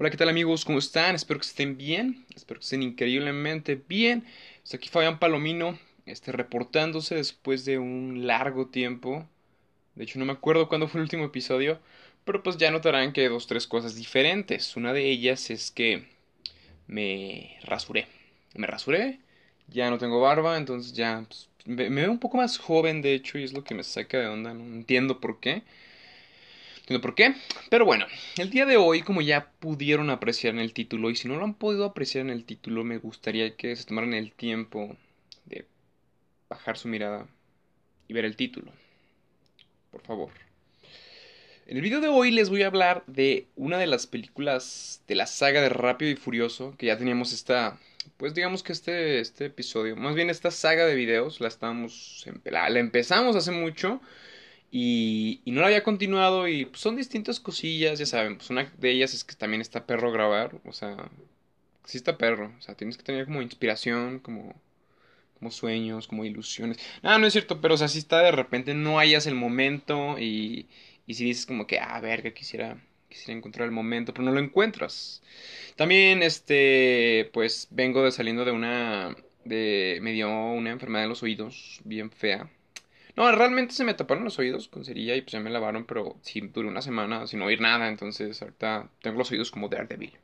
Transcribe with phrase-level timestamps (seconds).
[0.00, 0.64] Hola, ¿qué tal amigos?
[0.64, 1.14] ¿Cómo están?
[1.14, 4.24] Espero que estén bien, espero que estén increíblemente bien.
[4.64, 9.28] Estoy aquí Fabián Palomino, este, reportándose después de un largo tiempo.
[9.96, 11.80] De hecho, no me acuerdo cuándo fue el último episodio,
[12.24, 14.74] pero pues ya notarán que hay dos, tres cosas diferentes.
[14.74, 16.06] Una de ellas es que
[16.86, 18.06] me rasuré.
[18.54, 19.20] Me rasuré,
[19.68, 23.36] ya no tengo barba, entonces ya pues, me, veo un poco más joven, de hecho,
[23.36, 25.62] y es lo que me saca de onda, no entiendo por qué.
[26.98, 27.34] Por qué.
[27.68, 28.06] Pero bueno,
[28.36, 31.44] el día de hoy, como ya pudieron apreciar en el título, y si no lo
[31.44, 34.96] han podido apreciar en el título, me gustaría que se tomaran el tiempo
[35.44, 35.66] de
[36.48, 37.28] bajar su mirada
[38.08, 38.72] y ver el título.
[39.92, 40.30] Por favor.
[41.66, 45.14] En el video de hoy les voy a hablar de una de las películas de
[45.14, 47.78] la saga de Rápido y Furioso, que ya teníamos esta
[48.16, 52.68] pues digamos que este, este episodio, más bien esta saga de videos, la estamos, la,
[52.68, 54.00] empezamos hace mucho
[54.70, 58.72] y, y, no la había continuado y pues, son distintas cosillas, ya saben, pues una
[58.78, 61.10] de ellas es que también está perro grabar, o sea,
[61.84, 64.54] sí está perro, o sea, tienes que tener como inspiración, como,
[65.38, 66.78] como sueños, como ilusiones.
[67.02, 70.18] No, no es cierto, pero o sea, si está de repente no hayas el momento
[70.18, 70.68] y,
[71.06, 72.78] y si dices como que, ah, verga, quisiera
[73.10, 75.22] quisiera encontrar el momento, pero no lo encuentras.
[75.76, 81.22] También, este, pues vengo de saliendo de una, de, me dio una enfermedad en los
[81.22, 82.48] oídos bien fea.
[83.16, 86.16] No, realmente se me taparon los oídos con cerilla y pues ya me lavaron, pero
[86.22, 90.18] sí duré una semana sin oír nada, entonces ahorita tengo los oídos como Daredevil.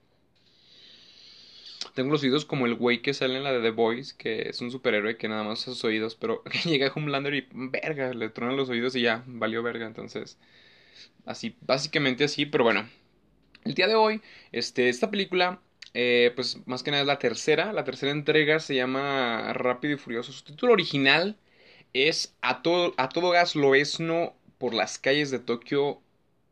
[1.94, 4.60] Tengo los oídos como el güey que sale en la de The Boys, que es
[4.60, 8.28] un superhéroe que nada más usa sus oídos, pero llega a Homelander y verga, le
[8.28, 10.38] tronan los oídos y ya, valió verga, entonces
[11.26, 12.88] Así, básicamente así, pero bueno.
[13.64, 15.60] El día de hoy, este, esta película,
[15.94, 17.72] eh, pues más que nada es la tercera.
[17.72, 20.32] La tercera entrega se llama Rápido y Furioso.
[20.32, 21.36] Su título original
[22.04, 26.00] es A todo, a todo gas loesno por las calles de Tokio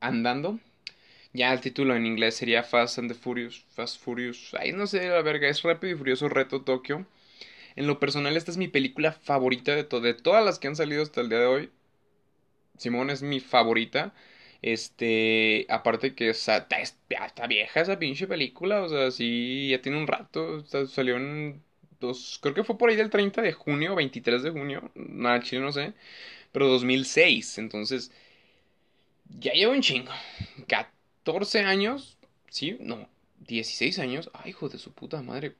[0.01, 0.59] andando.
[1.35, 3.65] Ya el título en inglés sería Fast and the Furious.
[3.75, 4.55] Fast Furious.
[4.59, 5.49] Ay, no sé, la verga.
[5.49, 7.07] Es Rápido y Furioso Reto Tokio.
[7.77, 11.03] En lo personal, esta es mi película favorita de, de todas las que han salido
[11.03, 11.71] hasta el día de hoy.
[12.79, 14.15] Simón es mi favorita.
[14.63, 20.07] Este, aparte que sea, está, vieja esa pinche película, o sea, sí, ya tiene un
[20.07, 21.63] rato, salió en
[22.41, 25.73] creo que fue por ahí del 30 de junio, 23 de junio, nada, chile no
[25.73, 25.93] sé,
[26.53, 28.11] pero 2006, entonces,
[29.39, 30.13] ya llevo un chingo,
[30.69, 32.17] 14 años,
[32.49, 33.09] sí, no,
[33.47, 35.55] 16 años, ay, hijo de su puta madre,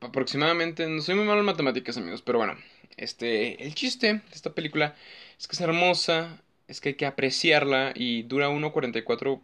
[0.00, 2.56] aproximadamente, no soy muy malo en matemáticas, amigos, pero bueno,
[2.96, 4.94] este, el chiste de esta película
[5.38, 9.40] es que es hermosa, es que hay que apreciarla y dura 1.44,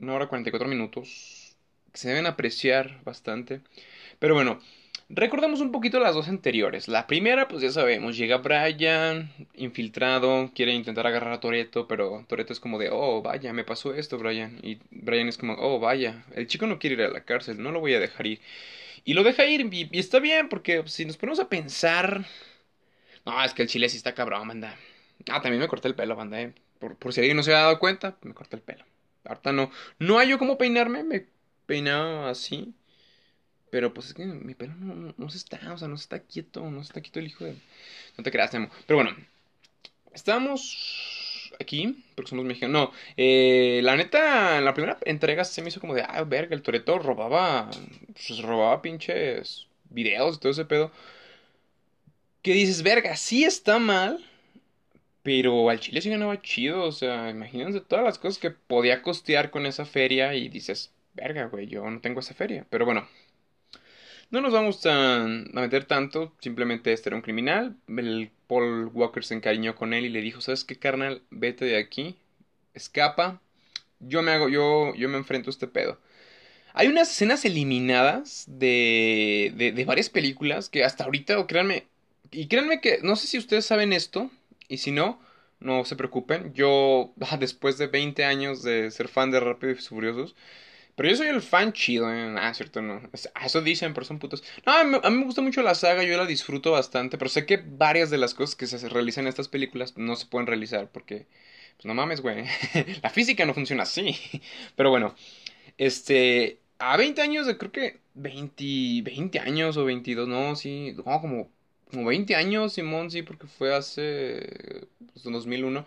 [0.00, 1.56] una hora 44 minutos.
[1.94, 3.60] Se deben apreciar bastante.
[4.18, 4.60] Pero bueno,
[5.08, 6.88] recordemos un poquito las dos anteriores.
[6.88, 12.52] La primera, pues ya sabemos, llega Brian, infiltrado, quiere intentar agarrar a Toreto, pero Toreto
[12.52, 14.58] es como de, oh, vaya, me pasó esto, Brian.
[14.62, 17.72] Y Brian es como, oh, vaya, el chico no quiere ir a la cárcel, no
[17.72, 18.40] lo voy a dejar ir.
[19.04, 22.26] Y lo deja ir, y, está bien, porque si nos ponemos a pensar...
[23.24, 24.76] No, es que el chile sí está cabrón, manda.
[25.30, 26.52] Ah, también me corté el pelo, banda, eh.
[26.78, 28.84] Por, por si alguien no se había dado cuenta, me corté el pelo.
[29.24, 29.70] Ahorita no.
[29.98, 31.26] No hay yo cómo peinarme, me
[31.66, 32.74] peinaba así.
[33.70, 36.20] Pero pues es que mi pelo no, no, se está, o sea, no se está
[36.20, 37.54] quieto, no se está quieto el hijo de...
[38.16, 38.70] No te creas, Temo.
[38.86, 39.14] Pero bueno,
[40.14, 42.72] estamos aquí, porque somos mexicanos.
[42.72, 46.54] No, eh, la neta, en la primera entrega se me hizo como de, ah, verga,
[46.54, 47.70] el Toreto robaba,
[48.12, 50.90] pues robaba pinches videos y todo ese pedo.
[52.42, 54.24] Que dices, verga, sí está mal,
[55.22, 59.50] pero al Chile sí ganaba chido, o sea, imagínense todas las cosas que podía costear
[59.50, 62.66] con esa feria y dices, verga, güey, yo no tengo esa feria.
[62.70, 63.06] Pero bueno,
[64.30, 67.76] no nos vamos a, meter tanto, simplemente este era un criminal.
[67.88, 71.22] El Paul Walker se encariñó con él y le dijo, ¿sabes qué, carnal?
[71.30, 72.16] Vete de aquí,
[72.74, 73.40] escapa,
[74.00, 75.98] yo me hago, yo, yo me enfrento a este pedo.
[76.74, 81.86] Hay unas escenas eliminadas de, de, de varias películas que hasta ahorita, o créanme,
[82.30, 84.30] y créanme que, no sé si ustedes saben esto,
[84.68, 85.18] y si no,
[85.60, 86.52] no se preocupen.
[86.54, 90.36] Yo, después de 20 años de ser fan de Rápidos y Furiosos,
[90.98, 92.34] pero yo soy el fan chido, ¿eh?
[92.38, 93.00] Ah, cierto, no.
[93.44, 94.42] Eso dicen, pero son putos.
[94.66, 97.56] No, a mí, me gusta mucho la saga, yo la disfruto bastante, pero sé que
[97.56, 101.28] varias de las cosas que se realizan en estas películas no se pueden realizar porque,
[101.76, 102.46] pues no mames, güey.
[103.02, 104.16] la física no funciona así.
[104.76, 105.14] Pero bueno,
[105.78, 111.20] este, a 20 años, de, creo que 20, 20 años o 22, no, sí, no,
[111.20, 111.48] como
[111.90, 115.86] como 20 años, Simón, sí, porque fue hace pues, 2001.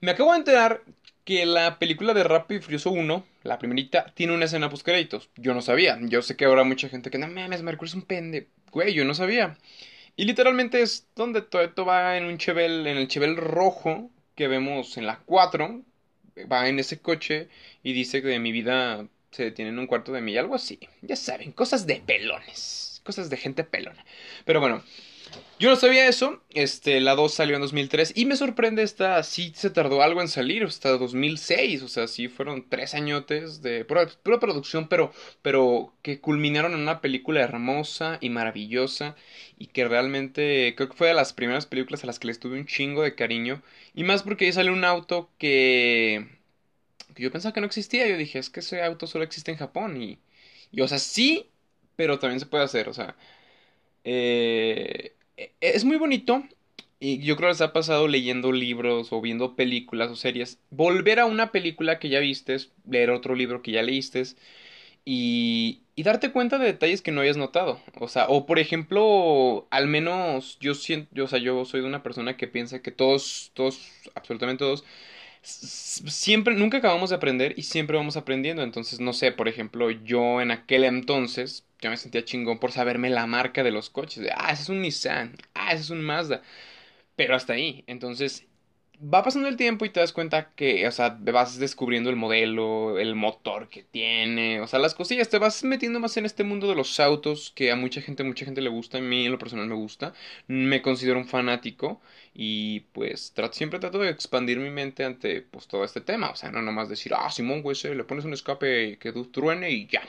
[0.00, 0.82] Me acabo de enterar
[1.24, 5.30] que la película de Rápido y Furioso 1, la primerita, tiene una escena post créditos.
[5.36, 5.98] Yo no sabía.
[6.02, 8.48] Yo sé que ahora mucha gente que no mames, Mercury es un pende.
[8.70, 9.56] Güey, yo no sabía.
[10.16, 14.48] Y literalmente es donde todo esto va en un Chevel, en el Chevel rojo que
[14.48, 15.82] vemos en la 4.
[16.50, 17.48] Va en ese coche
[17.82, 20.78] y dice que de mi vida se detiene en un cuarto de milla, algo así.
[21.02, 24.04] Ya saben, cosas de pelones, cosas de gente pelona.
[24.44, 24.82] Pero bueno,
[25.58, 29.52] yo no sabía eso, este, la 2 salió en 2003 y me sorprende esta, sí
[29.54, 34.06] se tardó algo en salir, hasta 2006, o sea, sí fueron tres añotes de pura,
[34.40, 35.12] producción, pero,
[35.42, 39.16] pero que culminaron en una película hermosa y maravillosa
[39.58, 42.58] y que realmente creo que fue de las primeras películas a las que les tuve
[42.58, 43.62] un chingo de cariño
[43.94, 46.26] y más porque ahí sale un auto que,
[47.14, 49.58] que yo pensaba que no existía, yo dije, es que ese auto solo existe en
[49.58, 50.18] Japón y,
[50.72, 51.50] y o sea, sí,
[51.96, 53.16] pero también se puede hacer, o sea...
[54.04, 55.14] Eh,
[55.60, 56.42] es muy bonito.
[57.02, 60.58] Y yo creo que les ha pasado leyendo libros o viendo películas o series.
[60.70, 64.22] Volver a una película que ya vistes, leer otro libro que ya leíste
[65.04, 67.80] y, y darte cuenta de detalles que no habías notado.
[67.98, 71.86] O sea, o por ejemplo, al menos yo siento, yo, o sea, yo soy de
[71.86, 73.80] una persona que piensa que todos, todos,
[74.14, 74.84] absolutamente todos,
[75.42, 78.62] siempre, nunca acabamos de aprender y siempre vamos aprendiendo.
[78.62, 83.10] Entonces, no sé, por ejemplo, yo en aquel entonces yo me sentía chingón por saberme
[83.10, 84.22] la marca de los coches.
[84.22, 86.42] De, ah, ese es un Nissan, ah, ese es un Mazda.
[87.16, 87.84] Pero hasta ahí.
[87.86, 88.46] Entonces,
[89.02, 92.98] va pasando el tiempo y te das cuenta que, o sea, vas descubriendo el modelo,
[92.98, 96.68] el motor que tiene, o sea, las cosillas, te vas metiendo más en este mundo
[96.68, 99.38] de los autos que a mucha gente, mucha gente le gusta, a mí en lo
[99.38, 100.12] personal me gusta,
[100.48, 102.00] me considero un fanático
[102.34, 106.36] y pues trato, siempre trato de expandir mi mente ante pues todo este tema, o
[106.36, 110.02] sea, no nomás decir, ah, Simón, güey, le pones un escape que truene y ya,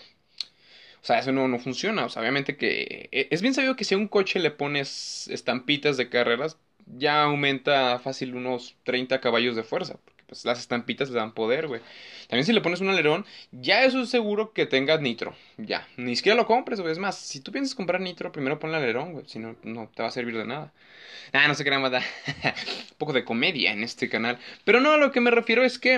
[1.01, 2.05] o sea, eso no, no funciona.
[2.05, 5.27] O sea, obviamente que e, es bien sabido que si a un coche le pones
[5.29, 9.95] estampitas de carreras, ya aumenta fácil unos 30 caballos de fuerza.
[10.05, 11.81] Porque pues las estampitas le dan poder, güey.
[12.27, 15.35] También si le pones un alerón, ya eso es seguro que tengas nitro.
[15.57, 15.87] Ya.
[15.97, 16.91] Ni siquiera lo compres, güey.
[16.91, 19.25] Es más, si tú piensas comprar nitro, primero pon el alerón, güey.
[19.27, 20.71] Si no, no te va a servir de nada.
[21.33, 21.99] Ah, no sé qué nada más da.
[21.99, 22.53] un
[22.99, 24.37] poco de comedia en este canal.
[24.65, 25.95] Pero no, a lo que me refiero es que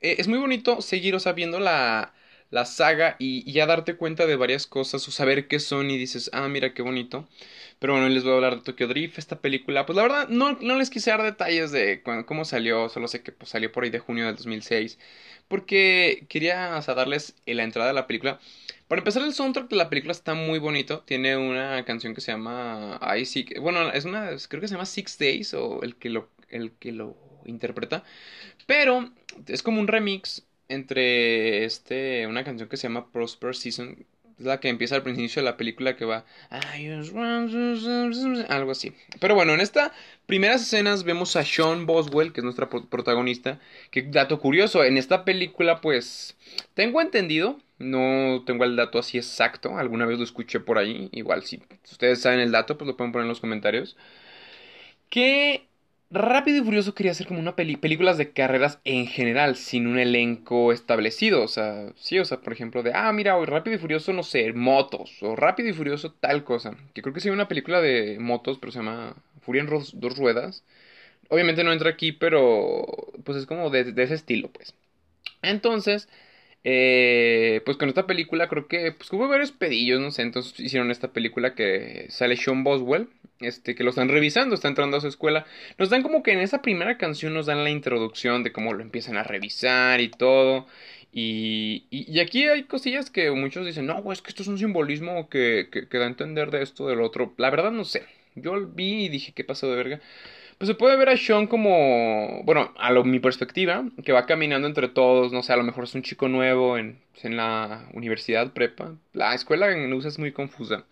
[0.00, 2.12] eh, es muy bonito seguir, o sea, viendo la
[2.50, 6.30] la saga y, ya darte cuenta de varias cosas o saber qué son y dices,
[6.32, 7.28] ah, mira qué bonito.
[7.78, 9.84] Pero bueno, les voy a hablar de Tokyo Drift, esta película.
[9.86, 13.32] Pues la verdad, no, no les quise dar detalles de cómo salió, solo sé que
[13.32, 14.98] pues, salió por ahí de junio del 2006.
[15.48, 18.40] Porque quería darles la entrada de la película.
[18.88, 21.00] Para empezar, el soundtrack de la película está muy bonito.
[21.00, 24.30] Tiene una canción que se llama I Bueno, es una.
[24.48, 28.04] Creo que se llama Six Days o el que lo, el que lo interpreta.
[28.66, 29.10] Pero
[29.46, 34.04] es como un remix entre este una canción que se llama Prosper Season
[34.38, 36.24] es la que empieza al principio de la película que va
[38.48, 39.92] algo así pero bueno en esta
[40.26, 43.60] primeras escenas vemos a Sean Boswell que es nuestra protagonista
[43.90, 46.36] que dato curioso en esta película pues
[46.74, 51.42] tengo entendido no tengo el dato así exacto alguna vez lo escuché por ahí igual
[51.44, 53.96] si ustedes saben el dato pues lo pueden poner en los comentarios
[55.08, 55.66] que
[56.08, 59.98] Rápido y Furioso quería hacer como una peli películas de carreras en general, sin un
[59.98, 61.42] elenco establecido.
[61.42, 64.22] O sea, sí, o sea, por ejemplo, de, ah, mira, hoy Rápido y Furioso, no
[64.22, 65.20] sé, motos.
[65.22, 66.76] O Rápido y Furioso tal cosa.
[66.94, 70.64] Que creo que sí una película de motos, pero se llama Furia en dos ruedas.
[71.30, 72.86] Obviamente no entra aquí, pero
[73.24, 74.74] pues es como de ese estilo, pues.
[75.42, 76.08] Entonces,
[76.68, 80.90] eh, pues con esta película creo que pues hubo varios pedillos, no sé, entonces hicieron
[80.90, 83.08] esta película que sale Sean Boswell,
[83.38, 85.46] este, que lo están revisando, está entrando a su escuela.
[85.78, 88.82] Nos dan como que en esa primera canción nos dan la introducción de cómo lo
[88.82, 90.66] empiezan a revisar y todo.
[91.12, 95.28] Y, y, aquí hay cosillas que muchos dicen, no, es que esto es un simbolismo
[95.28, 97.32] que, que, que da a entender de esto, del otro.
[97.36, 98.02] La verdad no sé.
[98.34, 100.00] Yo vi y dije, ¿qué pasó de verga?
[100.58, 104.66] Pues se puede ver a Sean como, bueno, a lo, mi perspectiva, que va caminando
[104.66, 108.52] entre todos, no sé, a lo mejor es un chico nuevo en, en la universidad
[108.52, 108.94] prepa.
[109.12, 110.86] La escuela en USA es muy confusa.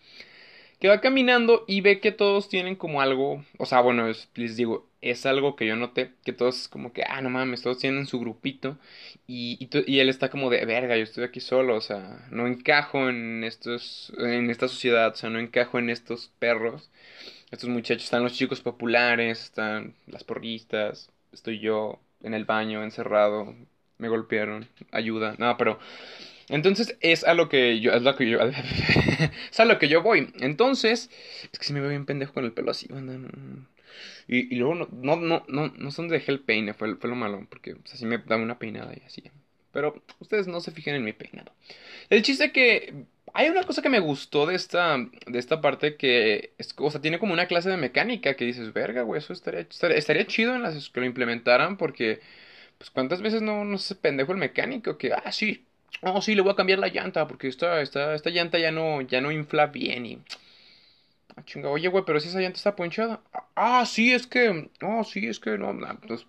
[0.79, 4.87] Que va caminando y ve que todos tienen como algo, o sea, bueno, les digo,
[5.01, 8.19] es algo que yo noté, que todos como que, ah, no mames, todos tienen su
[8.19, 8.77] grupito
[9.27, 9.57] y,
[9.87, 13.43] y, él está como de, verga, yo estoy aquí solo, o sea, no encajo en
[13.43, 16.89] estos, en esta sociedad, o sea, no encajo en estos perros,
[17.51, 23.55] estos muchachos, están los chicos populares, están las porristas, estoy yo en el baño, encerrado,
[23.97, 25.79] me golpearon, ayuda, no, pero
[26.49, 28.39] entonces es a lo que yo, es lo que yo,
[29.51, 30.31] es a lo que yo voy.
[30.39, 31.09] Entonces,
[31.51, 32.87] es que si me veo bien pendejo con el pelo así,
[34.27, 37.09] Y, y luego no, no, no, no, no sé dónde dejé el peine, fue, fue
[37.09, 39.23] lo malo, porque así me da una peinada y así.
[39.75, 41.51] Pero ustedes no se fijen en mi peinado.
[42.09, 42.93] El chiste que
[43.33, 47.01] hay una cosa que me gustó de esta, de esta parte que, es, o sea,
[47.01, 50.63] tiene como una clase de mecánica que dices, verga, güey, eso estaría, estaría, chido en
[50.63, 52.21] las que lo implementaran porque,
[52.77, 55.65] pues, ¿cuántas veces no, no se pendejo el mecánico que, ah, sí,
[56.03, 59.01] oh, sí, le voy a cambiar la llanta porque esta, esta, esta llanta ya no,
[59.01, 60.21] ya no infla bien y...
[61.35, 63.19] Ah, chinga, oye, güey, pero si esa llanta está ponchada.
[63.55, 64.69] Ah, sí, es que...
[64.81, 65.77] Oh, sí, es que no,
[66.07, 66.25] pues,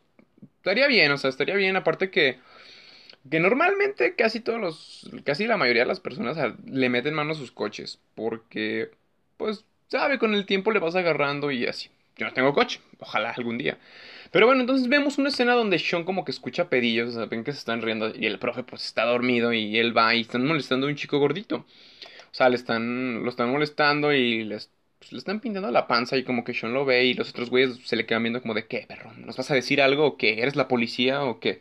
[0.56, 2.40] estaría bien, o sea, estaría bien, aparte que...
[3.30, 7.35] que normalmente casi todos los, casi la mayoría de las personas le meten mano a
[7.35, 8.90] sus coches, porque,
[9.37, 11.90] pues, sabe, con el tiempo le vas agarrando y así.
[12.16, 13.78] Yo no tengo coche, ojalá algún día.
[14.33, 17.59] Pero bueno, entonces vemos una escena donde Sean como que escucha pedillos, ven que se
[17.59, 20.90] están riendo y el profe pues está dormido y él va y están molestando a
[20.90, 21.66] un chico gordito.
[22.30, 26.16] O sea, le están, lo están molestando y les, pues, le están pintando la panza
[26.16, 28.54] y como que Sean lo ve y los otros güeyes se le quedan viendo como
[28.54, 29.12] de, ¿qué, perro?
[29.14, 30.40] ¿Nos vas a decir algo o qué?
[30.40, 31.61] ¿Eres la policía o qué?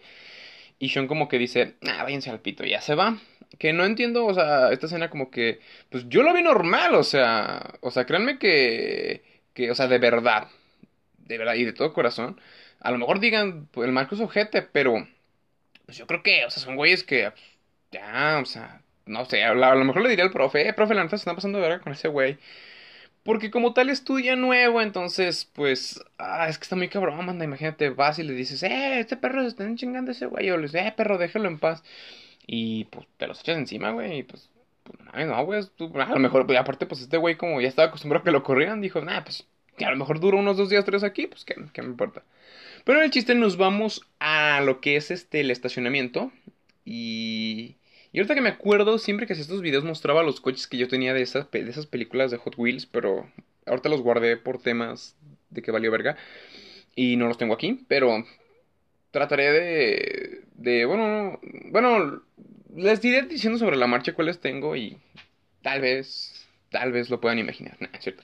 [0.79, 3.17] Y Sean como que dice, ah, váyanse al pito, ya se va.
[3.59, 7.03] Que no entiendo, o sea, esta escena como que, pues yo lo vi normal, o
[7.03, 10.49] sea, o sea, créanme que, que, o sea, de verdad,
[11.19, 12.39] de verdad y de todo corazón,
[12.81, 15.07] a lo mejor digan, pues el Marcos ojete, pero,
[15.85, 17.31] pues yo creo que, o sea, son güeyes que,
[17.91, 21.03] ya, o sea, no sé, a lo, mejor le diría al profe, eh, profe, la
[21.03, 22.37] neta se está pasando de verga con ese güey.
[23.25, 27.89] Porque como tal estudia nuevo, entonces, pues, ah, es que está muy cabrón, manda, imagínate,
[27.89, 30.85] vas y le dices, eh, este perro se está chingando ese güey, o le dices,
[30.85, 31.83] eh, perro, déjalo en paz.
[32.45, 34.51] Y, pues, te los echas encima, güey, y pues,
[34.83, 38.21] pues no, güey, a lo mejor, pues, aparte, pues, este güey como ya estaba acostumbrado
[38.21, 40.85] a que lo corrieran, dijo, nah, pues, que a lo mejor dura unos dos días,
[40.85, 42.21] tres aquí, pues, ¿qué, qué me importa?
[42.83, 46.31] Pero en el chiste nos vamos a lo que es, este, el estacionamiento,
[46.85, 47.75] y...
[48.15, 50.87] Y ahorita que me acuerdo, siempre que hacía estos videos mostraba los coches que yo
[50.87, 53.29] tenía de esas, de esas películas de Hot Wheels, pero
[53.65, 55.17] ahorita los guardé por temas
[55.49, 56.15] de que valió verga.
[56.95, 58.25] Y no los tengo aquí, pero
[59.11, 60.41] trataré de...
[60.53, 61.41] de bueno,
[61.71, 62.21] bueno,
[62.73, 64.97] les diré diciendo sobre la marcha cuáles tengo y
[65.61, 68.23] tal vez, tal vez lo puedan imaginar, es cierto.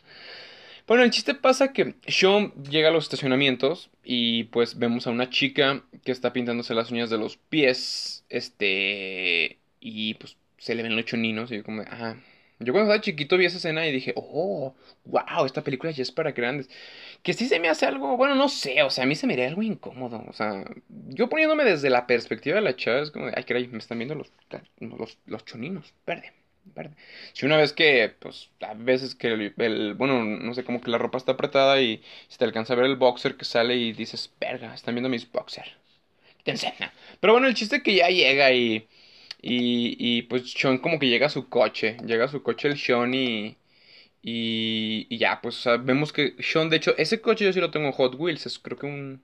[0.87, 5.29] Bueno, el chiste pasa que Sean llega a los estacionamientos y pues vemos a una
[5.29, 10.95] chica que está pintándose las uñas de los pies, este, y pues se le ven
[10.95, 12.15] los choninos y yo como, ah,
[12.59, 16.11] yo cuando estaba chiquito vi esa escena y dije, oh, wow, esta película ya es
[16.11, 16.69] para grandes.
[17.23, 19.33] Que sí se me hace algo, bueno, no sé, o sea, a mí se me
[19.33, 20.23] haría algo incómodo.
[20.27, 20.63] O sea,
[21.09, 24.15] yo poniéndome desde la perspectiva de la chava, es como, ay, caray, me están viendo
[24.15, 24.31] los,
[25.25, 26.33] los, choninos, verde,
[26.75, 26.95] verde.
[27.33, 30.99] Si una vez que, pues, a veces que el, bueno, no sé, como que la
[30.99, 34.31] ropa está apretada y se te alcanza a ver el boxer que sale y dices,
[34.39, 35.65] verga, están viendo mis boxer.
[36.43, 36.93] Te enseña.
[37.19, 38.87] Pero bueno, el chiste que ya llega y
[39.41, 42.77] y, y pues Sean como que llega a su coche, llega a su coche el
[42.77, 43.57] Sean y,
[44.23, 47.93] y, ya, pues vemos que Sean, de hecho, ese coche yo sí lo tengo en
[47.93, 49.21] Hot Wheels, es creo que un...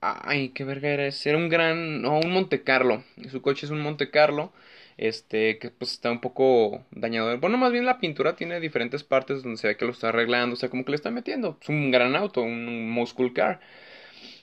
[0.00, 2.02] Ay, qué verga era ese, era un gran...
[2.02, 4.52] No, un Monte Carlo, su coche es un Monte Carlo,
[4.98, 7.38] este, que pues está un poco dañado.
[7.38, 10.54] Bueno, más bien la pintura tiene diferentes partes donde se ve que lo está arreglando,
[10.54, 11.58] o sea, como que le está metiendo.
[11.62, 13.60] Es un gran auto, un muscle car.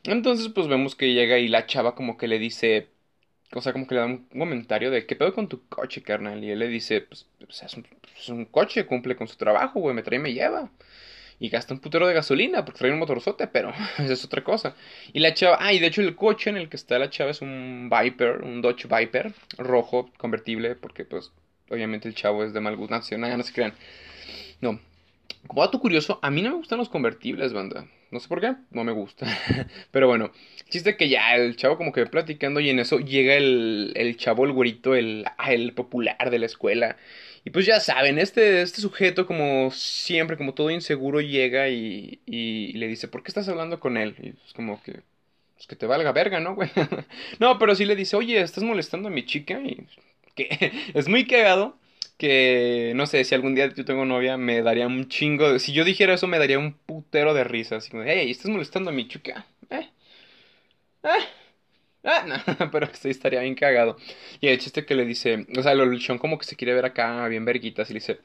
[0.04, 2.90] Entonces, pues vemos que llega y la chava como que le dice,
[3.54, 6.44] o sea, como que le da un comentario de, ¿qué pedo con tu coche, carnal?
[6.44, 7.86] Y él le dice, pues, es, un,
[8.18, 10.70] es, un, coche, cumple con su trabajo, güey, me trae y me lleva.
[11.40, 14.76] Y gasta un putero de gasolina porque trae un motorzote, pero es otra cosa.
[15.12, 17.32] Y la chava, ah, y de hecho el coche en el que está la chava
[17.32, 21.32] es un Viper, un Dodge Viper, rojo, convertible, porque pues,
[21.70, 23.74] obviamente el chavo es de mal gusto, no, no se crean.
[24.62, 24.80] No.
[25.48, 27.88] Como dato curioso, a mí no me gustan los convertibles, banda.
[28.12, 29.26] No sé por qué, no me gusta.
[29.92, 30.32] Pero bueno,
[30.70, 34.46] chiste que ya el chavo como que platicando y en eso llega el, el chavo,
[34.46, 36.98] el güerito, el, ah, el popular de la escuela.
[37.46, 42.74] Y pues ya saben, este, este sujeto como siempre, como todo inseguro, llega y, y,
[42.74, 44.16] le dice, ¿por qué estás hablando con él?
[44.22, 45.02] Y es como que,
[45.56, 46.70] pues que te valga verga, ¿no, güey?
[47.40, 49.88] no, pero sí le dice, oye, estás molestando a mi chica y
[50.36, 51.78] que es muy cagado
[52.22, 55.52] que no sé, si algún día yo tengo novia, me daría un chingo.
[55.54, 57.78] De, si yo dijera eso, me daría un putero de risa.
[57.78, 59.48] Así como, hey, estás molestando a mi chuca.
[59.72, 59.90] ¿Eh?
[61.04, 61.10] ¿Eh?
[62.04, 63.98] Ah, no, pero sí estaría bien cagado.
[64.40, 66.86] Y el chiste que le dice, o sea, el Sean como que se quiere ver
[66.86, 68.20] acá bien verguitas y le dice,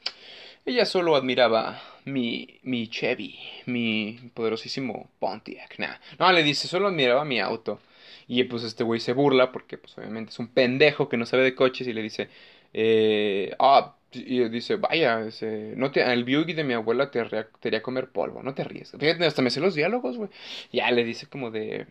[0.63, 5.79] ella solo admiraba mi, mi Chevy, mi poderosísimo Pontiac.
[5.79, 5.95] Nah.
[6.19, 7.79] No, le dice, solo admiraba mi auto.
[8.27, 11.43] Y pues este güey se burla porque pues obviamente es un pendejo que no sabe
[11.43, 12.29] de coches y le dice,
[12.73, 15.27] eh, ah, y dice, vaya,
[15.75, 18.93] no te, el Buick de mi abuela te, haría comer polvo, no te ríes.
[18.97, 20.29] Fíjate, hasta me sé los diálogos, güey.
[20.71, 21.87] Ya le dice como de...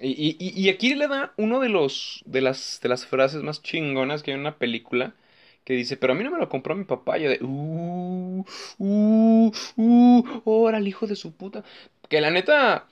[0.00, 4.32] Y, aquí le da uno de los de las de las frases más chingonas que
[4.32, 5.14] hay en una película
[5.64, 7.18] que dice, pero a mí no me lo compró mi papá.
[7.18, 8.44] Y de, uh,
[8.78, 11.64] uh, uh, órale, hijo de su puta.
[12.08, 12.88] Que la neta,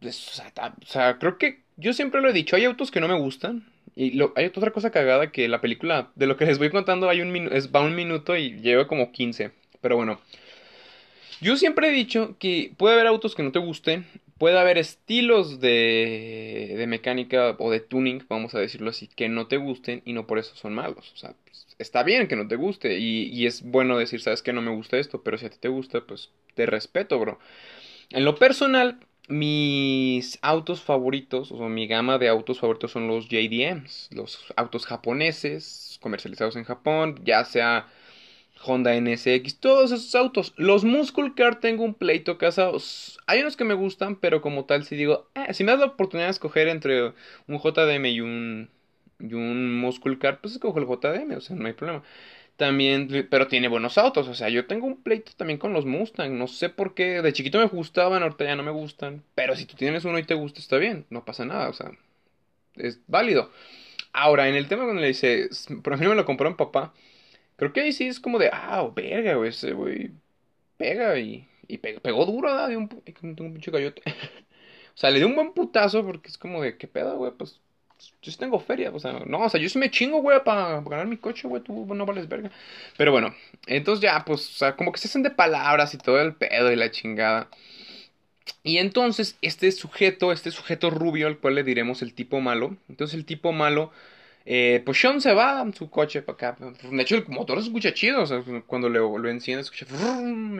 [0.00, 0.52] pues, o, sea,
[0.82, 3.66] o sea, creo que yo siempre lo he dicho, hay autos que no me gustan,
[4.00, 7.20] y hay otra cosa cagada que la película, de lo que les voy contando, hay
[7.20, 9.50] un va un minuto y lleva como 15.
[9.82, 10.18] Pero bueno.
[11.42, 14.06] Yo siempre he dicho que puede haber autos que no te gusten,
[14.38, 19.48] puede haber estilos de, de mecánica o de tuning, vamos a decirlo así, que no
[19.48, 21.12] te gusten y no por eso son malos.
[21.12, 24.40] O sea, pues, está bien que no te guste y, y es bueno decir, sabes
[24.40, 27.38] que no me gusta esto, pero si a ti te gusta, pues te respeto, bro.
[28.10, 28.98] En lo personal,
[29.30, 35.98] mis autos favoritos, o mi gama de autos favoritos son los JDMs, los autos japoneses
[36.02, 37.86] comercializados en Japón, ya sea
[38.62, 40.52] Honda NSX, todos esos autos.
[40.56, 43.18] Los Muscle Car tengo un pleito casados.
[43.26, 45.86] Hay unos que me gustan, pero como tal, si digo, eh, si me das la
[45.86, 47.14] oportunidad de escoger entre
[47.46, 48.70] un JDM y un,
[49.18, 52.02] y un Muscle Car, pues escojo el JDM, o sea, no hay problema.
[52.60, 56.36] También, pero tiene buenos autos, o sea, yo tengo un pleito también con los Mustang,
[56.36, 59.64] no sé por qué, de chiquito me gustaban, ahorita ya no me gustan, pero si
[59.64, 61.90] tú tienes uno y te gusta, está bien, no pasa nada, o sea,
[62.74, 63.50] es válido.
[64.12, 65.48] Ahora, en el tema cuando le dice,
[65.82, 66.92] por ejemplo me lo compró un papá,
[67.56, 70.12] Creo que ahí sí es como de, ah, oh, verga, güey, ese güey
[70.78, 72.68] pega y, y pegó, duro, ¿verdad?
[72.68, 72.88] De un,
[73.22, 74.02] un pinche gallote.
[74.94, 77.32] o sea, le dio un buen putazo porque es como de, ¿qué pedo, güey?
[77.32, 77.60] Pues
[78.22, 80.80] yo sí tengo feria, o sea, no, o sea, yo sí me chingo, güey, para
[80.82, 82.50] ganar mi coche, güey, tú no vales verga.
[82.96, 83.34] Pero bueno,
[83.66, 86.72] entonces ya, pues, o sea, como que se hacen de palabras y todo el pedo
[86.72, 87.48] y la chingada.
[88.62, 93.14] Y entonces, este sujeto, este sujeto rubio, al cual le diremos el tipo malo, entonces
[93.14, 93.90] el tipo malo
[94.46, 96.56] eh, pues Sean se va en su coche para acá.
[96.90, 98.22] De hecho, el motor se escucha chido.
[98.22, 99.86] O sea, cuando lo, lo enciende, escucha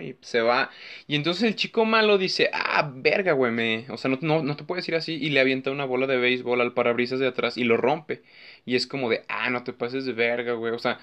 [0.03, 0.71] y se va.
[1.07, 3.87] Y entonces el chico malo dice: Ah, verga, güey.
[3.89, 5.15] O sea, no, no, no te puedes ir así.
[5.15, 8.23] Y le avienta una bola de béisbol al parabrisas de atrás y lo rompe.
[8.65, 10.73] Y es como de: Ah, no te pases de verga, güey.
[10.73, 10.99] O sea,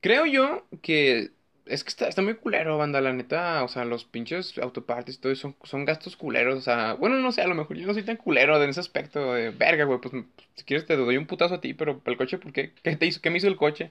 [0.00, 1.30] creo yo que
[1.70, 3.64] es que está, está muy culero, banda, la neta.
[3.64, 6.58] O sea, los pinches autopartes y todo son, son gastos culeros.
[6.58, 8.80] O sea, bueno, no sé, a lo mejor yo no soy tan culero en ese
[8.80, 10.00] aspecto de verga, güey.
[10.00, 10.14] Pues
[10.56, 12.72] si quieres te doy un putazo a ti, pero el coche, ¿por qué?
[12.82, 13.20] ¿Qué te hizo?
[13.20, 13.90] ¿Qué me hizo el coche?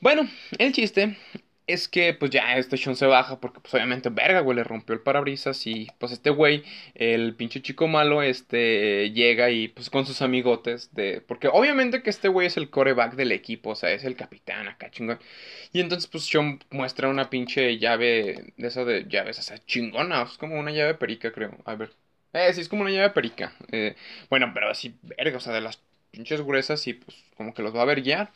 [0.00, 1.16] Bueno, el chiste
[1.66, 4.94] es que pues ya este Sean se baja porque pues obviamente verga, güey, le rompió
[4.94, 10.06] el parabrisas y pues este güey, el pinche chico malo, este llega y pues con
[10.06, 11.20] sus amigotes de...
[11.26, 14.68] Porque obviamente que este güey es el coreback del equipo, o sea, es el capitán
[14.68, 15.18] acá chingón.
[15.72, 20.22] Y entonces pues Sean muestra una pinche llave de esa de llaves, o sea, chingona,
[20.22, 21.56] es como una llave perica creo.
[21.64, 21.92] A ver.
[22.32, 23.52] Eh, sí, es como una llave perica.
[23.72, 23.96] Eh,
[24.30, 25.80] bueno, pero así, verga, o sea, de las
[26.10, 28.30] pinches gruesas y pues como que los va a ver ya.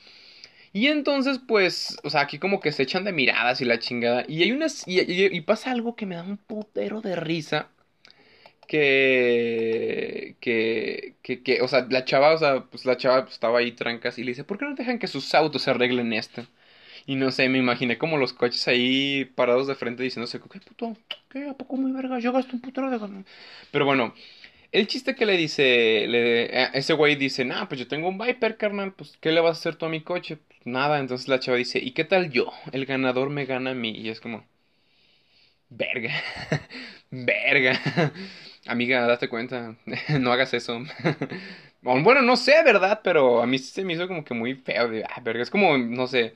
[0.72, 4.24] Y entonces, pues, o sea, aquí como que se echan de miradas y la chingada.
[4.28, 4.84] Y hay unas.
[4.86, 7.68] Y, pasa algo que me da un putero de risa.
[8.68, 13.72] Que, que, que, que, o sea, la chava, o sea, pues la chava estaba ahí
[13.72, 16.46] trancas y le dice, ¿por qué no dejan que sus autos se arreglen esto?
[17.06, 20.96] Y no sé, me imaginé como los coches ahí parados de frente diciéndose, ¿qué puto?
[21.30, 21.48] ¿Qué?
[21.48, 22.20] ¿A poco muy verga?
[22.20, 23.24] Yo gasto un putero de...
[23.72, 24.14] Pero bueno,
[24.72, 26.06] el chiste que le dice,
[26.76, 29.60] ese güey dice, nah, pues yo tengo un Viper, carnal, pues ¿qué le vas a
[29.60, 30.36] hacer tú a mi coche?
[30.36, 32.52] Pues, nada, entonces la chava dice, ¿y qué tal yo?
[32.72, 33.90] El ganador me gana a mí.
[33.90, 34.44] Y es como,
[35.68, 36.12] verga,
[37.10, 37.80] verga.
[38.66, 39.76] Amiga, date cuenta,
[40.20, 40.82] no hagas eso.
[41.82, 43.00] bueno, no sé, ¿verdad?
[43.02, 44.88] Pero a mí se me hizo como que muy feo.
[44.88, 46.34] De, ah, verga, es como, no sé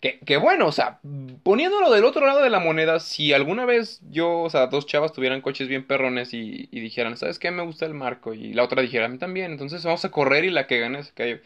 [0.00, 1.00] que, bueno, o sea,
[1.42, 5.12] poniéndolo del otro lado de la moneda, si alguna vez yo, o sea, dos chavas
[5.12, 7.50] tuvieran coches bien perrones y, dijeran, ¿sabes qué?
[7.50, 8.34] Me gusta el marco.
[8.34, 9.52] Y la otra dijera, a mí también.
[9.52, 11.42] Entonces vamos a correr y la que gane se cae.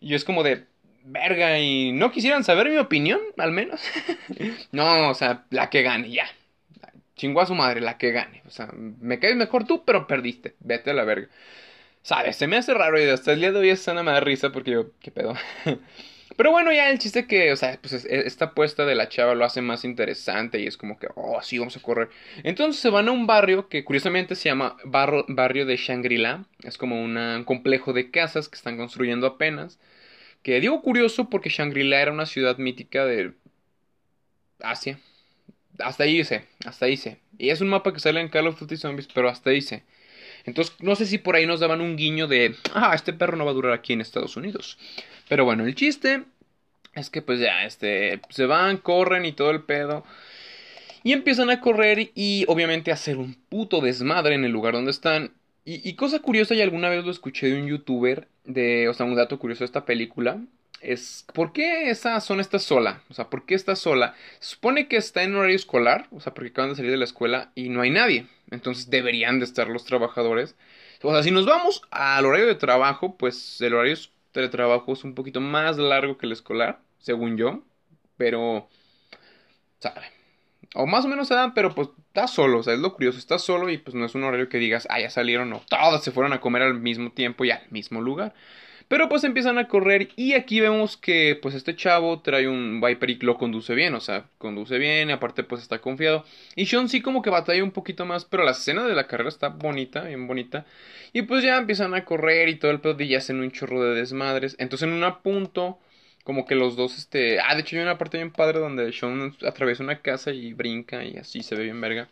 [0.00, 0.66] Y yo es como de,
[1.04, 3.80] verga, y no quisieran saber mi opinión, al menos.
[4.72, 6.28] no, o sea, la que gane, ya.
[7.16, 8.42] Chingó a su madre, la que gane.
[8.46, 10.54] O sea, me caes mejor tú, pero perdiste.
[10.60, 11.28] Vete a la verga.
[12.02, 12.36] ¿Sabes?
[12.36, 14.72] Se me hace raro y hasta el día de hoy esa me da risa porque
[14.72, 15.34] yo, ¿qué pedo?
[16.36, 19.44] Pero bueno, ya el chiste que, o sea, pues esta apuesta de la chava lo
[19.44, 22.10] hace más interesante y es como que, oh, sí, vamos a correr.
[22.44, 26.44] Entonces se van a un barrio que curiosamente se llama barrio de Shangri-La.
[26.62, 29.78] Es como un complejo de casas que están construyendo apenas.
[30.42, 33.32] Que digo curioso porque Shangri-La era una ciudad mítica de
[34.60, 34.98] Asia.
[35.78, 37.18] Hasta ahí dice, hasta ahí dice.
[37.38, 39.84] Y es un mapa que sale en Call of Duty Zombies, pero hasta ahí dice.
[40.48, 43.44] Entonces, no sé si por ahí nos daban un guiño de, ah, este perro no
[43.44, 44.78] va a durar aquí en Estados Unidos.
[45.28, 46.24] Pero bueno, el chiste
[46.94, 50.04] es que pues ya, este, se van, corren y todo el pedo.
[51.04, 54.90] Y empiezan a correr y obviamente a hacer un puto desmadre en el lugar donde
[54.90, 55.32] están.
[55.64, 59.14] Y, cosa curiosa, y alguna vez lo escuché de un youtuber, de, o sea, un
[59.14, 60.40] dato curioso de esta película,
[60.80, 63.02] es ¿por qué esa zona está sola?
[63.10, 64.14] O sea, ¿por qué está sola?
[64.40, 67.52] Supone que está en horario escolar, o sea, porque acaban de salir de la escuela
[67.54, 68.26] y no hay nadie.
[68.50, 70.56] Entonces deberían de estar los trabajadores.
[71.02, 73.96] O sea, si nos vamos al horario de trabajo, pues el horario
[74.32, 77.62] teletrabajo es un poquito más largo que el escolar, según yo,
[78.16, 78.68] pero,
[79.78, 80.02] ¿sabe?
[80.74, 83.18] O más o menos se dan, pero pues está solo, o sea, es lo curioso,
[83.18, 86.02] está solo y pues no es un horario que digas, ah, ya salieron, no, todas
[86.04, 88.34] se fueron a comer al mismo tiempo y al mismo lugar.
[88.88, 93.10] Pero pues empiezan a correr y aquí vemos que pues este chavo trae un Viper
[93.10, 96.24] y lo conduce bien, o sea, conduce bien aparte pues está confiado.
[96.56, 99.28] Y Sean sí como que batalla un poquito más, pero la escena de la carrera
[99.28, 100.64] está bonita, bien bonita.
[101.12, 103.82] Y pues ya empiezan a correr y todo el pedo y ya hacen un chorro
[103.84, 104.56] de desmadres.
[104.58, 105.78] Entonces en un punto
[106.24, 107.40] como que los dos, este...
[107.40, 111.04] Ah, de hecho hay una parte bien padre donde Sean atraviesa una casa y brinca
[111.04, 112.08] y así se ve bien verga.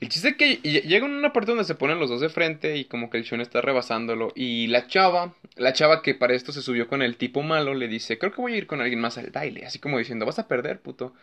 [0.00, 2.76] El chiste es que llega en una parte donde se ponen los dos de frente
[2.78, 4.32] y como que el Sean está rebasándolo.
[4.34, 7.86] Y la chava, la chava que para esto se subió con el tipo malo, le
[7.86, 9.66] dice, creo que voy a ir con alguien más al baile.
[9.66, 11.14] Así como diciendo, vas a perder, puto.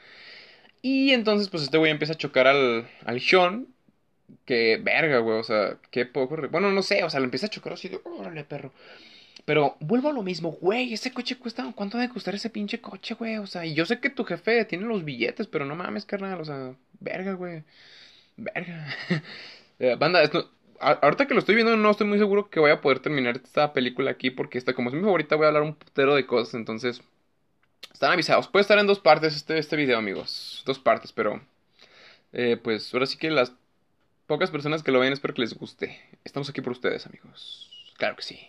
[0.82, 3.22] Y entonces pues este güey empieza a chocar al, al.
[4.46, 6.38] Que verga, güey, o sea, qué poco...
[6.50, 8.74] Bueno, no sé, o sea, le empieza a chocar así de, órale, perro.
[9.46, 13.16] Pero vuelvo a lo mismo, güey, ese coche cuesta, ¿cuánto debe costar ese pinche coche,
[13.16, 13.38] güey?
[13.38, 16.42] O sea, y yo sé que tu jefe tiene los billetes, pero no mames, carnal,
[16.42, 17.63] o sea, verga, güey.
[18.38, 18.88] Verga.
[19.80, 22.82] Eh, banda, esto, ahorita que lo estoy viendo no estoy muy seguro que voy a
[22.82, 25.76] poder terminar esta película aquí porque esta, como es mi favorita, voy a hablar un
[25.76, 27.04] putero de cosas, entonces...
[27.93, 28.47] Están avisados.
[28.47, 30.63] Puede estar en dos partes este, este video, amigos.
[30.65, 31.41] Dos partes, pero...
[32.34, 33.54] Eh, pues ahora sí que las
[34.26, 36.00] pocas personas que lo ven espero que les guste.
[36.23, 37.71] Estamos aquí por ustedes, amigos.
[37.97, 38.39] Claro que sí.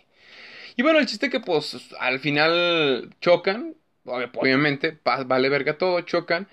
[0.75, 3.75] Y bueno, el chiste que pues al final chocan,
[4.05, 6.47] obviamente, vale verga todo, chocan.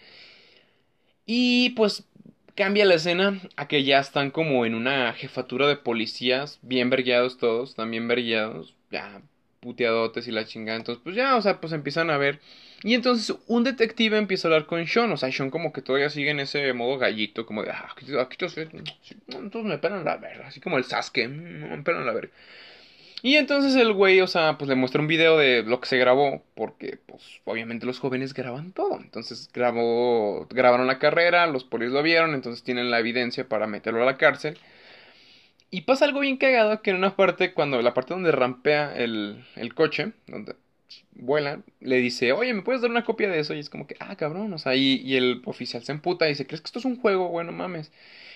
[1.26, 2.04] Y pues
[2.56, 7.38] cambia la escena a que ya están como en una jefatura de policías, bien vergueados
[7.38, 9.20] todos, también vergueados, ya
[9.60, 10.78] puteadotes y la chingada.
[10.78, 12.40] Entonces, pues ya, o sea, pues empiezan a ver.
[12.82, 16.10] Y entonces un detective empieza a hablar con Sean, o sea, Sean como que todavía
[16.10, 20.48] sigue en ese modo gallito, como de, ah, aquí, aquí entonces me pelan la verga,
[20.48, 22.32] así como el Sasuke, me pelan la verga.
[23.22, 25.98] Y entonces el güey, o sea, pues le muestra un video de lo que se
[25.98, 28.98] grabó, porque pues obviamente los jóvenes graban todo.
[29.00, 34.02] Entonces grabó, grabaron la carrera, los polis lo vieron, entonces tienen la evidencia para meterlo
[34.02, 34.58] a la cárcel.
[35.70, 39.44] Y pasa algo bien cagado que en una parte, cuando la parte donde rampea el,
[39.56, 40.54] el coche, donde
[41.12, 43.54] vuela, le dice, oye, ¿me puedes dar una copia de eso?
[43.54, 46.46] Y es como que, ah, cabrón, o sea, y, el oficial se emputa y dice,
[46.46, 47.28] ¿crees que esto es un juego?
[47.28, 47.92] Bueno, mames.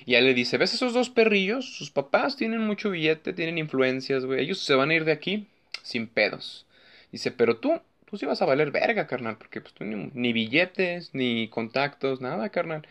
[0.06, 1.66] Y él le dice, ¿ves esos dos perrillos?
[1.76, 4.40] Sus papás tienen mucho billete, tienen influencias, güey.
[4.40, 5.46] Ellos se van a ir de aquí
[5.82, 6.66] sin pedos.
[7.12, 10.32] Dice, pero tú, tú sí vas a valer verga, carnal, porque pues tú ni, ni
[10.32, 12.86] billetes, ni contactos, nada, carnal.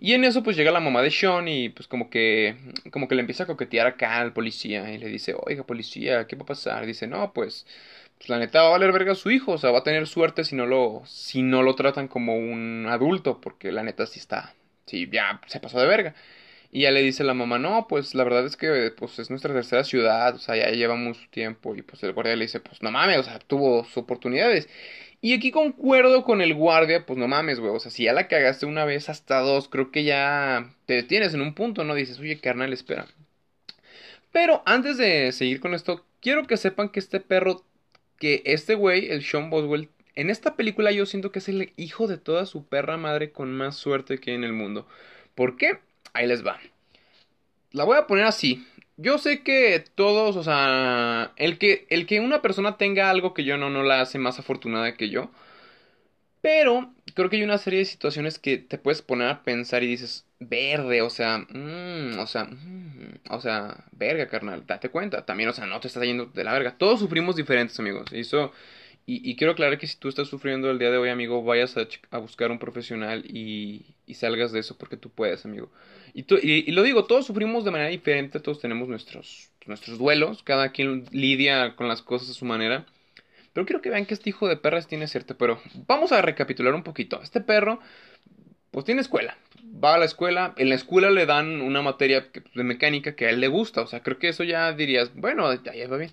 [0.00, 2.56] Y en eso pues llega la mamá de Sean y pues como que
[2.90, 6.36] como que le empieza a coquetear acá al policía y le dice, "Oiga, policía, ¿qué
[6.36, 7.66] va a pasar?" Dice, "No, pues
[8.20, 10.06] pues la neta va a valer verga a su hijo, o sea, va a tener
[10.06, 14.20] suerte si no lo si no lo tratan como un adulto, porque la neta sí
[14.20, 14.54] está
[14.86, 16.14] sí ya se pasó de verga."
[16.72, 19.52] Y ya le dice la mamá, no, pues la verdad es que pues es nuestra
[19.52, 21.74] tercera ciudad, o sea, ya llevamos tiempo.
[21.74, 24.68] Y pues el guardia le dice, pues no mames, o sea, tuvo sus oportunidades.
[25.20, 28.28] Y aquí concuerdo con el guardia, pues no mames, güey, o sea, si ya la
[28.28, 31.94] cagaste una vez hasta dos, creo que ya te detienes en un punto, ¿no?
[31.94, 33.06] Dices, oye, carnal, espera.
[34.32, 37.64] Pero antes de seguir con esto, quiero que sepan que este perro,
[38.20, 42.06] que este güey, el Sean Boswell, en esta película yo siento que es el hijo
[42.06, 44.86] de toda su perra madre con más suerte que en el mundo.
[45.34, 45.80] ¿Por qué?
[46.12, 46.60] Ahí les va.
[47.72, 48.66] La voy a poner así.
[48.96, 53.44] Yo sé que todos, o sea, el que, el que una persona tenga algo que
[53.44, 55.30] yo no, no la hace más afortunada que yo.
[56.42, 59.86] Pero creo que hay una serie de situaciones que te puedes poner a pensar y
[59.86, 65.24] dices, verde, o sea, mmm, o sea, mmm, o sea, verga, carnal, date cuenta.
[65.24, 66.76] También, o sea, no te estás yendo de la verga.
[66.78, 68.12] Todos sufrimos diferentes, amigos.
[68.12, 68.52] Y eso
[69.12, 72.18] y, quiero aclarar que si tú estás sufriendo el día de hoy, amigo, vayas a,
[72.18, 75.68] buscar un profesional y, salgas de eso porque tú puedes, amigo.
[76.14, 80.70] Y, y, lo digo, todos sufrimos de manera diferente, todos tenemos nuestros, nuestros duelos, cada
[80.70, 82.86] quien lidia con las cosas a su manera.
[83.52, 86.72] Pero quiero que vean que este hijo de perras tiene cierto, pero vamos a recapitular
[86.74, 87.20] un poquito.
[87.20, 87.80] Este perro,
[88.70, 89.36] pues tiene escuela,
[89.82, 93.30] va a la escuela, en la escuela le dan una materia de mecánica que a
[93.30, 96.12] él le gusta, o sea, creo que eso ya dirías, bueno, ya va bien.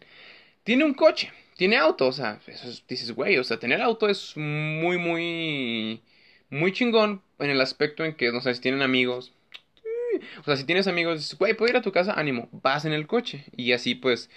[0.63, 4.35] Tiene un coche, tiene auto, o sea, eso dices, güey, o sea, tener auto es
[4.37, 6.01] muy, muy,
[6.49, 9.33] muy chingón en el aspecto en que, no sé, si tienen amigos,
[10.39, 12.93] o sea, si tienes amigos, dices, güey, puedo ir a tu casa, ánimo, vas en
[12.93, 14.29] el coche, y así, pues,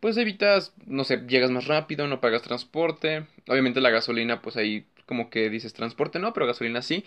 [0.00, 4.86] pues evitas, no sé, llegas más rápido, no pagas transporte, obviamente la gasolina, pues ahí
[5.06, 7.04] como que dices transporte, no, pero gasolina sí,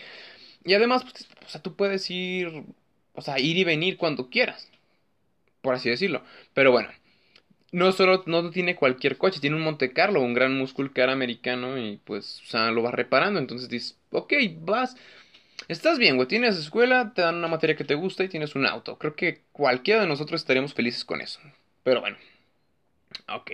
[0.64, 2.64] y además, pues, o sea, tú puedes ir,
[3.14, 4.70] o sea, ir y venir cuando quieras,
[5.62, 6.90] por así decirlo, pero bueno
[7.72, 11.78] no solo no tiene cualquier coche, tiene un Monte Carlo, un gran muscle car americano
[11.78, 13.40] y pues, o sea, lo va reparando.
[13.40, 14.96] Entonces dices, ok, vas,
[15.68, 18.66] estás bien, güey, tienes escuela, te dan una materia que te gusta y tienes un
[18.66, 18.98] auto.
[18.98, 21.40] Creo que cualquiera de nosotros estaríamos felices con eso.
[21.84, 22.18] Pero bueno,
[23.28, 23.52] ok.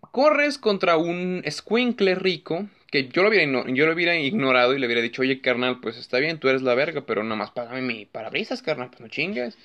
[0.00, 4.86] Corres contra un squinkle rico que yo lo, hubiera yo lo hubiera ignorado y le
[4.86, 7.82] hubiera dicho, oye, carnal, pues está bien, tú eres la verga, pero nada más págame
[7.82, 9.58] mi parabrisas, carnal, pues no chingues.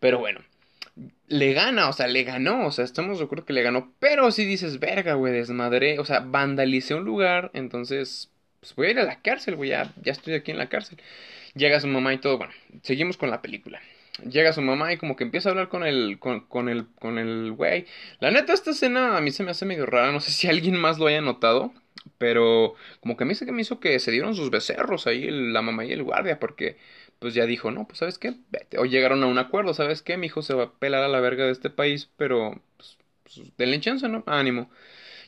[0.00, 0.40] Pero bueno
[1.28, 4.30] le gana, o sea, le ganó, o sea, estamos de acuerdo que le ganó, pero
[4.30, 8.98] si dices, verga, güey, desmadré, o sea, vandalicé un lugar, entonces, pues voy a ir
[9.00, 10.98] a la cárcel, güey, ya, ya estoy aquí en la cárcel.
[11.54, 13.80] Llega su mamá y todo, bueno, seguimos con la película.
[14.28, 17.18] Llega su mamá y como que empieza a hablar con el, con, con el, con
[17.18, 17.86] el güey.
[18.20, 20.76] La neta, esta escena a mí se me hace medio rara, no sé si alguien
[20.76, 21.72] más lo haya notado,
[22.18, 25.62] pero como que a mí se me hizo que se dieron sus becerros ahí la
[25.62, 26.76] mamá y el guardia, porque
[27.18, 28.78] pues ya dijo, no, pues sabes qué, Vete.
[28.78, 31.20] o llegaron a un acuerdo, sabes qué, mi hijo se va a pelar a la
[31.20, 34.22] verga de este país, pero pues, pues denle chance, ¿no?
[34.26, 34.70] Ánimo.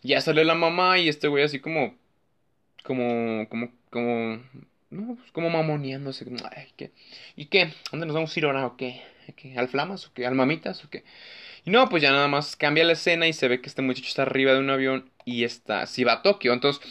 [0.02, 1.96] Ya sale la mamá y este güey así como,
[2.84, 4.42] como, como, como,
[4.90, 6.92] no, pues como mamoneándose, ay, ¿qué?
[7.36, 7.72] ¿Y qué?
[7.90, 9.02] ¿Dónde nos vamos a ir ahora o qué?
[9.36, 9.58] ¿Qué?
[9.58, 10.26] ¿Al Flamas o qué?
[10.26, 11.04] ¿Al Mamitas o qué?
[11.64, 14.08] Y no, pues ya nada más cambia la escena y se ve que este muchacho
[14.08, 16.82] está arriba de un avión y está, si va a Tokio, entonces,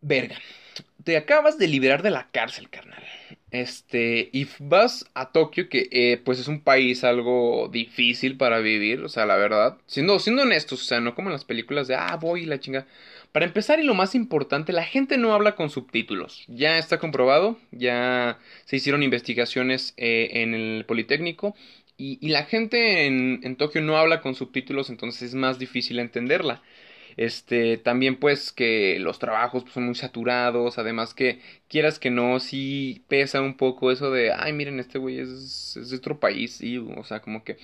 [0.00, 0.36] verga,
[1.04, 3.04] te acabas de liberar de la cárcel, carnal.
[3.50, 9.00] Este, y vas a Tokio, que eh, pues es un país algo difícil para vivir,
[9.00, 9.78] o sea, la verdad.
[9.86, 12.86] Siendo, siendo honestos, o sea, no como en las películas de, ah, voy la chinga.
[13.32, 16.44] Para empezar, y lo más importante, la gente no habla con subtítulos.
[16.48, 21.54] Ya está comprobado, ya se hicieron investigaciones eh, en el Politécnico.
[21.98, 25.98] Y, y la gente en, en Tokio no habla con subtítulos, entonces es más difícil
[25.98, 26.62] entenderla.
[27.16, 32.38] Este, también pues que los trabajos pues, son muy saturados, además que quieras que no,
[32.40, 36.52] sí pesa un poco eso de, ay, miren, este güey es, es de otro país,
[36.58, 37.56] sí, o sea, como que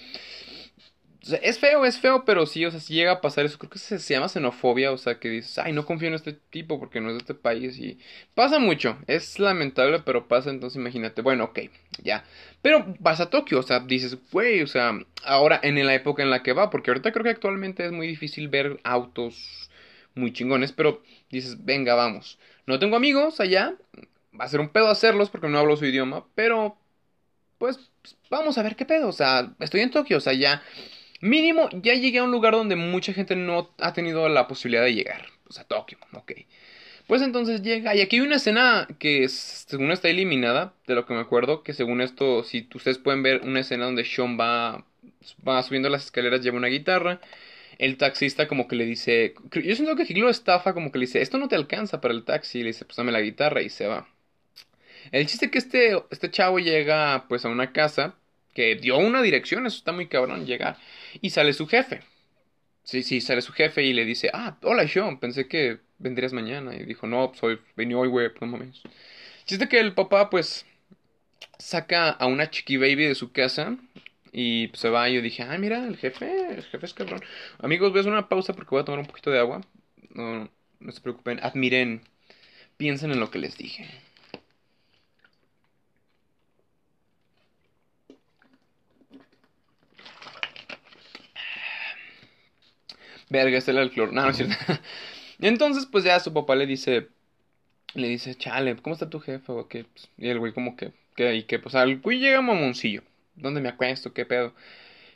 [1.33, 3.79] es feo, es feo, pero sí, o sea, si llega a pasar eso, creo que
[3.79, 7.01] se, se, llama xenofobia, o sea, que dices, ay, no confío en este tipo porque
[7.01, 7.99] no es de este país y
[8.35, 11.61] pasa mucho, es lamentable, pero pasa, entonces imagínate, bueno, ok,
[12.03, 12.25] ya,
[12.63, 14.93] pero vas a Tokio, o sea, dices, güey, o sea,
[15.25, 18.07] ahora en la época en la que va, porque ahorita creo que actualmente es muy
[18.07, 19.71] difícil ver autos
[20.15, 23.75] muy chingones, pero dices, venga, vamos, no tengo amigos allá,
[24.39, 26.77] va a ser un pedo hacerlos porque no hablo su idioma, pero,
[27.59, 27.79] pues,
[28.31, 30.63] vamos a ver qué pedo, o sea, estoy en Tokio, o sea, ya
[31.21, 34.95] Mínimo, ya llegué a un lugar donde mucha gente no ha tenido la posibilidad de
[34.95, 35.27] llegar.
[35.49, 36.33] O sea, Tokio, ok.
[37.07, 41.13] Pues entonces llega, y aquí hay una escena que según está eliminada, de lo que
[41.13, 44.87] me acuerdo, que según esto, si ustedes pueden ver una escena donde Sean va,
[45.47, 47.21] va subiendo las escaleras, lleva una guitarra,
[47.79, 51.07] el taxista como que le dice, yo siento que aquí lo estafa, como que le
[51.07, 53.61] dice, esto no te alcanza para el taxi, y le dice, pues dame la guitarra
[53.61, 54.09] y se va.
[55.13, 58.15] El chiste es que este, este chavo llega pues a una casa
[58.55, 60.79] que dio una dirección, eso está muy cabrón llegar.
[61.21, 62.03] Y sale su jefe.
[62.85, 66.75] Sí, sí, sale su jefe y le dice, ah, hola Sean, pensé que vendrías mañana.
[66.77, 68.83] Y dijo, no, soy, pues, vení hoy, güey, no mames.
[69.47, 70.67] Chiste que el papá, pues,
[71.59, 73.77] saca a una chiqui baby de su casa
[74.33, 75.09] y se va.
[75.09, 77.21] Y yo dije, ah, mira, el jefe, el jefe es cabrón.
[77.59, 79.63] Amigos, voy a hacer una pausa porque voy a tomar un poquito de agua.
[80.11, 80.51] No,
[80.81, 82.03] no se preocupen, admiren,
[82.77, 83.89] piensen en lo que les dije.
[93.35, 94.13] Verga, este era el cloro.
[94.13, 94.55] No, no es cierto.
[95.41, 97.09] Entonces, pues ya su papá le dice,
[97.95, 99.53] le dice, chale, ¿cómo está tu jefe?
[99.53, 99.85] O qué?
[99.85, 103.03] Pues, y el güey como que, que, y que, pues al güey llega mamoncillo.
[103.37, 104.13] ¿Dónde me acuesto?
[104.13, 104.55] ¿Qué pedo?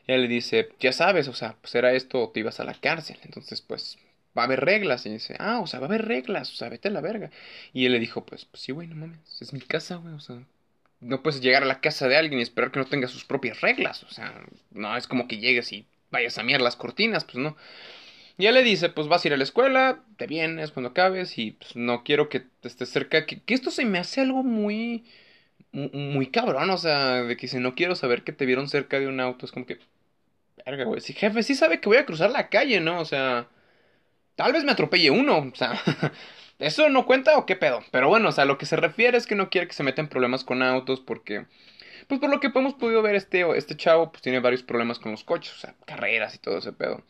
[0.06, 2.64] Y él le dice, ya sabes, o sea, pues era esto o te ibas a
[2.64, 3.18] la cárcel.
[3.24, 3.98] Entonces, pues,
[4.36, 5.06] va a haber reglas.
[5.06, 7.30] Y dice, ah, o sea, va a haber reglas, o sea, vete a la verga.
[7.72, 10.20] Y él le dijo, pues, pues sí, güey, no mames, es mi casa, güey, o
[10.20, 10.42] sea,
[11.00, 13.60] no puedes llegar a la casa de alguien y esperar que no tenga sus propias
[13.60, 14.02] reglas.
[14.04, 17.56] O sea, no es como que llegues y vayas a mirar las cortinas, pues no.
[18.38, 21.52] Ya le dice, pues vas a ir a la escuela, te vienes cuando acabes y
[21.52, 23.26] pues no quiero que estés cerca.
[23.26, 25.04] Que, esto se me hace algo muy,
[25.72, 29.08] muy, cabrón, o sea, de que si no quiero saber que te vieron cerca de
[29.08, 29.78] un auto, es como que,
[30.66, 33.00] verga, güey, si jefe sí sabe que voy a cruzar la calle, ¿no?
[33.00, 33.48] O sea,
[34.36, 35.80] tal vez me atropelle uno, o sea,
[36.60, 37.84] ¿eso no cuenta o qué pedo?
[37.92, 40.08] Pero bueno, o sea, lo que se refiere es que no quiere que se metan
[40.08, 41.46] problemas con autos porque...
[42.08, 45.12] Pues por lo que hemos podido ver, este, este chavo pues tiene varios problemas con
[45.12, 47.04] los coches, o sea, carreras y todo ese pedo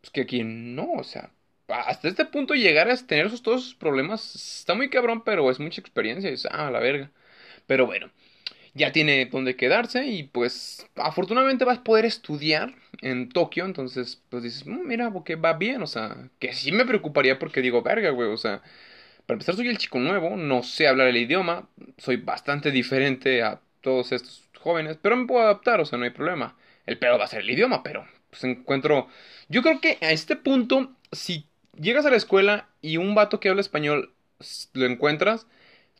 [0.00, 1.30] pues que aquí no, o sea,
[1.68, 5.60] hasta este punto llegar a tener esos, todos esos problemas está muy cabrón, pero es
[5.60, 7.10] mucha experiencia, es, ah, la verga.
[7.66, 8.10] Pero bueno,
[8.74, 14.42] ya tiene donde quedarse y pues afortunadamente vas a poder estudiar en Tokio, entonces pues
[14.42, 18.10] dices, mm, mira, porque va bien, o sea, que sí me preocuparía porque digo, verga,
[18.10, 18.62] güey, o sea,
[19.26, 23.60] para empezar soy el chico nuevo, no sé hablar el idioma, soy bastante diferente a
[23.80, 26.56] todos estos jóvenes, pero me puedo adaptar, o sea, no hay problema.
[26.86, 29.08] El pedo va a ser el idioma, pero pues encuentro...
[29.48, 31.46] Yo creo que a este punto, si
[31.78, 34.12] llegas a la escuela y un vato que habla español
[34.72, 35.46] lo encuentras,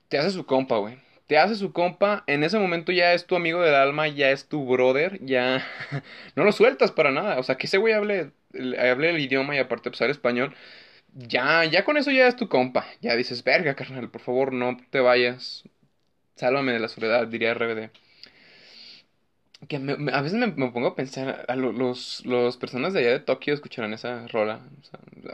[0.09, 0.99] te hace su compa, güey.
[1.27, 4.49] Te hace su compa, en ese momento ya es tu amigo del alma, ya es
[4.49, 5.65] tu brother, ya
[6.37, 7.39] no lo sueltas para nada.
[7.39, 8.33] O sea, que ese güey hable,
[8.79, 10.55] hable el idioma y aparte pues español,
[11.15, 12.87] ya, ya con eso ya es tu compa.
[13.01, 15.65] Ya dices, verga, carnal, por favor, no te vayas.
[16.37, 17.91] Sálvame de la soledad, diría RBD
[19.69, 23.53] que a veces me, pongo a pensar, a los, los personas de allá de Tokio
[23.53, 24.61] escucharán esa rola.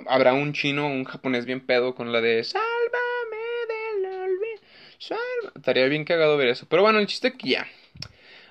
[0.09, 2.67] habrá un chino, un japonés bien pedo con la de Sálvame
[3.69, 4.61] del olvido.
[5.55, 6.67] Estaría bien cagado ver eso.
[6.69, 7.67] Pero bueno, el chiste que ya.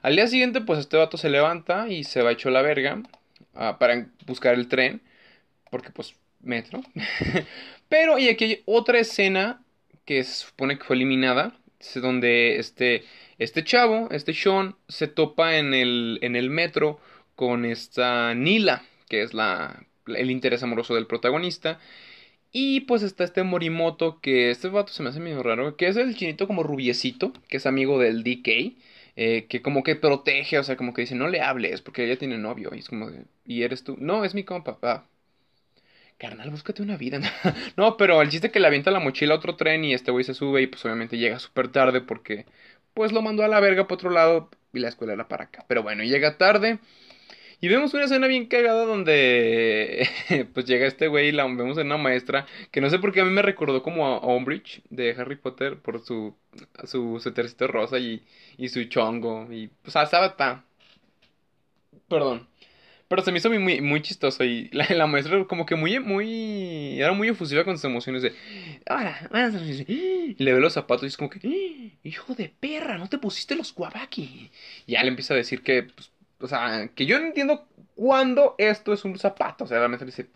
[0.02, 3.02] Al día siguiente, pues este vato se levanta y se va hecho la verga
[3.54, 5.02] ah, para buscar el tren.
[5.70, 6.84] Porque pues, metro.
[7.90, 9.62] Pero, y aquí hay otra escena
[10.06, 11.54] que se supone que fue eliminada
[11.96, 13.04] donde este,
[13.38, 17.00] este chavo, este Sean, se topa en el, en el metro
[17.36, 21.80] con esta Nila, que es la, el interés amoroso del protagonista.
[22.52, 25.98] Y pues está este Morimoto, que este vato se me hace medio raro, que es
[25.98, 28.78] el chinito como rubiecito, que es amigo del DK.
[29.18, 32.18] Eh, que como que protege, o sea, como que dice, no le hables, porque ella
[32.18, 32.72] tiene novio.
[32.76, 33.10] Y es como,
[33.46, 33.96] ¿y eres tú?
[34.00, 35.08] No, es mi compa.
[36.18, 37.20] Carnal, búscate una vida.
[37.78, 40.24] no, pero el chiste que le avienta la mochila a otro tren y este güey
[40.24, 42.46] se sube y pues obviamente llega súper tarde porque
[42.94, 45.66] pues lo mandó a la verga para otro lado y la escuela era para acá.
[45.68, 46.80] Pero bueno, llega tarde.
[47.62, 50.08] Y vemos una escena bien cagada donde
[50.54, 53.22] pues llega este güey y la vemos en una maestra que no sé por qué
[53.22, 56.36] a mí me recordó como a Umbridge de Harry Potter por su
[56.86, 58.24] su tercito rosa y,
[58.58, 60.64] y su chongo y pues estaba tan
[62.08, 62.48] perdón
[63.08, 67.00] pero se me hizo muy, muy chistoso y la, la, maestra como que muy, muy,
[67.00, 68.34] era muy efusiva con sus emociones de,
[68.88, 69.30] ahora,
[69.88, 73.56] y le ve los zapatos y es como que, hijo de perra, no te pusiste
[73.56, 74.52] los guabaki.
[74.88, 78.56] Y ya le empieza a decir que, pues, o sea, que yo no entiendo cuándo
[78.58, 79.64] esto es un zapato.
[79.64, 80.28] O sea, la maestra dice,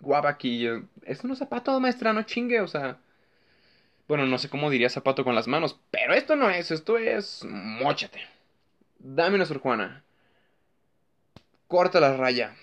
[0.00, 0.66] guapa aquí,
[1.04, 2.98] es un zapato, maestra, no chingue, o sea.
[4.06, 7.44] Bueno, no sé cómo diría zapato con las manos, pero esto no es, esto es.
[7.44, 8.20] Móchate.
[8.98, 10.03] Dame una surjuana.
[11.68, 12.54] Corta la raya.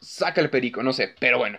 [0.00, 1.58] Saca el perico, no sé, pero bueno.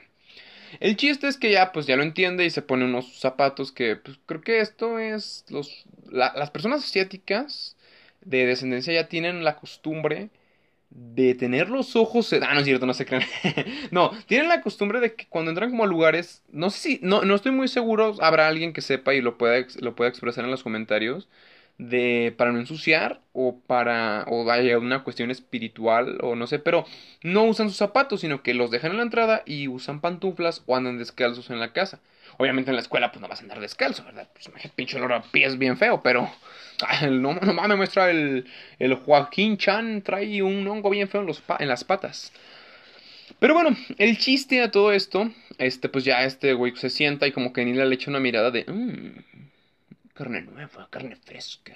[0.80, 3.96] El chiste es que ya, pues ya lo entiende y se pone unos zapatos que,
[3.96, 5.46] pues creo que esto es.
[5.50, 7.78] Los, las personas asiáticas
[8.22, 10.30] de descendencia ya tienen la costumbre
[10.90, 12.34] de tener los ojos.
[12.34, 13.24] Ah, no es cierto, no se crean.
[13.92, 16.44] no, tienen la costumbre de que cuando entran como a lugares.
[16.52, 17.00] No sé si.
[17.02, 18.16] No, no estoy muy seguro.
[18.22, 21.28] Habrá alguien que sepa y lo pueda, lo pueda expresar en los comentarios.
[21.78, 22.34] De.
[22.38, 23.22] para no ensuciar.
[23.34, 24.26] O para.
[24.28, 26.20] o haya una cuestión espiritual.
[26.22, 26.60] O no sé.
[26.60, 26.86] Pero
[27.22, 28.22] no usan sus zapatos.
[28.22, 29.44] Sino que los dejan en la entrada.
[29.46, 30.64] Y usan pantuflas.
[30.66, 32.00] O andan descalzos en la casa.
[32.38, 34.28] Obviamente en la escuela pues no vas a andar descalzo, ¿verdad?
[34.34, 36.30] Pues pinche olor a pies bien feo, pero
[37.10, 38.46] no, no mames, muestra el,
[38.80, 42.32] el Joaquín Chan trae un hongo bien feo en, los en las patas.
[43.40, 47.32] Pero bueno, el chiste a todo esto, este pues ya este güey se sienta y
[47.32, 49.33] como que Nila le echa una mirada de, mmm,
[50.14, 51.76] carne nueva, carne fresca.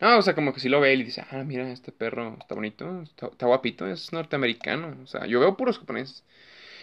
[0.00, 2.54] No, o sea, como que si lo ve y dice, ah, mira, este perro está
[2.54, 4.96] bonito, está, guapito, es norteamericano.
[5.02, 6.24] O sea, yo veo puros japoneses.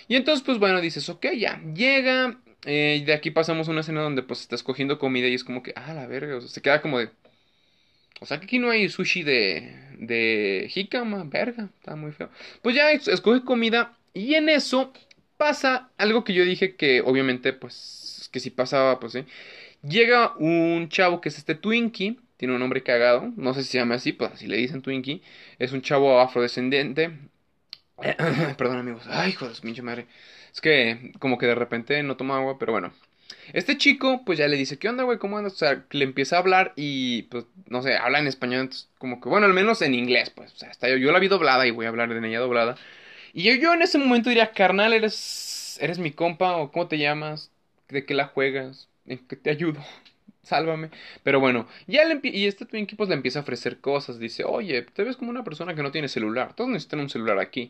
[0.08, 4.02] Y entonces, pues bueno, dices, ok, ya, llega, eh, de aquí pasamos a una escena
[4.02, 6.62] donde pues está escogiendo comida y es como que, ah, la verga, o sea, se
[6.62, 7.10] queda como de...
[8.22, 12.30] O sea que aquí no hay sushi de, de jicama, verga, está muy feo.
[12.62, 14.92] Pues ya escoge comida y en eso
[15.38, 19.26] pasa algo que yo dije que obviamente pues que si pasaba pues sí.
[19.82, 23.78] Llega un chavo que es este Twinkie, tiene un nombre cagado, no sé si se
[23.80, 25.22] llama así, pues así le dicen Twinkie.
[25.58, 27.12] Es un chavo afrodescendiente.
[28.58, 30.08] Perdón amigos, ay hijo de pinche madre.
[30.54, 32.94] Es que como que de repente no toma agua, pero bueno.
[33.54, 35.18] Este chico, pues ya le dice, ¿qué onda, güey?
[35.20, 35.54] ¿Cómo andas?
[35.54, 39.30] O sea, le empieza a hablar y, pues, no sé, habla en español, como que,
[39.30, 41.86] bueno, al menos en inglés, pues, o sea, yo, yo la vi doblada y voy
[41.86, 42.76] a hablar de ella doblada.
[43.34, 46.98] Y yo, yo en ese momento diría, carnal, eres, eres mi compa, o ¿cómo te
[46.98, 47.52] llamas?
[47.90, 48.90] ¿De qué la juegas?
[49.10, 49.82] ¿En qué te ayudo?
[50.44, 50.90] Sálvame.
[51.24, 54.20] Pero bueno, ya le y este Twinkie pues le empieza a ofrecer cosas.
[54.20, 56.56] Dice, oye, te ves como una persona que no tiene celular.
[56.56, 57.70] Todos necesitan un celular aquí.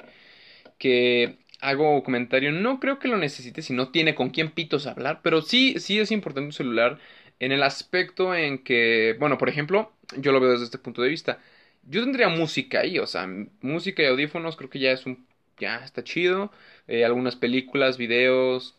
[0.80, 5.22] Que hago comentario, no creo que lo necesite si no tiene con quién pitos hablar,
[5.24, 7.00] pero sí, sí es importante un celular
[7.40, 11.10] en el aspecto en que, bueno, por ejemplo, yo lo veo desde este punto de
[11.10, 11.40] vista.
[11.84, 13.28] Yo tendría música ahí, o sea,
[13.62, 15.26] música y audífonos creo que ya es un,
[15.58, 16.52] ya está chido.
[16.88, 18.79] Eh, algunas películas, videos,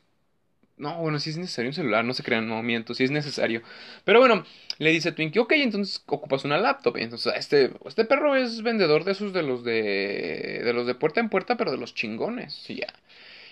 [0.80, 2.62] no, bueno, si es necesario un celular, no se crean, no
[2.94, 3.62] si es necesario.
[4.04, 4.44] Pero bueno,
[4.78, 6.96] le dice Twinkie, ok, entonces ocupas una laptop.
[6.96, 11.20] Entonces, este, este perro es vendedor de esos de los de, de los de puerta
[11.20, 12.88] en puerta, pero de los chingones, y ya.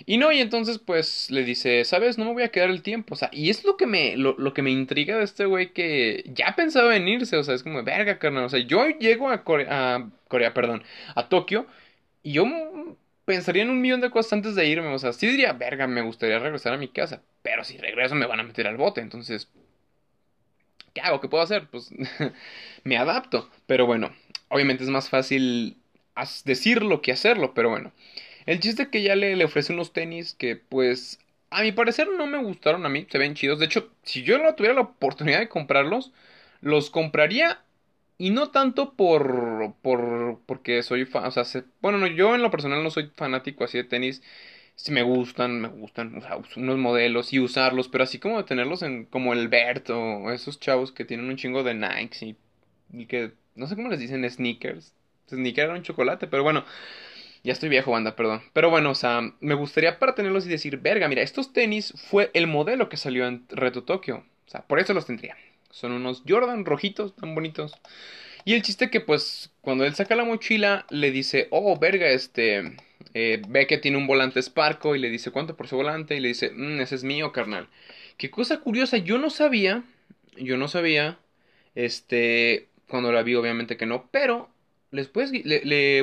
[0.06, 2.18] Y no, y entonces pues le dice, ¿sabes?
[2.18, 3.14] No me voy a quedar el tiempo.
[3.14, 5.72] O sea, y es lo que me, lo, lo que me intriga de este güey
[5.72, 7.36] que ya pensaba en irse.
[7.36, 8.44] O sea, es como, verga, carnal.
[8.44, 11.66] O sea, yo llego a Corea, a Corea, perdón, a Tokio,
[12.22, 12.46] y yo
[13.28, 14.88] pensaría en un millón de cosas antes de irme.
[14.88, 17.22] O sea, sí diría, verga, me gustaría regresar a mi casa.
[17.42, 19.02] Pero si regreso me van a meter al bote.
[19.02, 19.48] Entonces,
[20.94, 21.20] ¿qué hago?
[21.20, 21.68] ¿Qué puedo hacer?
[21.68, 21.90] Pues
[22.84, 23.50] me adapto.
[23.66, 24.12] Pero bueno,
[24.48, 25.76] obviamente es más fácil
[26.44, 27.52] decirlo que hacerlo.
[27.54, 27.92] Pero bueno,
[28.46, 31.20] el chiste que ya le, le ofrece unos tenis que pues...
[31.50, 33.58] A mi parecer no me gustaron a mí, se ven chidos.
[33.58, 36.12] De hecho, si yo no tuviera la oportunidad de comprarlos,
[36.60, 37.62] los compraría
[38.18, 41.44] y no tanto por, por porque soy fan, o sea,
[41.80, 44.22] bueno, no, yo en lo personal no soy fanático así de tenis.
[44.74, 48.82] Si me gustan, me gustan, o sea, unos modelos y usarlos, pero así como tenerlos
[48.82, 52.36] en, como el Bert o esos chavos que tienen un chingo de Nikes y,
[53.06, 54.94] que, no sé cómo les dicen, sneakers.
[55.28, 56.64] Sneaker era un chocolate, pero bueno,
[57.44, 58.42] ya estoy viejo, banda, perdón.
[58.52, 62.30] Pero bueno, o sea, me gustaría para tenerlos y decir, verga, mira, estos tenis fue
[62.34, 64.24] el modelo que salió en Reto Tokio.
[64.46, 65.36] O sea, por eso los tendría.
[65.70, 67.72] Son unos Jordan rojitos, tan bonitos.
[68.44, 72.76] Y el chiste que pues cuando él saca la mochila le dice, oh, verga, este,
[73.14, 76.16] eh, ve que tiene un volante Sparco y le dice, ¿cuánto por ese volante?
[76.16, 77.68] Y le dice, mmm, ese es mío, carnal.
[78.16, 79.84] Qué cosa curiosa, yo no sabía,
[80.36, 81.18] yo no sabía,
[81.74, 84.48] este, cuando la vi obviamente que no, pero
[84.90, 85.32] después,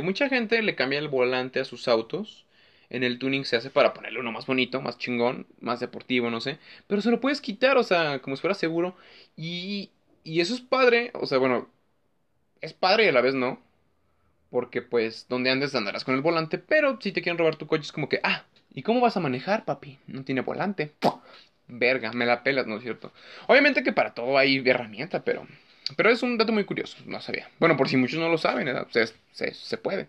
[0.03, 2.44] mucha gente le cambia el volante a sus autos.
[2.89, 6.41] En el tuning se hace para ponerle uno más bonito, más chingón, más deportivo, no
[6.41, 6.59] sé.
[6.87, 8.95] Pero se lo puedes quitar, o sea, como si fuera seguro.
[9.35, 9.91] Y,
[10.23, 11.69] y eso es padre, o sea, bueno,
[12.61, 13.59] es padre y a la vez no.
[14.49, 16.57] Porque pues, donde andes andarás con el volante.
[16.57, 19.19] Pero si te quieren robar tu coche es como que, ah, ¿y cómo vas a
[19.19, 19.99] manejar, papi?
[20.07, 20.93] No tiene volante.
[21.67, 23.11] Verga, me la pelas, ¿no es cierto?
[23.47, 25.47] Obviamente que para todo hay herramienta, pero
[25.95, 27.49] pero es un dato muy curioso, no sabía.
[27.59, 30.07] Bueno, por si muchos no lo saben, se, se, se, puede.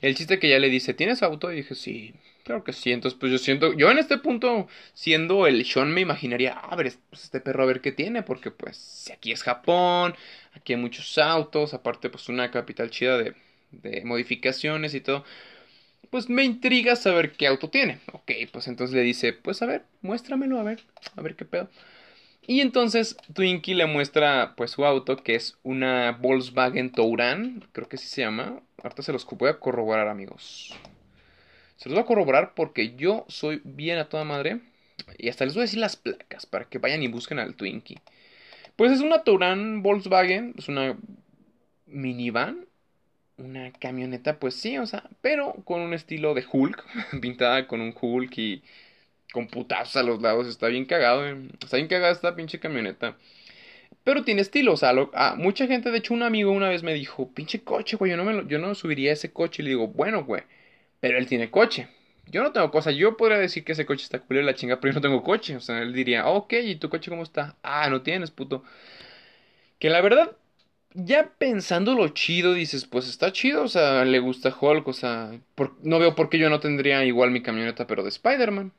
[0.00, 1.52] El chiste que ya le dice, ¿tienes auto?
[1.52, 2.14] Y dije, sí,
[2.44, 2.90] claro que sí.
[2.92, 6.92] Entonces, pues yo siento, yo en este punto, siendo el Sean, me imaginaría, a ver,
[7.10, 10.14] pues este perro a ver qué tiene, porque pues aquí es Japón,
[10.54, 13.34] aquí hay muchos autos, aparte pues una capital chida de,
[13.70, 15.24] de modificaciones y todo.
[16.10, 18.00] Pues me intriga saber qué auto tiene.
[18.12, 20.80] Ok, pues entonces le dice, pues a ver, muéstramelo, a ver,
[21.16, 21.70] a ver qué pedo.
[22.44, 27.96] Y entonces Twinkie le muestra pues su auto, que es una Volkswagen Touran, creo que
[27.96, 28.60] así se llama.
[28.82, 30.74] Ahorita se los voy a corroborar, amigos.
[31.76, 34.60] Se los voy a corroborar porque yo soy bien a toda madre.
[35.18, 38.00] Y hasta les voy a decir las placas para que vayan y busquen al Twinkie.
[38.74, 40.96] Pues es una Touran Volkswagen, es una
[41.86, 42.66] minivan,
[43.36, 46.84] una camioneta, pues sí, o sea, pero con un estilo de Hulk,
[47.20, 48.62] pintada con un Hulk y
[49.32, 50.46] con putazos a los lados.
[50.46, 51.36] Está bien cagado, eh.
[51.60, 53.16] Está bien cagada esta pinche camioneta.
[54.04, 54.92] Pero tiene estilo, o sea,
[55.36, 58.24] mucha gente, de hecho un amigo una vez me dijo, pinche coche, güey, yo no,
[58.24, 59.62] me yo no subiría ese coche.
[59.62, 60.42] Y le digo, bueno, güey,
[61.00, 61.88] pero él tiene coche.
[62.26, 64.92] Yo no tengo cosa, yo podría decir que ese coche está culero la chinga, pero
[64.92, 65.56] yo no tengo coche.
[65.56, 67.56] O sea, él diría, ok, ¿y tu coche cómo está?
[67.62, 68.64] Ah, no tienes, puto.
[69.78, 70.32] Que la verdad,
[70.94, 75.32] ya pensando lo chido, dices, pues está chido, o sea, le gusta Hulk, o sea,
[75.82, 78.72] no veo por qué yo no tendría igual mi camioneta, pero de Spider-Man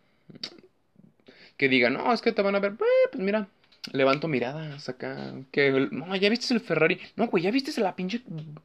[1.58, 3.48] que diga, no, es que te van a ver, eh, pues mira,
[3.92, 8.22] levanto miradas acá, que, no, ya viste el Ferrari, no, güey, ya viste la pinche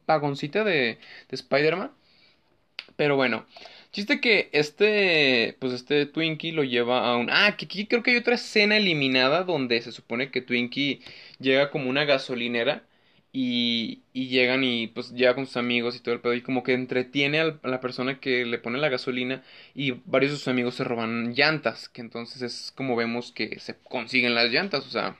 [0.07, 0.97] vagoncita de,
[1.29, 1.91] de Spider-Man.
[2.95, 3.45] Pero bueno,
[3.91, 7.29] chiste que este, pues este Twinkie lo lleva a un...
[7.31, 11.01] Ah, que aquí creo que hay otra escena eliminada donde se supone que Twinkie
[11.39, 12.83] llega como una gasolinera
[13.31, 16.63] y, y, llegan y pues llega con sus amigos y todo el pedo y como
[16.63, 19.43] que entretiene a la persona que le pone la gasolina
[19.75, 23.75] y varios de sus amigos se roban llantas, que entonces es como vemos que se
[23.77, 25.17] consiguen las llantas, o sea,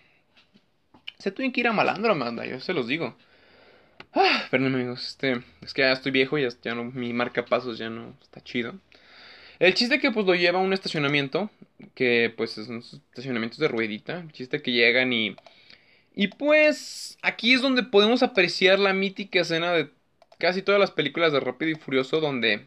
[1.20, 3.16] se tienen que ir a malandro, Amanda, yo se los digo.
[4.14, 7.90] Ah, amigos, este, es que ya estoy viejo ya, ya no, mi marca pasos ya
[7.90, 8.74] no está chido.
[9.60, 11.52] El chiste que pues lo lleva a un estacionamiento,
[11.94, 15.36] que pues es un estacionamiento de ruedita, el chiste que llegan y
[16.20, 19.90] y pues aquí es donde podemos apreciar la mítica escena de
[20.38, 22.66] casi todas las películas de Rápido y Furioso donde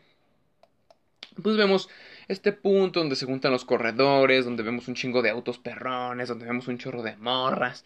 [1.43, 1.91] pues vemos
[2.29, 6.47] este punto donde se juntan los corredores, donde vemos un chingo de autos perrones, donde
[6.47, 7.85] vemos un chorro de morras.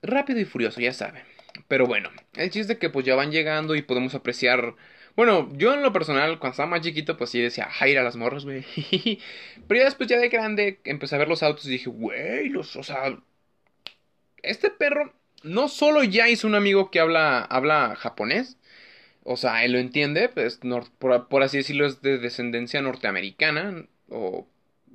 [0.00, 1.22] Rápido y Furioso, ya saben.
[1.68, 4.74] Pero bueno, el chiste que pues ya van llegando y podemos apreciar
[5.16, 8.44] bueno, yo en lo personal, cuando estaba más chiquito, pues sí decía, jaira las morras,
[8.44, 8.64] güey.
[9.66, 12.76] Pero ya después, ya de grande, empecé a ver los autos y dije, güey, los,
[12.76, 13.18] o sea,
[14.42, 15.12] este perro
[15.42, 18.58] no solo ya hizo un amigo que habla, habla japonés,
[19.30, 20.60] o sea, él lo entiende, pues,
[20.98, 24.46] por, así decirlo, es de descendencia norteamericana o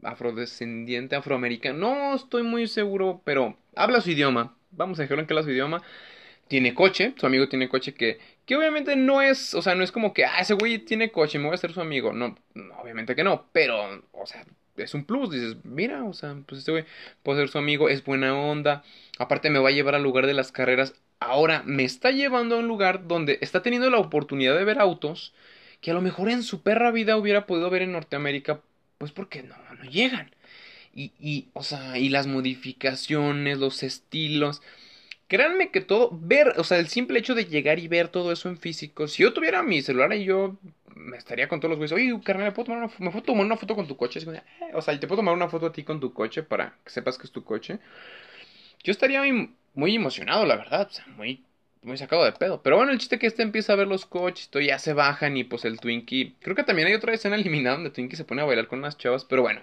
[0.01, 1.77] afrodescendiente afroamericano.
[1.77, 4.57] No estoy muy seguro, pero habla su idioma.
[4.71, 5.83] Vamos a dejarlo en que habla su idioma.
[6.47, 9.91] Tiene coche, su amigo tiene coche que, que obviamente no es, o sea, no es
[9.91, 12.11] como que, ah, ese güey tiene coche, me voy a hacer su amigo.
[12.11, 14.43] No, no obviamente que no, pero, o sea,
[14.77, 15.31] es un plus.
[15.31, 16.85] Dices, mira, o sea, pues este güey
[17.23, 18.83] puede ser su amigo, es buena onda.
[19.19, 20.95] Aparte me va a llevar al lugar de las carreras.
[21.19, 25.33] Ahora me está llevando a un lugar donde está teniendo la oportunidad de ver autos
[25.81, 28.61] que a lo mejor en su perra vida hubiera podido ver en Norteamérica,
[28.97, 30.31] pues porque no, no llegan.
[30.93, 34.61] Y, y, o sea, y las modificaciones, los estilos.
[35.27, 38.49] Créanme que todo, ver, o sea, el simple hecho de llegar y ver todo eso
[38.49, 40.57] en físico, si yo tuviera mi celular y yo
[40.95, 43.45] me estaría con todos los güeyes, oye, carnal, ¿me puedo tomar una, ¿me puedo tomar
[43.45, 44.19] una foto con tu coche?
[44.19, 44.41] Eh",
[44.73, 47.17] o sea, te puedo tomar una foto a ti con tu coche para que sepas
[47.17, 47.79] que es tu coche.
[48.83, 49.21] Yo estaría
[49.73, 51.43] muy, emocionado, la verdad, o sea, muy,
[51.81, 52.61] muy sacado de pedo.
[52.61, 55.37] Pero bueno, el chiste que este empieza a ver los coches, todo ya se bajan
[55.37, 56.35] y pues el Twinkie.
[56.41, 58.97] Creo que también hay otra escena eliminada donde Twinkie se pone a bailar con unas
[58.97, 59.61] chavas, pero bueno.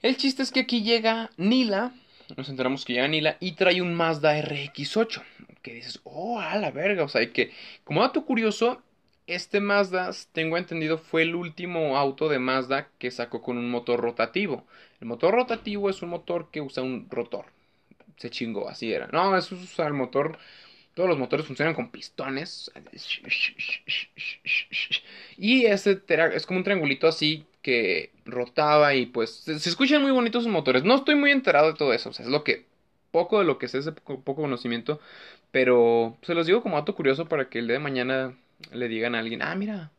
[0.00, 1.92] El chiste es que aquí llega Nila,
[2.36, 5.22] nos enteramos que llega Nila y trae un Mazda RX8.
[5.62, 7.52] Que dices, oh, a la verga, o sea, que
[7.84, 8.82] como dato curioso,
[9.26, 14.00] este Mazda, tengo entendido, fue el último auto de Mazda que sacó con un motor
[14.00, 14.66] rotativo.
[15.00, 17.46] El motor rotativo es un motor que usa un rotor.
[18.16, 19.08] se chingó, así era.
[19.12, 20.38] No, eso es el motor.
[20.94, 22.70] Todos los motores funcionan con pistones.
[25.38, 26.02] Y este
[26.34, 30.84] es como un triangulito así que rotaba y pues se, escuchan muy bonitos sus motores.
[30.84, 32.66] No estoy muy enterado de todo eso, o sea, es lo que
[33.10, 35.00] poco de lo que sé, es poco conocimiento,
[35.50, 38.36] pero se los digo como dato curioso para que el día de mañana
[38.72, 39.90] le digan a alguien, ah, mira,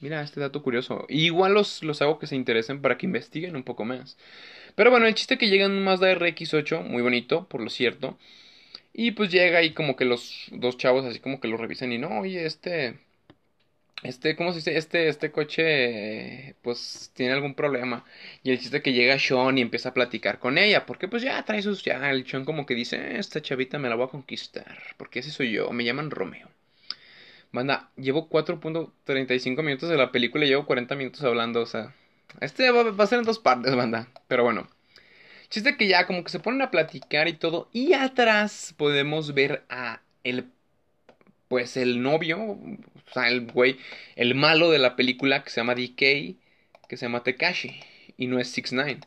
[0.00, 1.06] mira este dato curioso.
[1.08, 4.18] igual los, los hago que se interesen para que investiguen un poco más.
[4.74, 8.18] Pero bueno, el chiste que llega en un Mazda RX8, muy bonito, por lo cierto.
[8.98, 11.98] Y pues llega y como que los dos chavos así como que lo revisan y
[11.98, 12.98] no, oye, este,
[14.02, 14.78] este, ¿cómo se dice?
[14.78, 18.04] Este, este coche, pues, tiene algún problema.
[18.42, 20.86] Y el chiste que llega Sean y empieza a platicar con ella.
[20.86, 23.96] Porque, pues, ya trae sus, ya, el Sean como que dice, esta chavita me la
[23.96, 24.78] voy a conquistar.
[24.96, 26.48] Porque ese soy yo, me llaman Romeo.
[27.52, 31.94] Banda, llevo 4.35 minutos de la película y llevo 40 minutos hablando, o sea...
[32.40, 34.08] Este va, va, a ser en dos partes, banda.
[34.28, 34.68] Pero bueno.
[35.48, 37.68] Chiste que ya como que se ponen a platicar y todo.
[37.72, 40.46] Y atrás podemos ver a el...
[41.48, 43.78] Pues el novio, o sea, el güey,
[44.16, 46.36] el malo de la película que se llama DK,
[46.88, 47.80] que se llama Tekashi.
[48.16, 49.00] Y no es 6 9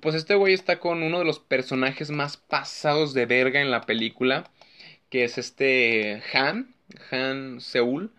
[0.00, 3.82] pues este güey está con uno de los personajes más pasados de verga en la
[3.82, 4.48] película,
[5.10, 6.74] que es este Han,
[7.10, 8.12] Han Seul.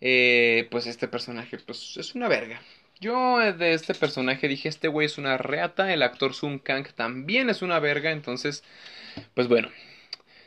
[0.00, 2.60] Eh, pues este personaje, pues es una verga.
[3.02, 6.86] Yo eh, de este personaje dije, este güey es una reata, el actor Sun Kang
[6.94, 8.62] también es una verga, entonces,
[9.34, 9.70] pues bueno.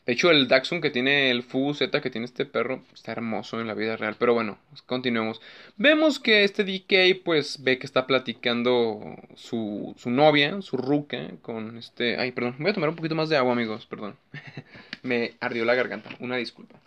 [0.05, 3.59] De hecho, el Daxun que tiene el Fu Z que tiene este perro está hermoso
[3.59, 4.15] en la vida real.
[4.17, 5.41] Pero bueno, continuemos.
[5.75, 11.77] Vemos que este DK pues ve que está platicando su, su novia, su ruca, con
[11.77, 12.17] este...
[12.17, 14.15] Ay, perdón, voy a tomar un poquito más de agua, amigos, perdón.
[15.03, 16.79] Me ardió la garganta, una disculpa.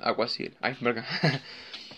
[0.00, 0.50] Agua así.
[0.60, 1.04] Ay, verga.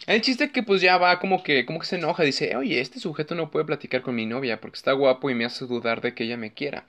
[0.06, 2.80] El chiste es que pues ya va como que, como que se enoja, dice, oye,
[2.80, 6.00] este sujeto no puede platicar con mi novia porque está guapo y me hace dudar
[6.00, 6.86] de que ella me quiera.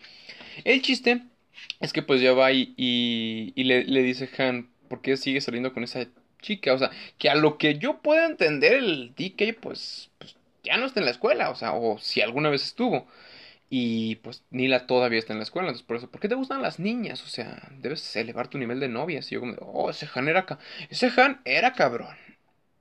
[0.64, 1.24] El chiste
[1.82, 5.74] es que pues ya va y, y, le, le, dice Han, ¿por qué sigue saliendo
[5.74, 6.08] con esa
[6.42, 6.74] chica?
[6.74, 10.86] O sea, que a lo que yo pueda entender el DK pues, pues ya no
[10.86, 13.08] está en la escuela, o sea, o si alguna vez estuvo.
[13.70, 16.62] Y pues Nila todavía está en la escuela, entonces por eso, ¿por qué te gustan
[16.62, 17.24] las niñas?
[17.24, 19.32] O sea, debes elevar tu nivel de novias.
[19.32, 20.46] Y yo como, oh, ese Han era,
[20.90, 22.16] ese Han era cabrón.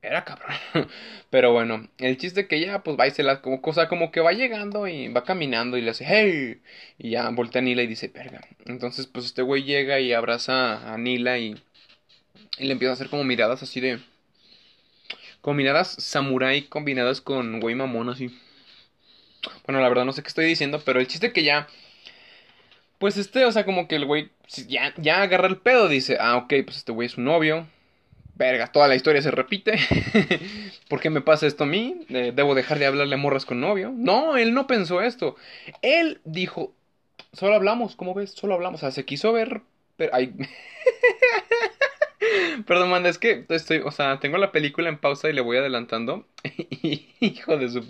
[0.03, 0.55] Era cabrón.
[1.31, 4.21] Pero bueno, el chiste que ya pues va y se la como cosa como que
[4.21, 6.63] va llegando y va caminando y le hace hey
[6.99, 8.41] y ya voltea a Nila y dice verga.
[8.67, 11.61] Entonces pues este güey llega y abraza a Nila y,
[12.59, 14.01] y le empieza a hacer como miradas así de
[15.41, 18.31] como miradas samurai combinadas con güey mamón así.
[19.67, 21.69] Bueno, la verdad no sé qué estoy diciendo, pero el chiste que ya
[22.99, 24.31] pues este, o sea, como que el güey
[24.67, 27.67] ya, ya agarra el pedo, dice, ah, ok, pues este güey es su novio,
[28.35, 29.79] verga, toda la historia se repite.
[30.89, 32.07] ¿Por qué me pasa esto a mí?
[32.09, 33.93] ¿Debo dejar de hablarle a morras con novio?
[33.95, 35.37] No, él no pensó esto.
[35.83, 36.73] Él dijo,
[37.33, 38.33] solo hablamos, ¿cómo ves?
[38.33, 38.81] Solo hablamos.
[38.81, 39.63] O sea, se quiso ver...
[39.97, 40.33] Pero, ay...
[42.67, 45.57] Perdón, manda, es que estoy, o sea, tengo la película en pausa y le voy
[45.57, 46.27] adelantando.
[47.21, 47.85] Hijo de su...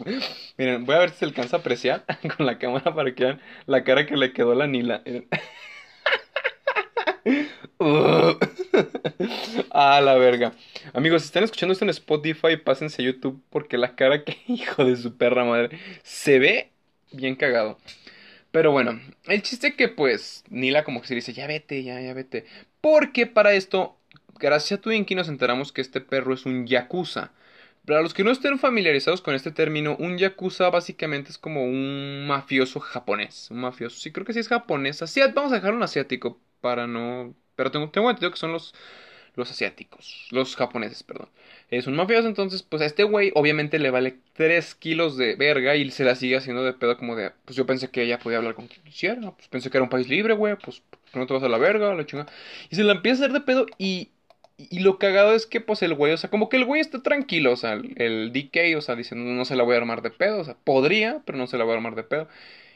[0.57, 2.05] Miren, voy a ver si se alcanza a apreciar
[2.37, 5.03] con la cámara para que vean la cara que le quedó a la Nila.
[9.71, 10.53] ah, la verga.
[10.93, 14.85] Amigos, si están escuchando esto en Spotify, pásense a YouTube porque la cara que hijo
[14.85, 16.71] de su perra madre se ve
[17.13, 17.79] bien cagado.
[18.51, 22.15] Pero bueno, el chiste que pues Nila como que se dice, ya vete, ya, ya
[22.15, 22.47] vete.
[22.81, 23.98] Porque para esto,
[24.39, 27.33] gracias a Twinkie nos enteramos que este perro es un yakuza.
[27.87, 32.27] Para los que no estén familiarizados con este término, un yakuza básicamente es como un
[32.27, 33.51] mafioso japonés.
[33.51, 35.03] Un mafioso, sí, creo que sí es japonés.
[35.35, 38.73] Vamos a dejarlo en asiático para no pero tengo, tengo entendido que son los,
[39.35, 41.29] los asiáticos, los japoneses, perdón.
[41.71, 45.75] Es un mafioso, entonces, pues a este güey obviamente le vale 3 kilos de verga
[45.75, 48.39] y se la sigue haciendo de pedo como de, pues yo pensé que ella podía
[48.39, 50.83] hablar con quien quisiera, pues pensé que era un país libre, güey, pues
[51.15, 52.31] no te vas a la verga, la chingada.
[52.71, 54.11] Y se la empieza a hacer de pedo y,
[54.59, 57.01] y lo cagado es que, pues el güey, o sea, como que el güey está
[57.03, 60.11] tranquilo, o sea, el, DK, o sea, diciendo, no se la voy a armar de
[60.11, 62.29] pedo, o sea, podría, pero no se la voy a armar de pedo.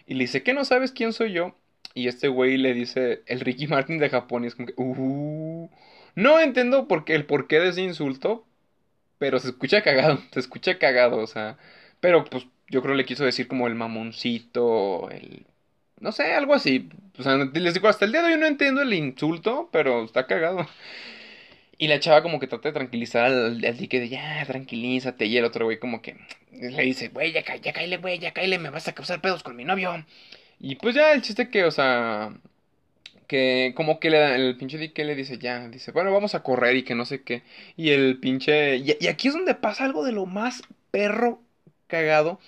[0.07, 1.57] Y le dice, ¿qué no sabes quién soy yo?
[1.95, 5.71] Y este güey le dice el Ricky Martin de Japón y es como que, uh,
[6.15, 8.47] no entiendo por el porqué de ese insulto,
[9.19, 11.59] pero se escucha cagado, se escucha cagado, o sea,
[12.01, 15.47] pero pues yo creo le quiso decir como el mamoncito, el,
[16.01, 16.89] no sé, algo así.
[17.19, 20.27] O sea, les digo, hasta el día de hoy no entiendo el insulto, pero está
[20.27, 20.67] cagado.
[21.83, 25.27] Y la chava como que trata de tranquilizar al, dique de ya, tranquilízate.
[25.27, 26.15] Y el otro güey como que
[26.53, 29.65] le dice, güey, ya, ya güey, ya cállate, me vas a causar pedos con mi
[29.65, 29.93] novio.
[30.61, 32.35] Y pues ya el chiste que, o sea,
[33.27, 36.45] que como que le da, el pinche que le dice, ya, dice, bueno, vamos a
[36.45, 37.43] correr y que no sé qué.
[37.77, 38.77] Y el pinche...
[38.77, 40.63] Y, aquí es donde pasa algo de lo más
[40.93, 41.43] perro
[41.89, 42.39] cagado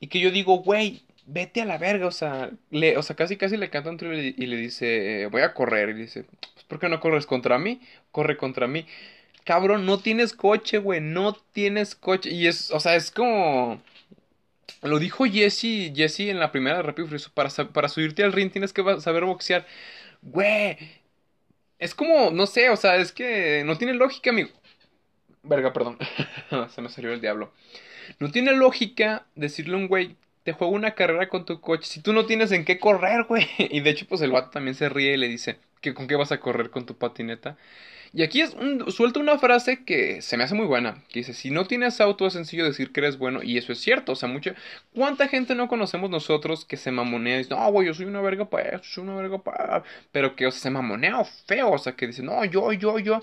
[0.00, 3.36] y que yo digo, güey, vete a la verga, o sea, le, o sea, casi
[3.36, 6.78] casi le canta un tiro y, le dice, voy a correr, y dice, pues, ¿por
[6.78, 7.80] qué no corres contra mí?
[8.10, 8.86] Corre contra mí.
[9.44, 12.30] Cabrón, no tienes coche, güey, no tienes coche.
[12.30, 13.82] Y es, o sea, es como...
[14.82, 18.72] Lo dijo Jesse, Jesse en la primera de Furioso, para, para subirte al ring tienes
[18.72, 19.66] que saber boxear.
[20.22, 20.76] Güey,
[21.78, 24.50] es como, no sé, o sea, es que no tiene lógica, amigo.
[25.42, 25.98] Verga, perdón.
[26.74, 27.52] Se me salió el diablo.
[28.18, 32.00] No tiene lógica decirle a un güey, te juego una carrera con tu coche si
[32.00, 33.46] tú no tienes en qué correr, güey.
[33.58, 36.16] Y de hecho, pues el vato también se ríe y le dice, que con qué
[36.16, 37.58] vas a correr con tu patineta.
[38.14, 38.54] Y aquí es
[38.88, 42.26] suelta una frase que se me hace muy buena, que dice, si no tienes auto
[42.26, 44.54] es sencillo decir que eres bueno, y eso es cierto, o sea, mucha,
[44.94, 48.20] ¿cuánta gente no conocemos nosotros que se mamonea y dice, no, güey, yo soy una
[48.20, 49.40] verga para eso, soy una verga.
[50.12, 53.22] Pero que se mamonea feo, o sea, que dice, no, yo, yo, yo.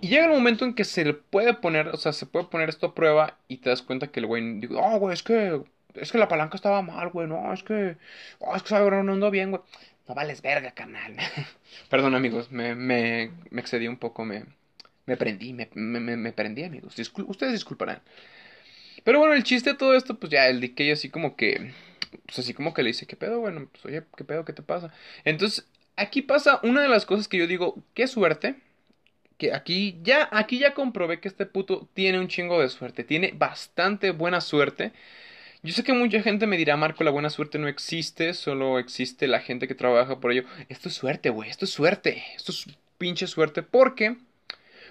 [0.00, 2.68] Y llega el momento en que se le puede poner, o sea, se puede poner
[2.70, 5.60] esto a prueba y te das cuenta que el güey, digo, no, güey, es que,
[6.00, 7.96] es que la palanca estaba mal, güey, no, es que,
[8.38, 9.62] oh, es que no ando bien, güey.
[10.08, 11.16] No vales verga, canal.
[11.90, 14.44] Perdón, amigos, me, me, excedí un poco, me,
[15.04, 16.94] me prendí, me, me, me prendí, amigos.
[17.26, 18.00] ustedes disculparán.
[19.04, 21.72] Pero bueno, el chiste de todo esto, pues ya el DK así como que,
[22.24, 23.40] pues así como que le dice, ¿qué pedo?
[23.40, 24.44] Bueno, pues oye, ¿qué pedo?
[24.44, 24.92] ¿Qué te pasa?
[25.24, 25.66] Entonces,
[25.96, 28.56] aquí pasa una de las cosas que yo digo, qué suerte.
[29.38, 33.04] Que aquí ya, aquí ya comprobé que este puto tiene un chingo de suerte.
[33.04, 34.92] Tiene bastante buena suerte.
[35.62, 39.26] Yo sé que mucha gente me dirá, Marco, la buena suerte no existe, solo existe
[39.26, 40.44] la gente que trabaja por ello.
[40.68, 42.66] Esto es suerte, güey, esto es suerte, esto es
[42.98, 44.16] pinche suerte, porque,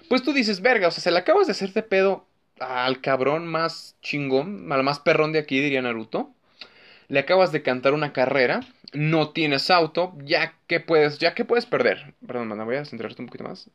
[0.08, 2.26] pues tú dices, verga, o sea, se le acabas de hacerte pedo
[2.58, 6.32] al cabrón más chingón, al más perrón de aquí, diría Naruto.
[7.08, 8.60] Le acabas de cantar una carrera,
[8.92, 12.14] no tienes auto, ya que puedes, ya que puedes perder.
[12.26, 13.70] Perdón, me voy a centrarte un poquito más.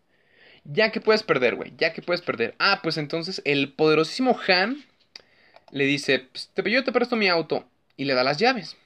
[0.66, 2.56] Ya que puedes perder, güey, ya que puedes perder.
[2.60, 4.84] Ah, pues entonces el poderosísimo Han
[5.72, 7.66] le dice, pues, yo te presto mi auto
[7.98, 8.78] y le da las llaves.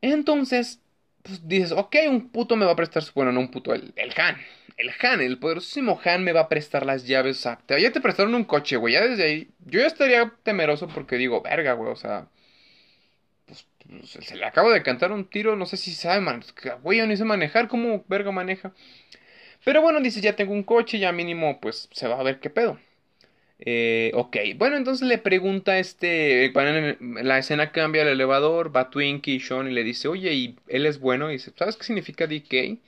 [0.00, 0.80] Entonces,
[1.22, 4.12] pues dices, ok, un puto me va a prestar, bueno, no un puto, el, el
[4.16, 4.36] Han,
[4.76, 8.00] el Han, el poderosísimo Han me va a prestar las llaves, o sea, ya te
[8.00, 11.90] prestaron un coche, güey, ya desde ahí, yo ya estaría temeroso porque digo, verga, güey,
[11.92, 12.28] o sea,
[13.46, 16.44] pues, pues se le acabo de cantar un tiro, no sé si sabe, man,
[16.82, 18.72] güey, yo ni sé manejar, ¿cómo verga maneja?
[19.64, 22.50] Pero bueno, dice, ya tengo un coche, ya mínimo, pues se va a ver qué
[22.50, 22.78] pedo.
[23.60, 26.52] Eh, ok, bueno, entonces le pregunta este,
[27.22, 30.86] la escena cambia el elevador, va Twinkie y Sean y le dice, oye, ¿y él
[30.86, 31.28] es bueno?
[31.30, 32.78] Y dice, ¿sabes qué significa DK?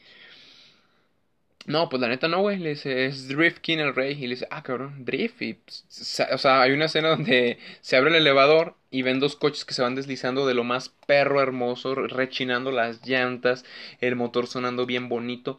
[1.66, 2.58] No, pues la neta no, güey.
[2.58, 4.12] Le dice, es Drift King el rey.
[4.12, 5.42] Y le dice, ah, cabrón, Drift.
[5.42, 5.84] Y, pues,
[6.32, 9.74] o sea, hay una escena donde se abre el elevador y ven dos coches que
[9.74, 13.64] se van deslizando de lo más perro hermoso, rechinando las llantas,
[14.00, 15.58] el motor sonando bien bonito.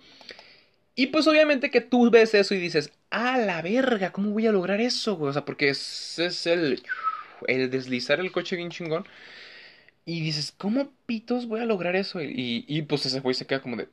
[0.96, 4.52] Y pues obviamente que tú ves eso y dices, ah, la verga, ¿cómo voy a
[4.52, 5.18] lograr eso?
[5.20, 6.84] O sea, porque es, es el,
[7.48, 9.08] el deslizar el coche bien chingón.
[10.06, 12.22] Y dices, ¿cómo pitos voy a lograr eso?
[12.22, 13.89] Y, y pues ese güey se queda como de,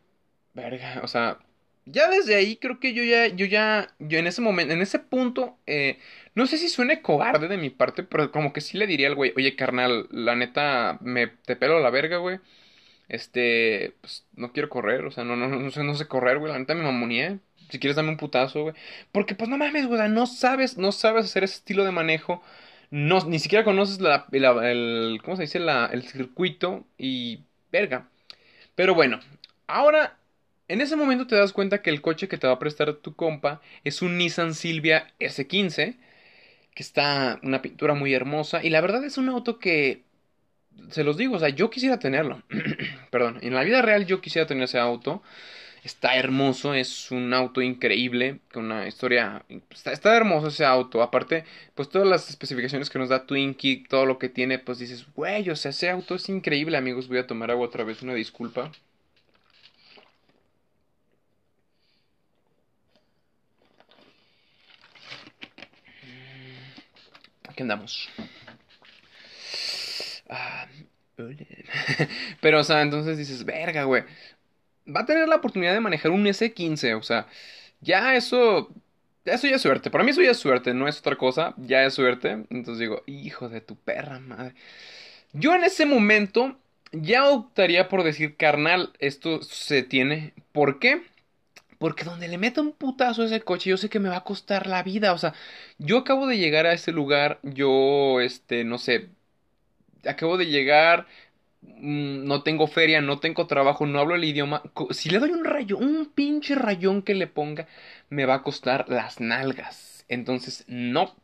[0.55, 1.38] verga, o sea,
[1.86, 4.99] ya desde ahí creo que yo ya, yo ya, yo en ese momento, en ese
[5.01, 5.99] punto, eh,
[6.34, 9.16] no sé si suene cobarde de mi parte, pero como que sí le diría al
[9.16, 12.40] güey, oye carnal, la neta, me te pelo la verga, güey.
[13.09, 16.52] Este, pues no quiero correr, o sea, no, no, no sé, no sé correr, güey,
[16.52, 17.38] la neta me mamoneé.
[17.70, 18.74] Si quieres dame un putazo, güey.
[19.12, 22.42] Porque pues no mames, güey, no sabes, no sabes hacer ese estilo de manejo.
[22.90, 25.59] No, ni siquiera conoces la, el, ¿cómo se dice?
[25.61, 27.40] La, el circuito y
[27.70, 28.09] verga.
[28.74, 29.20] Pero bueno,
[29.66, 30.18] ahora,
[30.68, 33.14] en ese momento te das cuenta que el coche que te va a prestar tu
[33.14, 35.98] compa es un Nissan Silvia S15,
[36.74, 38.64] que está una pintura muy hermosa.
[38.64, 40.04] Y la verdad es un auto que
[40.90, 42.42] se los digo, o sea, yo quisiera tenerlo.
[43.10, 45.22] Perdón, en la vida real yo quisiera tener ese auto.
[45.84, 49.44] Está hermoso, es un auto increíble, con una historia...
[49.70, 51.02] Está, está, hermoso ese auto.
[51.02, 55.06] Aparte, pues todas las especificaciones que nos da Twinkie, todo lo que tiene, pues dices,
[55.14, 57.08] güey, o sea, ese auto es increíble, amigos.
[57.08, 58.72] Voy a tomar agua otra vez, una disculpa.
[67.48, 68.08] Aquí andamos.
[70.28, 70.66] Ah,
[72.40, 74.04] Pero, o sea, entonces dices, verga, güey.
[74.86, 77.26] Va a tener la oportunidad de manejar un S15, o sea,
[77.80, 78.70] ya eso.
[79.24, 79.90] Eso ya es suerte.
[79.90, 81.54] Para mí eso ya es suerte, no es otra cosa.
[81.58, 82.46] Ya es suerte.
[82.50, 84.54] Entonces digo, hijo de tu perra madre.
[85.32, 86.58] Yo en ese momento
[86.92, 90.34] ya optaría por decir, carnal, esto se tiene.
[90.52, 91.02] ¿Por qué?
[91.78, 94.24] Porque donde le meto un putazo a ese coche, yo sé que me va a
[94.24, 95.12] costar la vida.
[95.12, 95.34] O sea,
[95.78, 99.10] yo acabo de llegar a ese lugar, yo, este, no sé,
[100.07, 101.07] acabo de llegar,
[101.62, 104.62] mm, no tengo feria, no tengo trabajo, no hablo el idioma.
[104.90, 107.66] Si le doy un rayo, un pinche rayón que le ponga,
[108.11, 110.05] me va a costar las nalgas.
[110.09, 111.14] Entonces, no,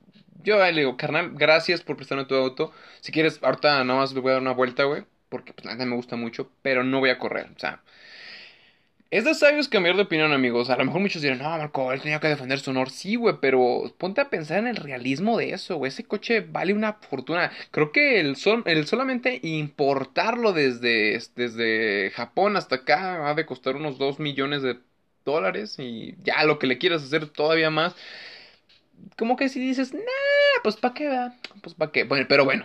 [0.43, 2.73] yo le digo, carnal, gracias por prestarme tu auto.
[3.01, 5.05] Si quieres, ahorita nada más le voy a dar una vuelta, güey.
[5.29, 7.51] Porque pues nada me gusta mucho, pero no voy a correr.
[7.57, 7.83] O sea,
[9.11, 10.71] es de sabios cambiar de opinión, amigos.
[10.71, 12.91] A lo mejor muchos dirán, no, Marco, él tenía que defender su honor.
[12.91, 15.91] Sí, güey, pero ponte a pensar en el realismo de eso, güey.
[15.91, 17.53] Ese coche vale una fortuna.
[17.71, 23.77] Creo que el, sol, el solamente importarlo desde, desde Japón hasta acá va de costar
[23.77, 24.79] unos 2 millones de
[25.25, 25.77] dólares.
[25.79, 27.95] Y ya lo que le quieras hacer todavía más
[29.17, 30.01] como que si dices, nah,
[30.63, 31.35] pues pa' qué, ¿verdad?
[31.63, 32.05] Pues pa' qué.
[32.05, 32.65] Bueno, pero bueno,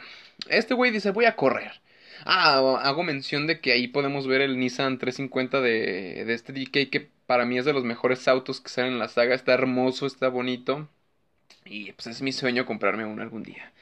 [0.49, 1.81] este güey dice, voy a correr.
[2.26, 6.89] Ah, hago mención de que ahí podemos ver el Nissan 350 de, de este DK,
[6.89, 9.36] que para mí es de los mejores autos que salen en la saga.
[9.36, 10.89] Está hermoso, está bonito.
[11.65, 13.74] Y pues es mi sueño comprarme uno algún día.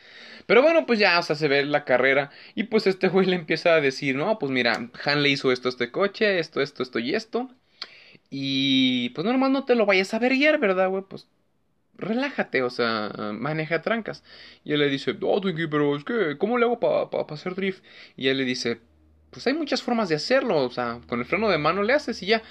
[0.47, 2.31] Pero bueno, pues ya, o sea, se ve la carrera.
[2.55, 5.69] Y pues este güey le empieza a decir, no, pues mira, Han le hizo esto
[5.69, 7.49] a este coche, esto, esto, esto y esto.
[8.29, 11.03] Y pues normal no te lo vayas a guiar, ¿verdad, güey?
[11.07, 11.27] Pues
[11.97, 14.23] relájate, o sea, maneja trancas.
[14.63, 17.55] Y él le dice, oh, Twinkie, pero es que, ¿cómo le hago para pa, hacer
[17.55, 17.83] drift?
[18.15, 18.79] Y él le dice,
[19.31, 22.21] pues hay muchas formas de hacerlo, o sea, con el freno de mano le haces
[22.23, 22.43] y ya.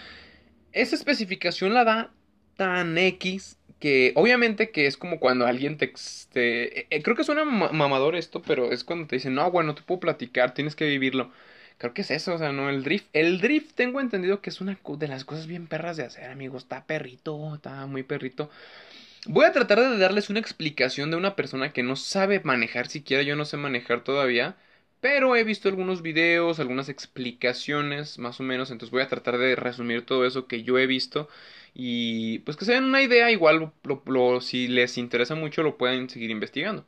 [0.72, 2.10] Esa especificación la da
[2.56, 5.92] tan X que obviamente que es como cuando alguien te...
[6.34, 10.00] Eh, creo que suena mamador esto, pero es cuando te dicen, no, bueno, te puedo
[10.00, 11.30] platicar, tienes que vivirlo.
[11.78, 13.06] Creo que es eso, o sea, no, el drift.
[13.12, 16.62] El drift tengo entendido que es una de las cosas bien perras de hacer, amigos.
[16.62, 18.50] Está perrito, está muy perrito.
[19.28, 23.22] Voy a tratar de darles una explicación de una persona que no sabe manejar siquiera,
[23.22, 24.56] yo no sé manejar todavía,
[25.00, 29.56] pero he visto algunos videos, algunas explicaciones más o menos, entonces voy a tratar de
[29.56, 31.28] resumir todo eso que yo he visto
[31.74, 33.72] y pues que se den una idea, igual
[34.40, 36.86] si les interesa mucho lo pueden seguir investigando.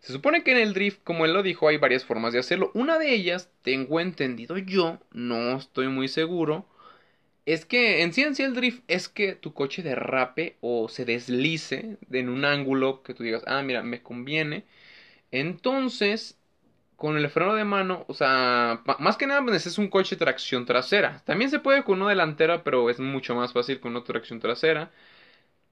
[0.00, 2.70] Se supone que en el drift, como él lo dijo, hay varias formas de hacerlo.
[2.74, 6.66] Una de ellas, tengo entendido yo, no estoy muy seguro,
[7.46, 12.28] es que en sí el drift es que tu coche derrape o se deslice en
[12.28, 14.64] un ángulo que tú digas, ah, mira, me conviene.
[15.30, 16.38] Entonces,
[16.96, 20.64] con el freno de mano, o sea, más que nada pues, es un coche tracción
[20.66, 21.22] trasera.
[21.26, 24.90] También se puede con una delantera, pero es mucho más fácil con una tracción trasera.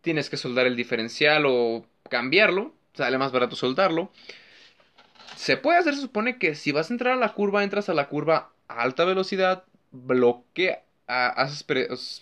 [0.03, 4.13] Tienes que soldar el diferencial o cambiarlo, sale más barato soldarlo.
[5.37, 7.95] Se puede hacer, se supone que si vas a entrar a la curva, entras a
[7.95, 10.83] la curva a alta velocidad, bloquea,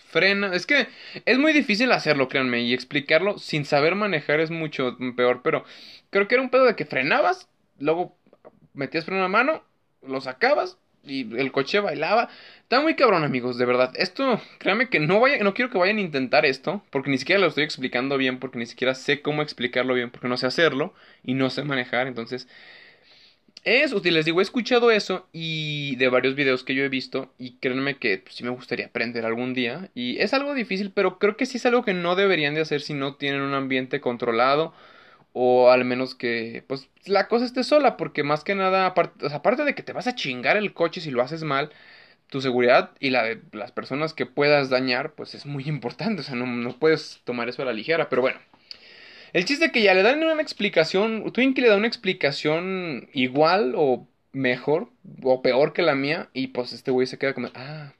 [0.08, 0.54] frena.
[0.54, 0.88] Es que
[1.24, 5.42] es muy difícil hacerlo, créanme, y explicarlo sin saber manejar es mucho peor.
[5.42, 5.64] Pero
[6.10, 8.16] creo que era un pedo de que frenabas, luego
[8.74, 9.62] metías freno a mano,
[10.06, 12.28] lo sacabas y el coche bailaba.
[12.62, 13.92] Está muy cabrón, amigos, de verdad.
[13.96, 17.40] Esto, créanme que no vaya, no quiero que vayan a intentar esto, porque ni siquiera
[17.40, 20.94] lo estoy explicando bien, porque ni siquiera sé cómo explicarlo bien, porque no sé hacerlo
[21.24, 22.48] y no sé manejar, entonces
[23.64, 27.32] es útil, les digo, he escuchado eso y de varios videos que yo he visto
[27.38, 31.18] y créanme que pues, sí me gustaría aprender algún día y es algo difícil, pero
[31.18, 34.00] creo que sí es algo que no deberían de hacer si no tienen un ambiente
[34.00, 34.72] controlado
[35.32, 39.64] o al menos que pues la cosa esté sola porque más que nada aparte, aparte
[39.64, 41.70] de que te vas a chingar el coche si lo haces mal,
[42.28, 46.24] tu seguridad y la de las personas que puedas dañar pues es muy importante, o
[46.24, 48.40] sea, no, no puedes tomar eso a la ligera, pero bueno.
[49.32, 53.74] El chiste es que ya le dan una explicación, Twinkie le da una explicación igual
[53.76, 54.88] o mejor
[55.22, 57.92] o peor que la mía y pues este güey se queda como, ah,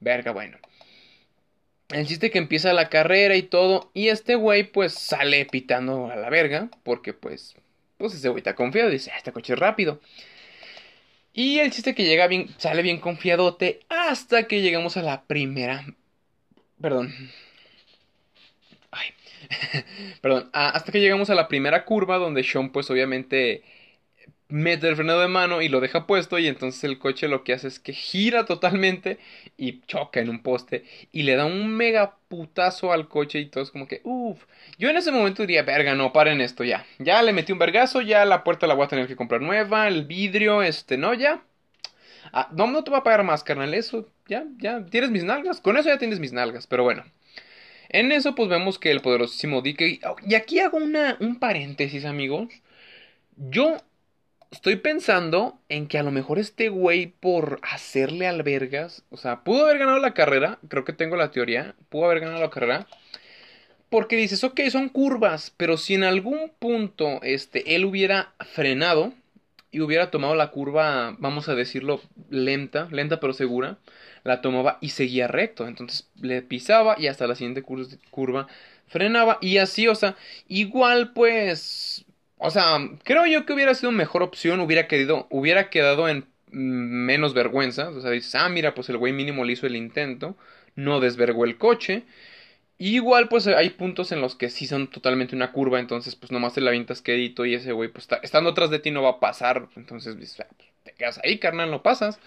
[0.00, 0.58] verga, bueno.
[1.90, 6.10] El chiste es que empieza la carrera y todo y este güey pues sale pitando
[6.10, 7.54] a la verga porque pues,
[7.98, 10.00] pues este güey está confiado y dice, ah, este coche es rápido.
[11.32, 15.84] Y el chiste que llega bien, sale bien confiadote hasta que llegamos a la primera,
[16.80, 17.12] perdón,
[20.20, 23.62] Perdón, hasta que llegamos a la primera curva donde Sean pues obviamente
[24.48, 27.54] mete el freno de mano y lo deja puesto y entonces el coche lo que
[27.54, 29.18] hace es que gira totalmente
[29.56, 33.64] y choca en un poste y le da un mega putazo al coche y todo
[33.64, 34.44] es como que uff.
[34.78, 36.86] Yo en ese momento diría, verga, no, paren esto ya.
[36.98, 39.88] Ya le metí un vergazo, ya la puerta la voy a tener que comprar nueva,
[39.88, 41.42] el vidrio, este, no, ya.
[42.32, 45.60] Ah, no, no te va a pagar más, carnal, eso, ya, ya, tienes mis nalgas,
[45.60, 47.04] con eso ya tienes mis nalgas, pero bueno.
[47.94, 49.80] En eso pues vemos que el poderosísimo Dick...
[50.26, 52.48] Y aquí hago una, un paréntesis amigos.
[53.36, 53.76] Yo
[54.50, 59.04] estoy pensando en que a lo mejor este güey por hacerle albergas...
[59.10, 60.58] O sea, pudo haber ganado la carrera.
[60.66, 61.76] Creo que tengo la teoría.
[61.88, 62.88] Pudo haber ganado la carrera.
[63.90, 65.54] Porque dices, ok, son curvas.
[65.56, 69.14] Pero si en algún punto este, él hubiera frenado
[69.70, 73.78] y hubiera tomado la curva, vamos a decirlo, lenta, lenta pero segura,
[74.24, 75.66] la tomaba y seguía recto.
[75.68, 78.48] Entonces le pisaba y hasta la siguiente curva
[78.86, 80.16] frenaba y así, o sea,
[80.48, 82.04] igual pues,
[82.38, 87.34] o sea, creo yo que hubiera sido mejor opción, hubiera querido, hubiera quedado en menos
[87.34, 90.36] vergüenza, o sea, dices, ah, mira, pues el güey mínimo le hizo el intento,
[90.76, 92.04] no desvergó el coche.
[92.78, 96.54] igual, pues hay puntos en los que sí son totalmente una curva, entonces pues nomás
[96.54, 99.20] te la avientas quedito y ese güey, pues estando atrás de ti no va a
[99.20, 102.20] pasar, entonces ah, pues, te quedas ahí, carnal, no pasas.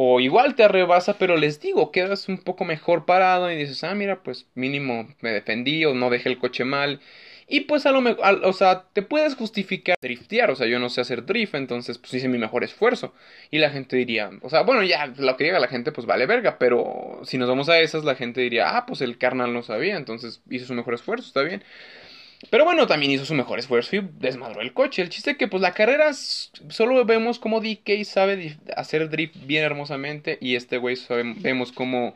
[0.00, 3.96] O igual te arrebasa, pero les digo, quedas un poco mejor parado y dices, ah,
[3.96, 7.00] mira, pues mínimo me defendí o no dejé el coche mal.
[7.48, 10.88] Y pues a lo mejor, o sea, te puedes justificar driftear, o sea, yo no
[10.88, 13.12] sé hacer drift, entonces pues hice mi mejor esfuerzo.
[13.50, 16.26] Y la gente diría, o sea, bueno, ya lo que diga la gente pues vale
[16.26, 19.64] verga, pero si nos vamos a esas, la gente diría, ah, pues el carnal no
[19.64, 21.64] sabía, entonces hizo su mejor esfuerzo, está bien.
[22.50, 25.02] Pero bueno, también hizo su mejor esfuerzo y desmadró el coche.
[25.02, 29.64] El chiste es que pues la carrera solo vemos como DK sabe hacer drift bien
[29.64, 30.96] hermosamente y este güey
[31.38, 32.14] vemos como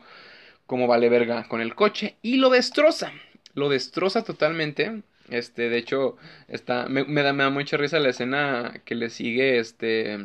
[0.67, 3.13] cómo vale verga con el coche y lo destroza.
[3.55, 5.03] Lo destroza totalmente.
[5.29, 6.17] Este, de hecho,
[6.49, 10.19] está, me, da, me da mucha risa la escena que le sigue, este,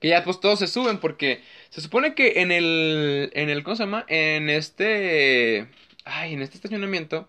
[0.00, 3.76] que ya pues todos se suben porque se supone que en el, en el, ¿cómo
[3.76, 4.04] se llama?
[4.08, 5.68] En este,
[6.04, 7.28] ay, en este estacionamiento,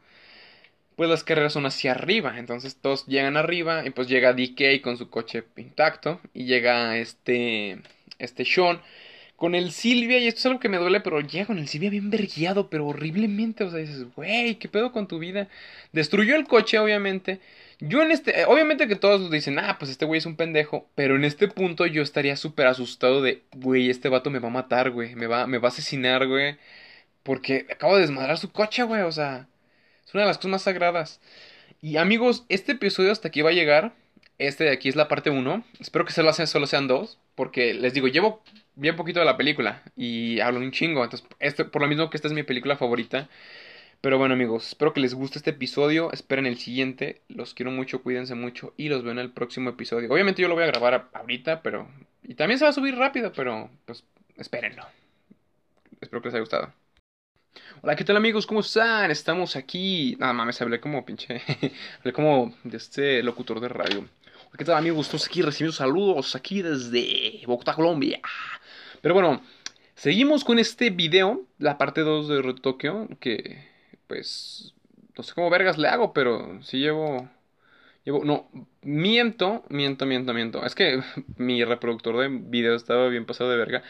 [0.95, 4.97] pues las carreras son hacia arriba, entonces todos llegan arriba y pues llega DK con
[4.97, 7.79] su coche intacto y llega este,
[8.19, 8.81] este Sean
[9.35, 11.89] con el Silvia, y esto es algo que me duele, pero llega con el Silvia
[11.89, 13.63] bien verguiado, pero horriblemente.
[13.63, 15.49] O sea, dices, güey, ¿qué pedo con tu vida?
[15.91, 17.39] Destruyó el coche, obviamente.
[17.79, 21.15] Yo en este, obviamente que todos dicen, ah, pues este güey es un pendejo, pero
[21.17, 24.91] en este punto yo estaría súper asustado de, güey, este vato me va a matar,
[24.91, 26.57] güey, me va, me va a asesinar, güey,
[27.23, 29.47] porque acabo de desmadrar su coche, güey, o sea,
[30.05, 31.19] es una de las cosas más sagradas.
[31.81, 33.93] Y amigos, este episodio hasta aquí va a llegar,
[34.37, 36.33] este de aquí es la parte 1, espero que solo
[36.67, 38.41] sean dos, porque les digo, llevo
[38.75, 41.03] bien poquito de la película y hablo un chingo.
[41.03, 43.29] Entonces, este, por lo mismo que esta es mi película favorita.
[44.01, 48.03] Pero bueno amigos, espero que les guste este episodio, esperen el siguiente, los quiero mucho,
[48.03, 50.11] cuídense mucho y los veo en el próximo episodio.
[50.11, 51.87] Obviamente yo lo voy a grabar ahorita, pero...
[52.21, 54.03] Y también se va a subir rápido, pero pues
[54.37, 54.85] espérenlo.
[56.01, 56.84] Espero que les haya gustado.
[57.81, 58.45] Hola, ¿qué tal amigos?
[58.47, 59.11] ¿Cómo están?
[59.11, 60.15] Estamos aquí...
[60.19, 61.41] Nada mames, hablé como pinche...
[61.99, 64.07] hablé como de este locutor de radio.
[64.57, 65.05] ¿Qué tal amigos?
[65.05, 68.19] Estamos aquí recibiendo saludos aquí desde Bogotá, Colombia.
[69.01, 69.41] Pero bueno,
[69.95, 73.67] seguimos con este video, la parte 2 de Tokyo, que
[74.07, 74.73] pues
[75.17, 77.29] no sé cómo vergas le hago, pero sí llevo
[78.03, 78.49] llevo no,
[78.81, 80.65] miento, miento, miento, miento.
[80.65, 81.01] Es que
[81.37, 83.83] mi reproductor de video estaba bien pasado de verga.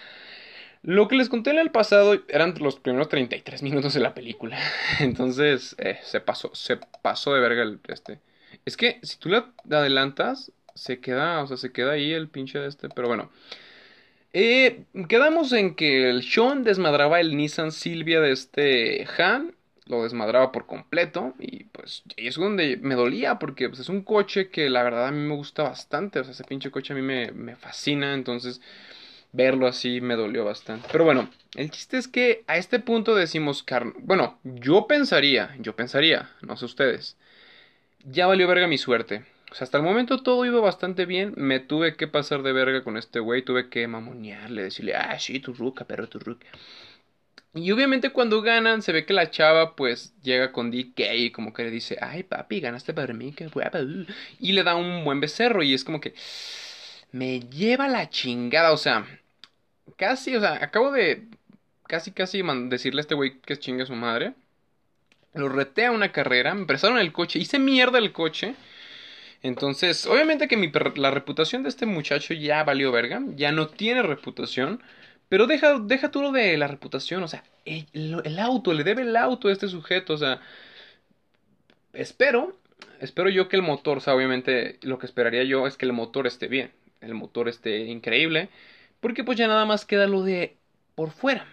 [0.86, 4.60] Lo que les conté en el pasado eran los primeros 33 minutos de la película.
[5.00, 8.20] Entonces, eh, se pasó, se pasó de verga el, este.
[8.66, 12.60] Es que si tú le adelantas, se queda, o sea, se queda ahí el pinche
[12.60, 13.32] de este, pero bueno.
[14.34, 19.56] Eh, quedamos en que el Sean desmadraba el Nissan Silvia de este Han.
[19.88, 21.34] Lo desmadraba por completo.
[21.40, 23.40] Y pues ahí es donde me dolía.
[23.40, 26.20] Porque pues, es un coche que la verdad a mí me gusta bastante.
[26.20, 28.14] O sea, ese pinche coche a mí me, me fascina.
[28.14, 28.62] Entonces
[29.36, 30.88] verlo así me dolió bastante.
[30.92, 33.66] Pero bueno, el chiste es que a este punto decimos,
[34.00, 37.18] bueno, yo pensaría, yo pensaría, no sé ustedes,
[38.04, 39.26] ya valió verga mi suerte.
[39.52, 41.34] O sea, hasta el momento todo iba bastante bien.
[41.38, 43.44] Me tuve que pasar de verga con este güey.
[43.44, 46.48] Tuve que mamonearle, decirle, ah, sí, tu ruca, pero tu ruca.
[47.54, 51.54] Y obviamente cuando ganan, se ve que la chava pues llega con DK y como
[51.54, 53.80] que le dice, ay papi, ganaste para mí, qué guapa.
[54.42, 56.14] Y le da un buen becerro y es como que
[57.14, 58.74] me lleva la chingada.
[58.74, 59.08] O sea,
[59.98, 61.28] casi, o sea, acabo de
[61.88, 64.34] casi, casi decirle a este güey que es chinga su madre.
[65.34, 68.56] Lo reté a una carrera, me prestaron el coche, hice mierda el coche.
[69.44, 74.82] Entonces, obviamente que la reputación de este muchacho ya valió verga, ya no tiene reputación,
[75.30, 79.16] pero deja, deja tú lo de la reputación, o sea, el, auto, le debe el
[79.16, 80.42] auto a este sujeto, o sea,
[81.94, 82.58] espero,
[83.00, 85.94] espero yo que el motor, o sea, obviamente lo que esperaría yo es que el
[85.94, 86.72] motor esté bien,
[87.02, 88.50] el motor esté increíble,
[89.00, 90.58] porque pues ya nada más queda lo de
[90.96, 91.48] por fuera.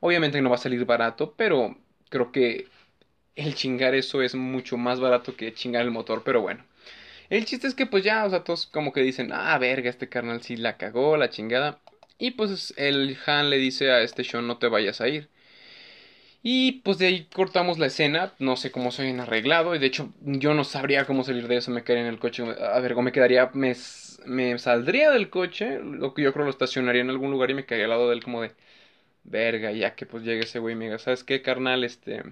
[0.00, 1.76] Obviamente no va a salir barato, pero
[2.08, 2.68] creo que
[3.36, 6.64] el chingar eso es mucho más barato que chingar el motor, pero bueno.
[7.30, 10.08] El chiste es que pues ya, o sea, todos como que dicen, ah, verga, este
[10.08, 11.80] carnal sí la cagó, la chingada.
[12.18, 15.28] Y pues el Han le dice a este Sean, no te vayas a ir.
[16.42, 19.86] Y pues de ahí cortamos la escena, no sé cómo se habían arreglado, y de
[19.86, 22.96] hecho yo no sabría cómo salir de eso, me quedaría en el coche, a ver,
[22.96, 23.74] me quedaría, me,
[24.26, 27.64] me saldría del coche, lo que yo creo lo estacionaría en algún lugar y me
[27.66, 28.52] quedaría al lado de él como de,
[29.24, 31.84] verga, ya que pues llegue ese güey y me diga, ¿sabes qué, carnal?
[31.84, 32.22] Este,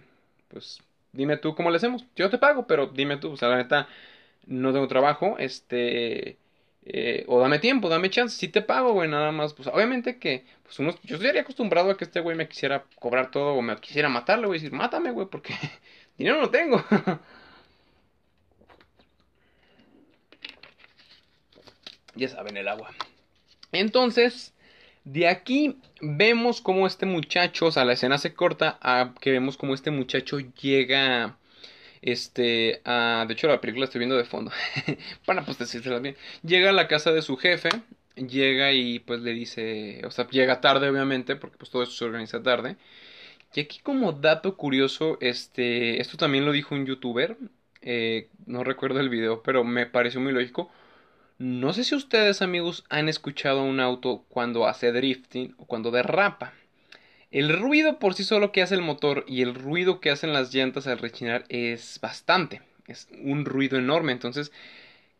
[0.49, 0.80] pues
[1.12, 3.89] dime tú cómo le hacemos, yo te pago, pero dime tú, o sea, la neta,
[4.47, 6.39] no tengo trabajo, este,
[6.84, 10.45] eh, o dame tiempo, dame chance, si te pago, güey, nada más, pues obviamente que,
[10.64, 13.76] pues uno, yo estaría acostumbrado a que este güey me quisiera cobrar todo o me
[13.76, 15.55] quisiera matarle, güey, decir, mátame, güey, porque
[16.18, 16.84] dinero no tengo.
[22.19, 22.91] ya saben, el agua.
[23.73, 24.55] Entonces,
[25.05, 29.57] De aquí vemos cómo este muchacho, o sea, la escena se corta a que vemos
[29.57, 31.39] cómo este muchacho llega,
[32.03, 34.53] este, a, de hecho la película la estoy viendo de fondo,
[35.27, 37.71] para pues decírsela bien, llega a la casa de su jefe,
[38.16, 42.05] llega y pues le dice, o sea, llega tarde obviamente, porque pues todo esto se
[42.05, 42.77] organiza tarde,
[43.55, 47.37] y aquí como dato curioso, este, esto también lo dijo un youtuber,
[47.83, 50.71] eh, no recuerdo el video, pero me pareció muy lógico,
[51.39, 56.53] no sé si ustedes amigos han escuchado un auto cuando hace drifting o cuando derrapa.
[57.30, 60.53] El ruido por sí solo que hace el motor y el ruido que hacen las
[60.53, 62.62] llantas al rechinar es bastante.
[62.86, 64.12] Es un ruido enorme.
[64.12, 64.51] Entonces,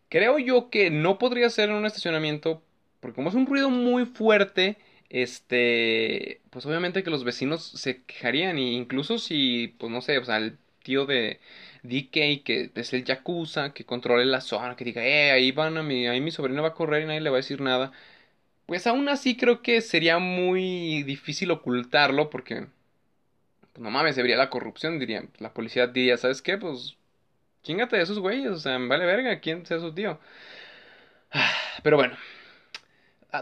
[0.09, 2.63] creo yo que no podría ser en un estacionamiento.
[3.01, 4.79] Porque como es un ruido muy fuerte,
[5.11, 8.59] este, pues obviamente que los vecinos se quejarían.
[8.59, 11.41] Y incluso si, pues no sé, o sea, el tío de,
[11.83, 15.83] DK, que es el Yakuza, que controle la zona, que diga, eh, ahí van a
[15.83, 17.93] mi, ahí mi sobrino va a correr y nadie le va a decir nada.
[18.67, 22.67] Pues aún así creo que sería muy difícil ocultarlo porque,
[23.73, 26.59] pues no mames, se vería la corrupción, diría, la policía diría, ¿sabes qué?
[26.59, 26.97] Pues
[27.63, 30.21] chingate de esos güeyes, o sea, vale verga, ¿quién sea su tío?
[31.83, 32.17] Pero bueno,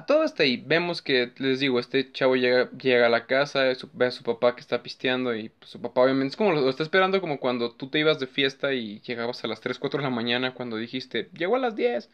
[0.07, 0.63] todo está ahí.
[0.65, 4.55] Vemos que, les digo, este chavo llega, llega a la casa, ve a su papá
[4.55, 7.73] que está pisteando y pues, su papá obviamente es como lo, está esperando como cuando
[7.73, 10.77] tú te ibas de fiesta y llegabas a las 3, 4 de la mañana cuando
[10.77, 12.11] dijiste, llegó a las 10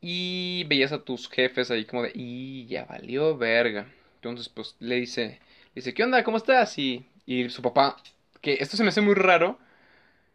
[0.00, 3.88] y veías a tus jefes ahí como de, y ya valió verga.
[4.16, 5.40] Entonces pues le dice,
[5.74, 6.24] dice, ¿qué onda?
[6.24, 6.78] ¿Cómo estás?
[6.78, 7.96] Y, y su papá,
[8.40, 9.58] que esto se me hace muy raro.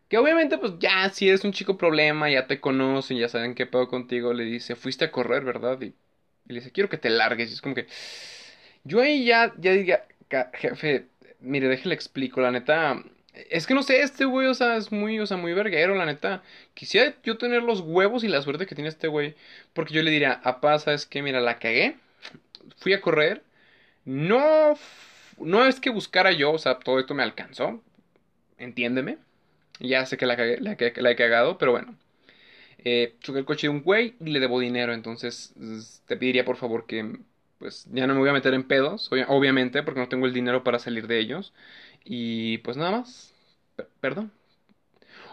[0.09, 3.65] Que obviamente, pues ya, si eres un chico problema, ya te conocen, ya saben qué
[3.65, 5.81] pedo contigo, le dice, fuiste a correr, ¿verdad?
[5.81, 5.93] Y
[6.47, 7.49] y le dice, quiero que te largues.
[7.51, 7.87] Y es como que.
[8.83, 10.05] Yo ahí ya, ya diría,
[10.53, 11.07] jefe,
[11.39, 13.03] mire, déjale explico, la neta.
[13.49, 16.05] Es que no sé, este güey, o sea, es muy, o sea, muy verguero, la
[16.05, 16.43] neta.
[16.73, 19.35] Quisiera yo tener los huevos y la suerte que tiene este güey.
[19.73, 21.21] Porque yo le diría, apá, ¿sabes qué?
[21.21, 21.97] Mira, la cagué.
[22.77, 23.43] Fui a correr.
[24.05, 24.75] No,
[25.39, 27.81] no es que buscara yo, o sea, todo esto me alcanzó.
[28.57, 29.17] Entiéndeme.
[29.79, 31.95] Ya sé que la, la, la he cagado, pero bueno
[32.79, 34.93] eh, choqué el coche de un güey y le debo dinero.
[34.93, 35.53] Entonces
[36.05, 37.17] te pediría por favor que
[37.59, 40.63] pues ya no me voy a meter en pedos, obviamente, porque no tengo el dinero
[40.63, 41.53] para salir de ellos.
[42.05, 43.33] Y pues nada más.
[44.01, 44.31] perdón.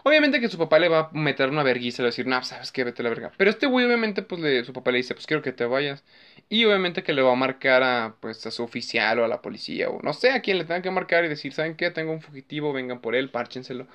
[0.03, 2.27] Obviamente que su papá le va a meter una vergüenza y le va a decir,
[2.27, 3.31] no, sabes qué, vete a la verga.
[3.37, 6.03] Pero este güey, obviamente, pues le, su papá le dice, pues quiero que te vayas.
[6.47, 9.41] Y obviamente que le va a marcar a, pues, a su oficial o a la
[9.41, 11.89] policía o no sé a quién le tenga que marcar y decir, ¿saben qué?
[11.91, 13.87] Tengo un fugitivo, vengan por él, párchenselo.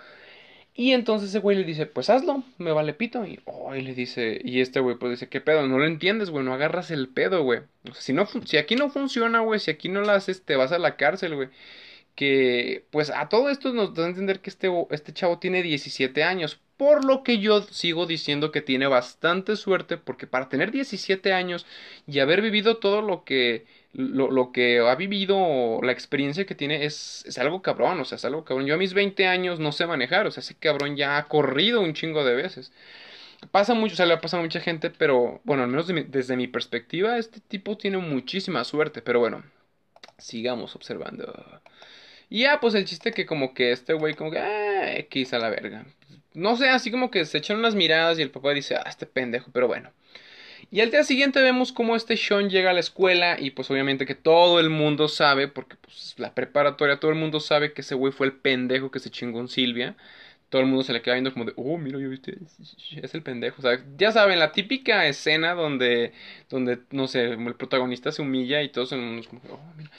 [0.81, 3.27] Y entonces ese güey le dice, pues hazlo, me vale pito.
[3.27, 5.67] Y, oh, le dice, y este güey pues dice, ¿qué pedo?
[5.69, 7.61] No lo entiendes, güey, no agarras el pedo, güey.
[7.85, 10.57] O sea, si, no, si aquí no funciona, güey, si aquí no lo haces, te
[10.57, 11.49] vas a la cárcel, güey.
[12.15, 16.25] Que, pues a todo esto nos da a entender que este, este chavo tiene 17
[16.25, 16.59] años.
[16.79, 21.67] Por lo que yo sigo diciendo que tiene bastante suerte, porque para tener 17 años
[22.07, 26.85] y haber vivido todo lo que lo, lo, que ha vivido, la experiencia que tiene
[26.85, 28.67] es, es, algo cabrón, o sea, es algo cabrón.
[28.67, 31.81] Yo a mis 20 años no sé manejar, o sea, ese cabrón ya ha corrido
[31.81, 32.73] un chingo de veces.
[33.51, 36.37] Pasa mucho, o sea, le ha pasado a mucha gente, pero bueno, al menos desde
[36.37, 39.43] mi perspectiva, este tipo tiene muchísima suerte, pero bueno,
[40.19, 41.61] sigamos observando.
[42.29, 45.39] Y ya, pues el chiste que como que este güey como que, ah, X a
[45.39, 45.85] la verga.
[46.35, 49.07] No sé, así como que se echan unas miradas y el papá dice, ah, este
[49.07, 49.91] pendejo, pero bueno.
[50.73, 54.07] Y al día siguiente vemos cómo este Sean llega a la escuela y pues obviamente
[54.07, 57.97] que todo el mundo sabe, porque pues la preparatoria, todo el mundo sabe que ese
[57.97, 59.97] güey fue el pendejo que se chingó en Silvia.
[60.49, 62.39] Todo el mundo se le queda viendo como de, oh, mira, yo viste,
[63.03, 63.57] es el pendejo.
[63.59, 66.13] O sea, ya saben, la típica escena donde,
[66.49, 69.91] donde, no sé, el protagonista se humilla y todos el mundo es como, oh, mira.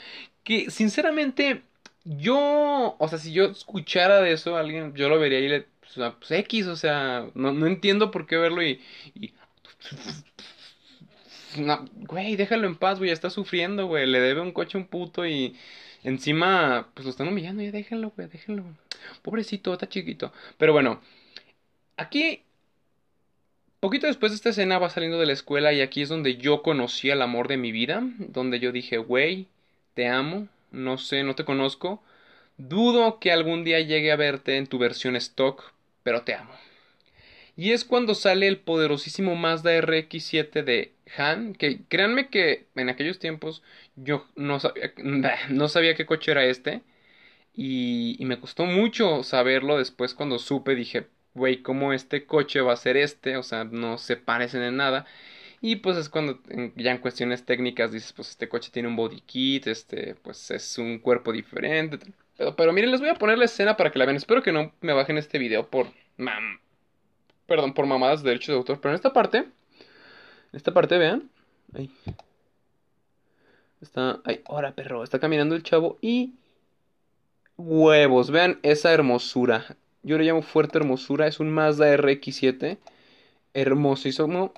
[0.44, 1.62] Que sinceramente,
[2.04, 5.66] yo, o sea, si yo escuchara de eso a alguien, yo lo vería y le,
[5.80, 8.80] pues, pues X, o sea, no, no entiendo por qué verlo y,
[9.14, 9.32] y
[11.56, 14.06] güey, déjalo en paz, güey, está sufriendo, güey.
[14.06, 15.56] Le debe un coche a un puto y
[16.04, 18.64] encima, pues lo están humillando, ya déjenlo, güey, déjenlo.
[19.22, 20.32] Pobrecito, está chiquito.
[20.58, 21.00] Pero bueno,
[21.96, 22.42] aquí,
[23.80, 26.62] poquito después de esta escena va saliendo de la escuela y aquí es donde yo
[26.62, 28.02] conocí al amor de mi vida.
[28.18, 29.48] Donde yo dije, güey,
[29.94, 32.02] te amo, no sé, no te conozco.
[32.58, 35.72] Dudo que algún día llegue a verte en tu versión stock,
[36.02, 36.52] pero te amo.
[37.56, 43.18] Y es cuando sale el poderosísimo Mazda RX7 de Han, que créanme que en aquellos
[43.18, 43.62] tiempos
[43.96, 44.92] yo no sabía,
[45.50, 46.82] no sabía qué coche era este.
[47.54, 52.76] Y, me costó mucho saberlo después cuando supe, dije, güey, ¿cómo este coche va a
[52.76, 53.36] ser este?
[53.36, 55.06] O sea, no se parecen en nada.
[55.60, 56.40] Y pues es cuando
[56.76, 60.78] ya en cuestiones técnicas dices, pues este coche tiene un body kit, este, pues es
[60.78, 61.98] un cuerpo diferente.
[62.36, 64.16] Pero, pero miren, les voy a poner la escena para que la vean.
[64.16, 65.88] Espero que no me bajen este video por...
[66.16, 66.60] Mam,
[67.46, 68.80] perdón, por mamadas de derechos de autor.
[68.80, 69.46] Pero en esta parte,
[70.52, 71.30] esta parte, vean.
[71.74, 71.90] Ahí.
[73.80, 76.34] Está, ay, ahora perro, está caminando el chavo y
[77.56, 79.76] huevos, vean esa hermosura.
[80.02, 82.78] Yo le llamo fuerte hermosura, es un Mazda RX7,
[83.54, 84.52] hermosísimo.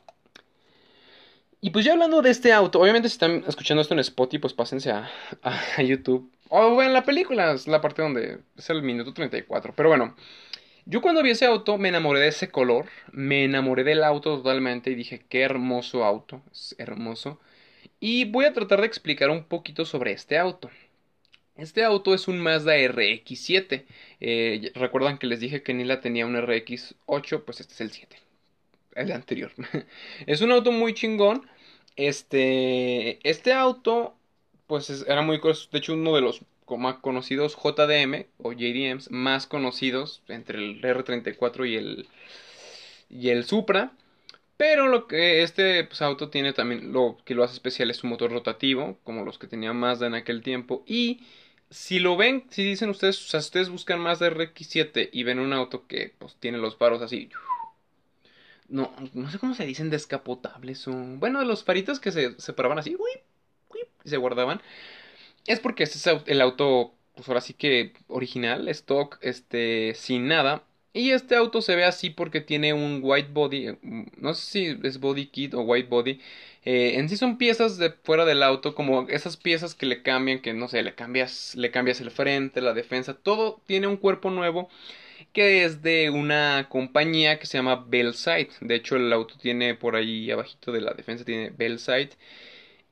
[1.61, 4.53] Y pues ya hablando de este auto, obviamente si están escuchando esto en Spotify, pues
[4.53, 5.11] pásense a,
[5.42, 6.30] a, YouTube.
[6.51, 9.72] O vean la película, es la parte donde es el minuto 34.
[9.74, 10.14] Pero bueno,
[10.87, 14.91] yo cuando vi ese auto me enamoré de ese color, me enamoré del auto totalmente
[14.91, 17.41] y dije, qué hermoso auto, es hermoso.
[18.01, 20.70] Y voy a tratar de explicar un poquito sobre este auto.
[21.57, 23.85] Este auto es un Mazda RX7.
[24.20, 28.16] Eh, Recuerdan que les dije que Nila tenía un RX8, pues este es el 7.
[28.97, 29.53] El anterior.
[30.26, 31.49] es un auto muy chingón.
[31.97, 34.16] Este, este auto,
[34.66, 35.41] pues era muy...
[35.41, 36.41] De hecho, uno de los
[36.78, 42.08] más conocidos JDM o JDMs más conocidos entre el R34 y el,
[43.08, 43.92] y el Supra.
[44.56, 48.06] Pero lo que este pues, auto tiene también, lo que lo hace especial es su
[48.06, 50.84] motor rotativo, como los que tenía Mazda en aquel tiempo.
[50.86, 51.22] Y
[51.70, 55.86] si lo ven, si dicen ustedes, si ustedes buscan Mazda RX7 y ven un auto
[55.86, 57.30] que pues, tiene los faros así.
[58.68, 60.84] No, no sé cómo se dicen descapotables.
[60.86, 62.96] Bueno, los faritos que se separaban así,
[64.04, 64.60] y se guardaban.
[65.47, 70.64] Es porque este es el auto, pues ahora sí que original, stock, este, sin nada.
[70.92, 73.76] Y este auto se ve así porque tiene un white body,
[74.16, 74.42] no sé
[74.76, 76.20] si es body kit o white body.
[76.64, 80.40] Eh, en sí son piezas de fuera del auto, como esas piezas que le cambian,
[80.40, 84.30] que no sé, le cambias, le cambias el frente, la defensa, todo tiene un cuerpo
[84.30, 84.68] nuevo
[85.32, 88.51] que es de una compañía que se llama Bellside.
[88.61, 92.11] De hecho, el auto tiene por ahí abajito de la defensa tiene Bellside.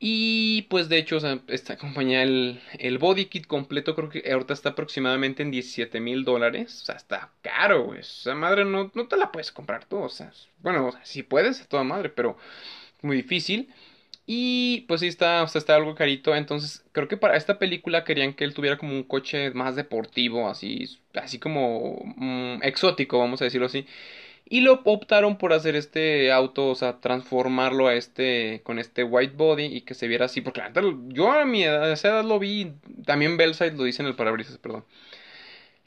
[0.04, 4.70] Y pues de hecho, esta compañía, el, el, body kit completo, creo que ahorita está
[4.70, 6.80] aproximadamente en 17 mil dólares.
[6.82, 8.00] O sea, está caro, güey.
[8.00, 9.98] O sea, madre, no, no te la puedes comprar tú.
[9.98, 12.36] O sea, bueno, si puedes, a toda madre, pero
[13.02, 13.72] muy difícil.
[14.26, 16.34] Y pues sí está, o sea, está algo carito.
[16.34, 20.48] Entonces, creo que para esta película querían que él tuviera como un coche más deportivo,
[20.48, 23.86] así, así como mm, exótico, vamos a decirlo así.
[24.44, 29.34] Y lo optaron por hacer este auto, o sea, transformarlo a este, con este white
[29.36, 30.40] body y que se viera así.
[30.42, 30.62] Porque
[31.08, 32.72] yo a mi edad, a lo vi,
[33.06, 34.84] también Bellside lo dice en el parabrisas, perdón.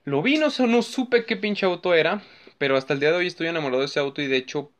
[0.03, 2.23] Lo vi, no, no supe qué pinche auto era,
[2.57, 4.71] pero hasta el día de hoy estoy enamorado de ese auto y de hecho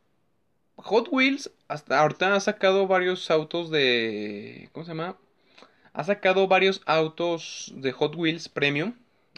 [0.76, 4.68] Hot Wheels hasta ahorita ha sacado varios autos de...
[4.72, 5.16] ¿Cómo se llama?
[5.92, 8.94] Ha sacado varios autos de Hot Wheels Premium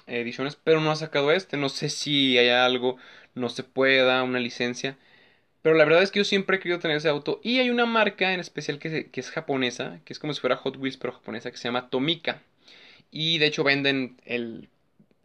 [0.08, 1.56] ediciones, pero no ha sacado este.
[1.56, 2.96] No sé si hay algo
[3.34, 4.96] no se pueda, una licencia.
[5.62, 7.40] Pero la verdad es que yo siempre he querido tener ese auto.
[7.42, 10.76] Y hay una marca en especial que, es japonesa, que es como si fuera Hot
[10.76, 12.42] Wheels, pero japonesa, que se llama Tomica.
[13.10, 14.68] Y de hecho venden el,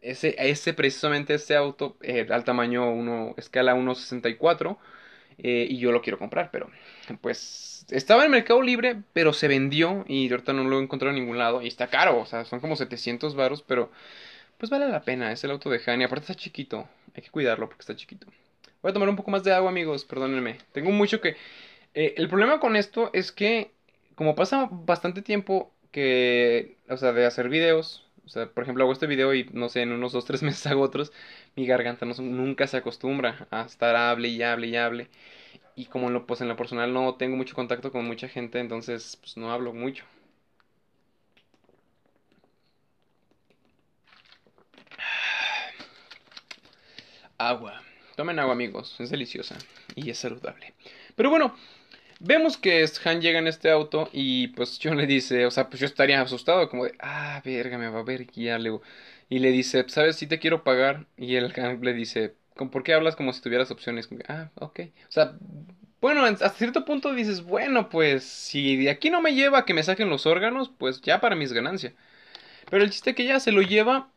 [0.02, 4.78] ese, ese precisamente ese auto eh, al tamaño 1, escala 1.64.
[5.38, 6.70] Eh, y yo lo quiero comprar, pero
[7.20, 11.20] pues estaba en Mercado Libre, pero se vendió y ahorita no lo he encontrado en
[11.20, 11.62] ningún lado.
[11.62, 13.90] Y está caro, o sea, son como 700 varos, pero
[14.58, 15.32] pues vale la pena.
[15.32, 16.88] Es el auto de Hani, aparte está chiquito.
[17.14, 18.26] Hay que cuidarlo porque está chiquito.
[18.82, 20.04] Voy a tomar un poco más de agua, amigos.
[20.04, 20.58] Perdónenme.
[20.72, 21.36] Tengo mucho que...
[21.94, 23.70] Eh, el problema con esto es que,
[24.14, 26.76] como pasa bastante tiempo que...
[26.88, 28.04] O sea, de hacer videos.
[28.26, 30.82] O sea, por ejemplo, hago este video y no sé, en unos 2-3 meses hago
[30.82, 31.12] otros.
[31.56, 35.08] Mi garganta no, nunca se acostumbra a estar hable y hable y hable.
[35.76, 38.60] Y como en lo, pues en lo personal no tengo mucho contacto con mucha gente,
[38.60, 40.04] entonces pues no hablo mucho.
[47.48, 47.82] Agua.
[48.16, 48.96] Tomen agua, amigos.
[49.00, 49.56] Es deliciosa
[49.94, 50.74] y es saludable.
[51.16, 51.54] Pero bueno,
[52.20, 55.80] vemos que Han llega en este auto y pues John le dice, o sea, pues
[55.80, 58.78] yo estaría asustado, como de, ah, verga, me va a ver guiarle.
[59.28, 61.06] Y le dice, ¿sabes si te quiero pagar?
[61.16, 64.08] Y el Han le dice, ¿por qué hablas como si tuvieras opciones?
[64.28, 64.80] ah, ok.
[65.08, 65.36] O sea,
[66.00, 69.74] bueno, hasta cierto punto dices, bueno, pues si de aquí no me lleva a que
[69.74, 71.94] me saquen los órganos, pues ya para mis ganancias.
[72.70, 74.10] Pero el chiste que ya se lo lleva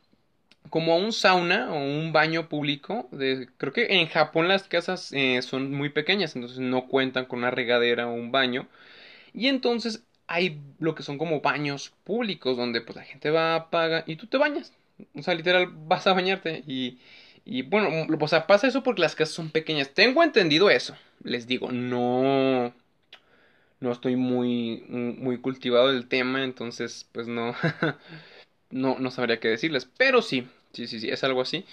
[0.69, 3.07] como a un sauna o un baño público.
[3.11, 7.39] De, creo que en Japón las casas eh, son muy pequeñas, entonces no cuentan con
[7.39, 8.67] una regadera o un baño.
[9.33, 14.03] Y entonces hay lo que son como baños públicos donde pues la gente va, paga
[14.07, 14.73] y tú te bañas.
[15.15, 16.99] O sea, literal vas a bañarte y,
[17.45, 17.89] y bueno,
[18.19, 19.91] o sea, pasa eso porque las casas son pequeñas.
[19.93, 20.95] Tengo entendido eso.
[21.23, 22.73] Les digo, no
[23.79, 27.53] no estoy muy muy cultivado del tema, entonces pues no
[28.71, 31.65] no no sabría qué decirles, pero sí Sí, sí, sí, es algo así.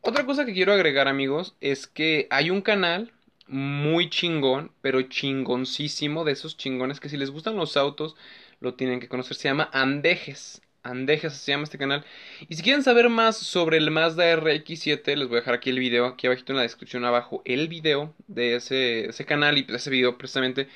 [0.00, 3.12] Otra cosa que quiero agregar, amigos, es que hay un canal
[3.48, 8.16] muy chingón, pero chingoncísimo, de esos chingones que si les gustan los autos,
[8.60, 9.36] lo tienen que conocer.
[9.36, 10.62] Se llama Andejes.
[10.82, 12.04] Andejes se llama este canal.
[12.48, 15.80] Y si quieren saber más sobre el Mazda RX7, les voy a dejar aquí el
[15.80, 19.90] video, aquí abajito en la descripción abajo, el video de ese, ese canal y ese
[19.90, 20.68] video precisamente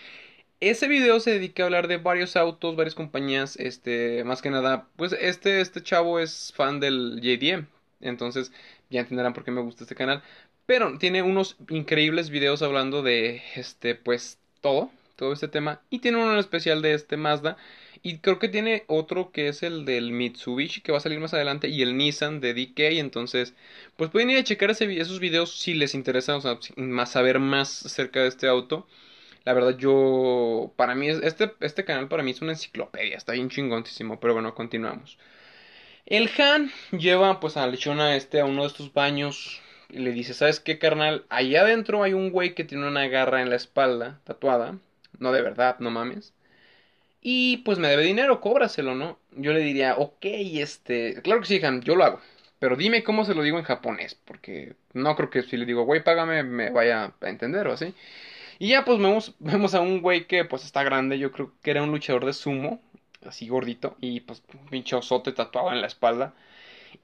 [0.60, 4.86] ese video se dedica a hablar de varios autos, varias compañías, este, más que nada,
[4.96, 7.66] pues este, este chavo es fan del JDM,
[8.00, 8.52] entonces
[8.90, 10.22] ya entenderán por qué me gusta este canal,
[10.66, 16.18] pero tiene unos increíbles videos hablando de, este, pues todo, todo este tema, y tiene
[16.18, 17.56] uno en especial de este Mazda,
[18.02, 21.34] y creo que tiene otro que es el del Mitsubishi que va a salir más
[21.34, 22.98] adelante y el Nissan de DK.
[22.98, 23.54] Entonces,
[23.96, 27.84] pues pueden ir a checar esos videos si les interesa, o sea, más saber más
[27.84, 28.86] acerca de este auto.
[29.44, 30.72] La verdad, yo.
[30.76, 33.16] Para mí, este, este canal para mí es una enciclopedia.
[33.16, 34.20] Está bien chingoncísimo.
[34.20, 35.18] Pero bueno, continuamos.
[36.06, 39.60] El Han lleva pues a Lechona este a uno de estos baños.
[39.88, 41.24] Y le dice: ¿Sabes qué, carnal?
[41.28, 44.78] Allá adentro hay un güey que tiene una garra en la espalda, tatuada.
[45.18, 46.32] No de verdad, no mames.
[47.22, 49.18] Y pues me debe dinero, cóbraselo, ¿no?
[49.32, 51.20] Yo le diría, ok, este.
[51.22, 52.20] Claro que sí, Han, yo lo hago.
[52.58, 55.84] Pero dime cómo se lo digo en japonés, porque no creo que si le digo,
[55.84, 57.94] güey, págame, me vaya a entender o así.
[58.60, 61.72] Y ya pues vemos, vemos a un güey que pues está grande, yo creo que
[61.72, 62.80] era un luchador de sumo,
[63.26, 66.34] así gordito, y pues un pinche osote tatuado en la espalda.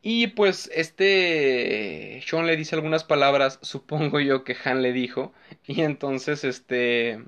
[0.03, 5.33] Y pues este Sean le dice algunas palabras, supongo yo que Han le dijo,
[5.67, 7.25] y entonces este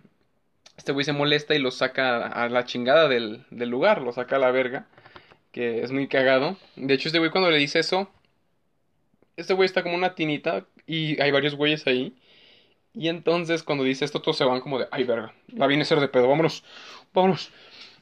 [0.76, 4.36] este güey se molesta y lo saca a la chingada del, del lugar, lo saca
[4.36, 4.88] a la verga,
[5.52, 6.56] que es muy cagado.
[6.76, 8.10] De hecho, este güey cuando le dice eso,
[9.36, 12.14] este güey está como una tinita y hay varios güeyes ahí.
[12.98, 15.86] Y entonces cuando dice esto, todos se van como de, ay verga, la viene a
[15.86, 16.64] ser de pedo, vámonos,
[17.14, 17.50] vámonos.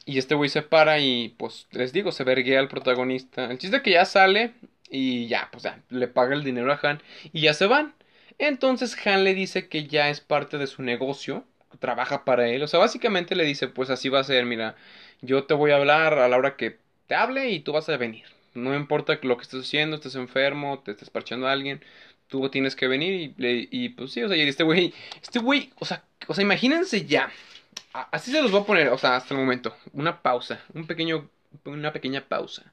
[0.05, 3.45] Y este güey se para y pues les digo, se verguea al protagonista.
[3.51, 4.53] El chiste es que ya sale
[4.89, 7.01] y ya, pues ya, le paga el dinero a Han
[7.31, 7.93] y ya se van.
[8.39, 11.45] Entonces Han le dice que ya es parte de su negocio
[11.79, 12.63] trabaja para él.
[12.63, 14.75] O sea, básicamente le dice, pues así va a ser, mira,
[15.21, 17.97] yo te voy a hablar a la hora que te hable y tú vas a
[17.97, 18.25] venir.
[18.53, 21.83] No importa lo que estés haciendo, estés enfermo, te estés parchando a alguien,
[22.27, 25.85] tú tienes que venir y, pues sí, o sea, y este güey, este güey, o
[25.85, 27.31] sea, o sea, imagínense ya.
[28.11, 29.75] Así se los voy a poner, o sea, hasta el momento.
[29.93, 31.29] Una pausa, un pequeño,
[31.65, 32.71] una pequeña pausa.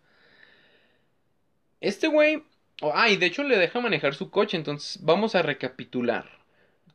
[1.81, 2.43] Este güey,
[2.83, 6.29] ah, y de hecho le deja manejar su coche, entonces vamos a recapitular.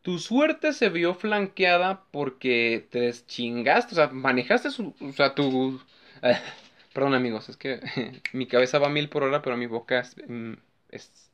[0.02, 5.82] Tu suerte se vio flanqueada porque te chingaste, o sea, manejaste su, o sea, tu...
[6.94, 7.80] Perdón amigos, es que
[8.34, 10.54] mi cabeza va a mil por hora, pero mi boca es, mm,
[10.90, 11.32] es.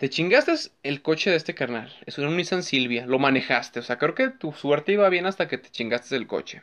[0.00, 0.52] Te chingaste
[0.82, 1.94] el coche de este carnal.
[2.06, 3.06] Era un Nissan Silvia.
[3.06, 3.78] Lo manejaste.
[3.78, 6.62] O sea, creo que tu suerte iba bien hasta que te chingaste el coche.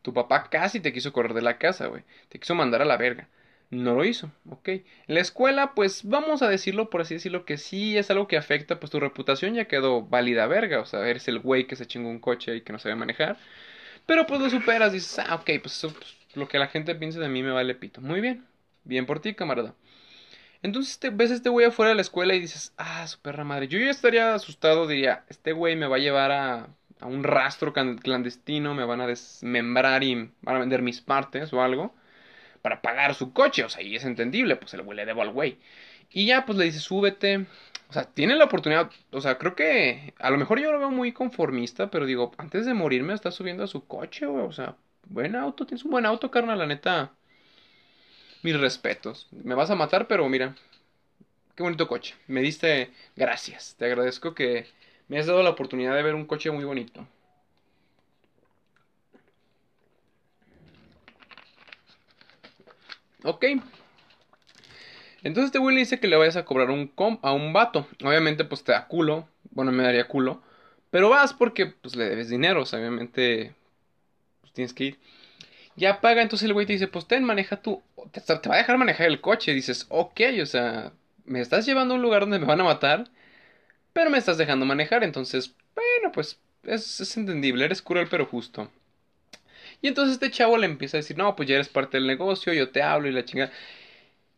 [0.00, 2.04] Tu papá casi te quiso correr de la casa, güey.
[2.30, 3.28] Te quiso mandar a la verga
[3.70, 4.68] no lo hizo, ok.
[4.68, 8.36] En la escuela, pues vamos a decirlo por así decirlo que sí es algo que
[8.36, 11.86] afecta, pues tu reputación ya quedó válida verga, o sea, eres el güey que se
[11.86, 13.36] chingó un coche y que no sabe manejar.
[14.06, 17.28] Pero pues lo superas dices, ah, ok, pues, pues, lo que la gente piensa de
[17.28, 18.00] mí me vale pito.
[18.00, 18.46] Muy bien,
[18.84, 19.74] bien por ti, camarada.
[20.62, 23.44] Entonces te, ves a este güey afuera de la escuela y dices, ah, su perra
[23.44, 23.68] madre.
[23.68, 26.68] Yo ya estaría asustado, diría, este güey me va a llevar a,
[27.00, 31.62] a un rastro clandestino, me van a desmembrar y van a vender mis partes o
[31.62, 31.94] algo
[32.66, 35.30] para pagar su coche, o sea, y es entendible, pues se le huele debo al
[35.30, 35.58] güey.
[36.10, 37.46] Y ya, pues le dice, súbete.
[37.88, 40.90] O sea, tiene la oportunidad, o sea, creo que a lo mejor yo lo veo
[40.90, 44.74] muy conformista, pero digo, antes de morirme está subiendo a su coche, güey, o sea,
[45.08, 47.12] buen auto, tienes un buen auto, carnal, la neta.
[48.42, 49.26] Mis respetos.
[49.30, 50.54] Me vas a matar, pero mira,
[51.56, 52.14] qué bonito coche.
[52.26, 53.74] Me diste gracias.
[53.78, 54.66] Te agradezco que
[55.08, 57.06] me has dado la oportunidad de ver un coche muy bonito.
[63.24, 63.44] Ok.
[65.22, 67.88] Entonces este güey le dice que le vayas a cobrar un com a un vato.
[68.04, 69.28] Obviamente pues te da culo.
[69.50, 70.42] Bueno, me daría culo.
[70.90, 72.62] Pero vas porque pues le debes dinero.
[72.62, 73.54] Obviamente
[74.40, 74.98] pues, tienes que ir.
[75.76, 77.82] Ya paga, entonces el güey te dice, pues ten, maneja tú.
[78.12, 79.52] Te, te, va a dejar manejar el coche.
[79.54, 80.92] dices, ok, o sea,
[81.24, 83.08] me estás llevando a un lugar donde me van a matar.
[83.92, 85.04] Pero me estás dejando manejar.
[85.04, 87.64] Entonces, bueno, pues es, es entendible.
[87.64, 88.70] Eres cruel pero justo.
[89.82, 92.52] Y entonces este chavo le empieza a decir, no, pues ya eres parte del negocio,
[92.52, 93.52] yo te hablo y la chingada.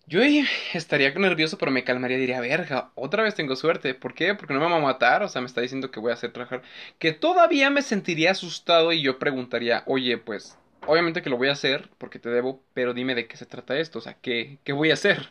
[0.07, 0.21] Yo
[0.75, 3.95] estaría nervioso, pero me calmaría y diría, verga, otra vez tengo suerte.
[3.95, 4.35] ¿Por qué?
[4.35, 6.33] Porque no me va a matar, o sea, me está diciendo que voy a hacer
[6.33, 6.63] trabajar.
[6.99, 10.59] Que todavía me sentiría asustado y yo preguntaría, oye, pues,
[10.89, 13.79] obviamente que lo voy a hacer porque te debo, pero dime de qué se trata
[13.79, 15.31] esto, o sea, ¿qué, qué voy a hacer?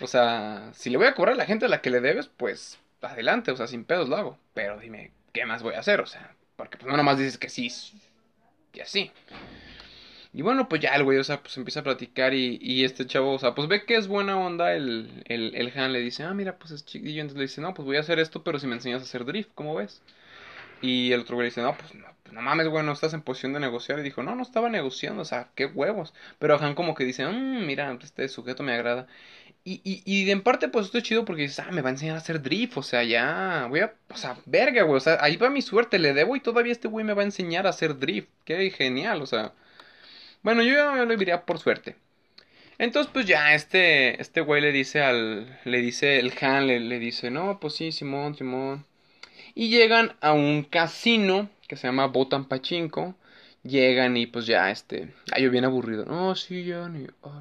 [0.00, 2.28] O sea, si le voy a cobrar a la gente a la que le debes,
[2.28, 4.38] pues, adelante, o sea, sin pedos lo hago.
[4.54, 6.00] Pero dime, ¿qué más voy a hacer?
[6.00, 7.70] O sea, porque pues no nomás dices que sí,
[8.72, 9.12] y así.
[10.32, 13.06] Y bueno, pues ya el güey, o sea, pues empieza a platicar y, y, este
[13.06, 16.22] chavo, o sea, pues ve que es buena onda el, el, el Han, le dice,
[16.22, 18.58] ah, mira, pues es chiquillo, entonces le dice, no, pues voy a hacer esto, pero
[18.58, 20.02] si me enseñas a hacer drift, ¿cómo ves?
[20.82, 23.22] Y el otro güey le dice, no, pues no, no mames, güey, no estás en
[23.22, 23.98] posición de negociar.
[23.98, 26.14] Y dijo, no, no estaba negociando, o sea, qué huevos.
[26.38, 29.06] Pero Han como que dice, mmm, mira, este sujeto me agrada.
[29.64, 31.92] Y, y, y en parte, pues esto es chido porque dices, ah, me va a
[31.92, 35.18] enseñar a hacer drift, o sea, ya, voy a, o sea, verga, güey, o sea,
[35.20, 37.70] ahí va mi suerte, le debo y todavía este güey me va a enseñar a
[37.70, 38.28] hacer drift.
[38.44, 39.52] Qué genial, o sea.
[40.42, 41.96] Bueno, yo ya lo diría por suerte.
[42.78, 46.98] Entonces, pues ya este, este güey le dice al, le dice, el Han le, le
[46.98, 48.86] dice, no, pues sí, Simón, Simón.
[49.54, 53.14] Y llegan a un casino que se llama Botan Pachinko.
[53.62, 55.14] Llegan y pues ya, este.
[55.32, 56.04] Ay, yo bien aburrido.
[56.06, 57.06] No, sí, ya ni.
[57.20, 57.40] Oh,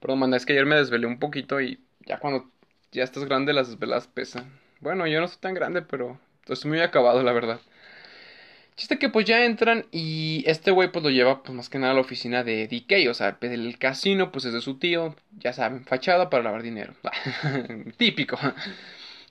[0.00, 2.50] Perdón, manda, es que ayer me desvelé un poquito y ya cuando
[2.92, 4.58] ya estás grande las desveladas pesan.
[4.80, 6.18] Bueno, yo no soy tan grande, pero
[6.48, 7.60] estoy muy acabado, la verdad.
[8.76, 11.92] Chiste que pues ya entran y este güey pues lo lleva pues más que nada
[11.92, 15.52] a la oficina de DK, o sea, el casino pues es de su tío, ya
[15.52, 16.94] saben, fachada para lavar dinero.
[17.98, 18.38] Típico.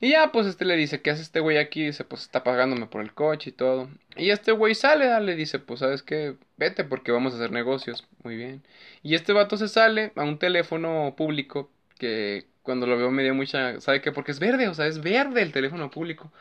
[0.02, 1.86] Y ya, pues este le dice, ¿qué hace este güey aquí?
[1.86, 3.88] Dice, pues está pagándome por el coche y todo.
[4.18, 8.08] Y este güey sale, le dice, pues sabes qué, vete porque vamos a hacer negocios.
[8.24, 8.64] Muy bien.
[9.04, 11.70] Y este vato se sale a un teléfono público
[12.00, 13.80] que cuando lo veo me dio mucha...
[13.80, 14.12] ¿Sabe qué?
[14.12, 16.32] Porque es verde, o sea, es verde el teléfono público.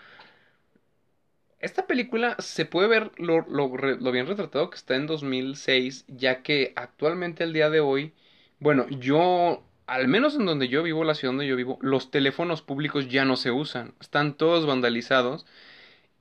[1.59, 6.43] Esta película se puede ver lo, lo, lo bien retratado que está en 2006, ya
[6.43, 8.15] que actualmente el día de hoy,
[8.59, 12.63] bueno, yo al menos en donde yo vivo, la ciudad donde yo vivo, los teléfonos
[12.63, 13.93] públicos ya no se usan.
[14.01, 15.47] Están todos vandalizados.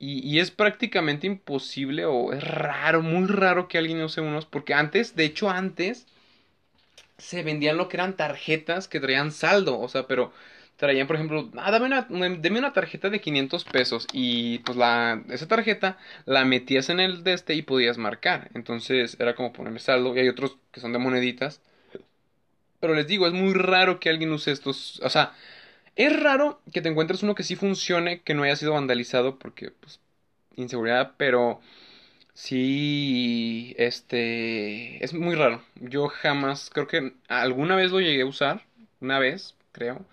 [0.00, 4.44] Y, es prácticamente imposible o es raro, muy raro que alguien use unos.
[4.44, 6.06] Porque antes, de hecho antes,
[7.18, 9.78] se vendían lo que eran tarjetas que traían saldo.
[9.78, 10.32] O sea, pero
[10.76, 14.08] traían, por ejemplo, ah, dame una, una tarjeta de 500 pesos.
[14.12, 18.50] Y pues la, esa tarjeta la metías en el de este y podías marcar.
[18.54, 20.16] Entonces era como ponerle saldo.
[20.16, 21.60] Y hay otros que son de moneditas
[22.80, 25.00] pero les digo, es muy raro que alguien use estos.
[25.04, 25.34] O sea,
[25.96, 29.70] es raro que te encuentres uno que sí funcione, que no haya sido vandalizado, porque,
[29.72, 30.00] pues,
[30.56, 31.60] inseguridad, pero
[32.34, 35.62] sí, este, es muy raro.
[35.76, 38.62] Yo jamás, creo que alguna vez lo llegué a usar,
[39.00, 40.06] una vez, creo,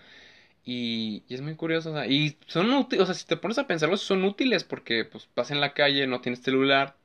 [0.66, 3.58] y, y es muy curioso, o sea, y son útiles, o sea, si te pones
[3.58, 6.96] a pensarlo, son útiles porque, pues, vas en la calle, no tienes celular,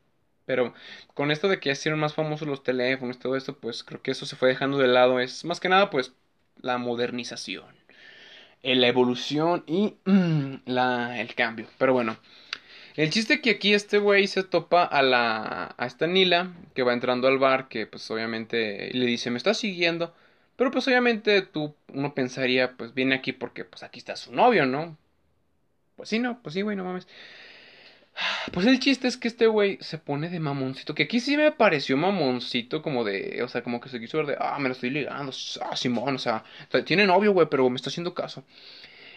[0.46, 0.74] pero
[1.14, 4.02] con esto de que ya hicieron más famosos los teléfonos y todo esto, pues creo
[4.02, 5.20] que eso se fue dejando de lado.
[5.20, 6.12] Es más que nada, pues,
[6.60, 7.66] la modernización,
[8.62, 9.96] eh, la evolución y
[10.66, 11.66] la, el cambio.
[11.78, 12.16] Pero bueno,
[12.96, 16.92] el chiste que aquí este güey se topa a la a esta Nila que va
[16.94, 20.14] entrando al bar, que pues obviamente le dice, "Me está siguiendo."
[20.56, 24.66] Pero pues obviamente tú uno pensaría, pues viene aquí porque pues aquí está su novio,
[24.66, 24.96] ¿no?
[25.96, 27.06] Pues sí, no, pues sí, güey, no mames.
[28.52, 30.94] Pues el chiste es que este güey se pone de mamoncito.
[30.94, 33.42] Que aquí sí me pareció mamoncito, como de.
[33.42, 34.36] O sea, como que se quiso ver de.
[34.38, 35.32] Ah, me lo estoy ligando.
[35.62, 36.44] Ah, Simón, o sea.
[36.84, 38.44] Tiene novio, güey, pero me está haciendo caso.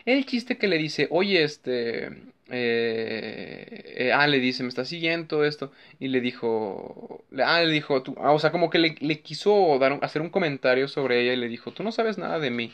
[0.06, 2.08] El chiste que le dice, oye, este.
[2.50, 5.72] Eh, eh, ah, le dice, me está siguiendo esto.
[6.00, 7.24] Y le dijo.
[7.44, 10.30] Ah, le dijo, tú, ah, o sea, como que le, le quiso dar, hacer un
[10.30, 12.72] comentario sobre ella y le dijo, tú no sabes nada de mí.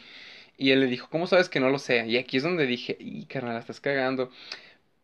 [0.57, 2.05] Y él le dijo, ¿cómo sabes que no lo sé?
[2.07, 4.31] Y aquí es donde dije, y carnal, la estás cagando.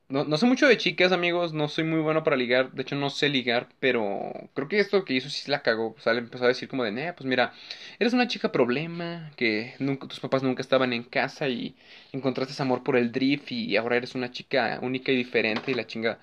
[0.09, 2.95] No, no sé mucho de chicas, amigos, no soy muy bueno para ligar, de hecho
[2.95, 6.19] no sé ligar, pero creo que esto que hizo sí la cagó, o sea, le
[6.19, 7.51] empezó a decir como de, eh, pues mira,
[7.99, 11.75] eres una chica problema, que nunca, tus papás nunca estaban en casa y
[12.13, 15.73] encontraste ese amor por el drift y ahora eres una chica única y diferente y
[15.73, 16.19] la chinga.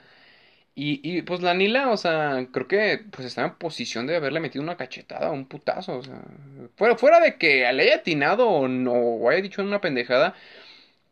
[0.77, 4.41] Y, y pues la Nila, o sea, creo que pues estaba en posición de haberle
[4.41, 6.21] metido una cachetada, un putazo, o sea,
[6.77, 10.35] fuera, fuera de que le haya atinado o no, o haya dicho una pendejada,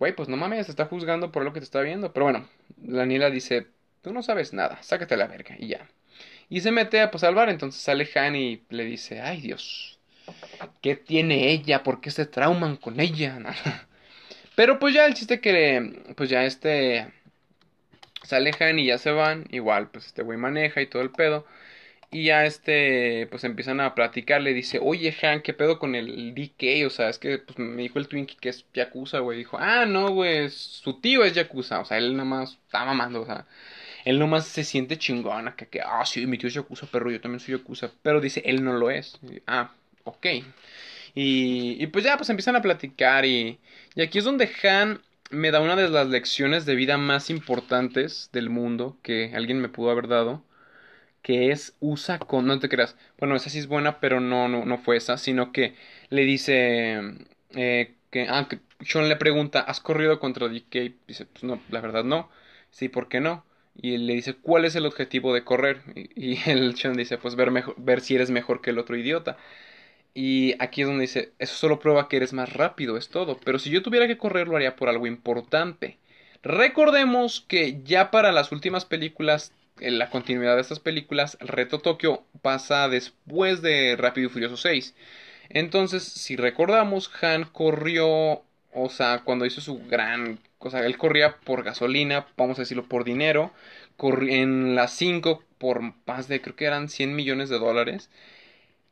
[0.03, 2.13] güey, pues no mames, te está juzgando por lo que te está viendo.
[2.13, 2.49] Pero bueno,
[2.85, 3.69] la Nila dice,
[4.03, 5.89] tú no sabes nada, sácate la verga y ya.
[6.49, 10.01] Y se mete a pues, al entonces sale Han y le dice, ay Dios,
[10.81, 11.85] ¿qué tiene ella?
[11.85, 13.39] ¿Por qué se trauman con ella?
[14.57, 17.07] Pero pues ya el chiste que, pues ya este,
[18.25, 21.47] sale Han y ya se van, igual pues este güey maneja y todo el pedo.
[22.13, 26.35] Y ya este, pues empiezan a platicar, le dice, oye Han, ¿qué pedo con el
[26.35, 26.87] DK?
[26.87, 29.39] O sea, es que pues, me dijo el Twinkie que es Yakuza, güey.
[29.39, 31.81] Dijo, ah, no, güey, su tío es Yakuza.
[31.81, 33.47] O sea, él nada más está mamando, o sea,
[34.05, 37.21] él nomás se siente chingón que, que, ah, sí, mi tío es Yakuza, perro, yo
[37.21, 37.91] también soy Yakuza.
[38.03, 39.19] Pero dice, él no lo es.
[39.47, 39.73] ah,
[40.05, 40.27] ok.
[41.15, 43.59] Y, y pues ya, pues empiezan a platicar y,
[43.95, 48.29] y aquí es donde Han me da una de las lecciones de vida más importantes
[48.33, 50.43] del mundo que alguien me pudo haber dado
[51.23, 54.65] que es usa con, no te creas, bueno, esa sí es buena, pero no, no,
[54.65, 55.75] no fue esa, sino que
[56.11, 57.01] le dice,
[57.55, 60.95] eh, que, ah, que Sean le pregunta, ¿has corrido contra DK?
[61.07, 62.29] Dice, pues no, la verdad no,
[62.71, 63.45] sí, ¿por qué no?
[63.75, 65.83] Y él le dice, ¿cuál es el objetivo de correr?
[65.95, 69.39] Y, el Sean dice, pues ver, mejor, ver si eres mejor que el otro idiota.
[70.15, 73.39] Y aquí es donde dice, eso solo prueba que eres más rápido, es todo.
[73.45, 75.99] Pero si yo tuviera que correr, lo haría por algo importante.
[76.43, 79.53] Recordemos que ya para las últimas películas,
[79.83, 84.95] en la continuidad de estas películas, Reto Tokio pasa después de Rápido y Furioso 6.
[85.51, 88.43] Entonces, si recordamos, Han corrió,
[88.73, 92.85] o sea, cuando hizo su gran, o sea, él corría por gasolina, vamos a decirlo,
[92.85, 93.53] por dinero,
[94.01, 98.11] en las 5 por más de, creo que eran 100 millones de dólares.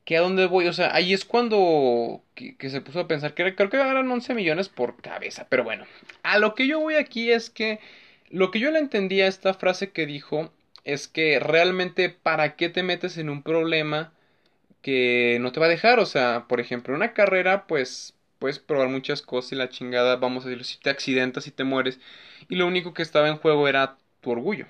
[0.05, 0.67] ¿Que a dónde voy?
[0.69, 4.35] O sea, ahí es cuando que, se puso a pensar que creo que eran 11
[4.35, 5.47] millones por cabeza.
[5.49, 5.85] Pero bueno,
[6.23, 7.81] a lo que yo voy aquí es que
[8.31, 10.53] lo que yo le entendía a esta frase que dijo
[10.85, 14.13] es que realmente para qué te metes en un problema
[14.83, 16.01] que no te va a dejar.
[16.01, 20.45] O sea, por ejemplo, una carrera, pues puedes probar muchas cosas y la chingada, vamos
[20.45, 22.01] a decirlo, si te accidentas y te mueres.
[22.49, 24.67] Y lo único que estaba en juego era tu orgullo.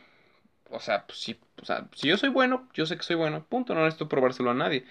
[0.70, 3.44] O sea, pues, si, o sea, si yo soy bueno, yo sé que soy bueno,
[3.48, 4.84] punto, no necesito probárselo a nadie.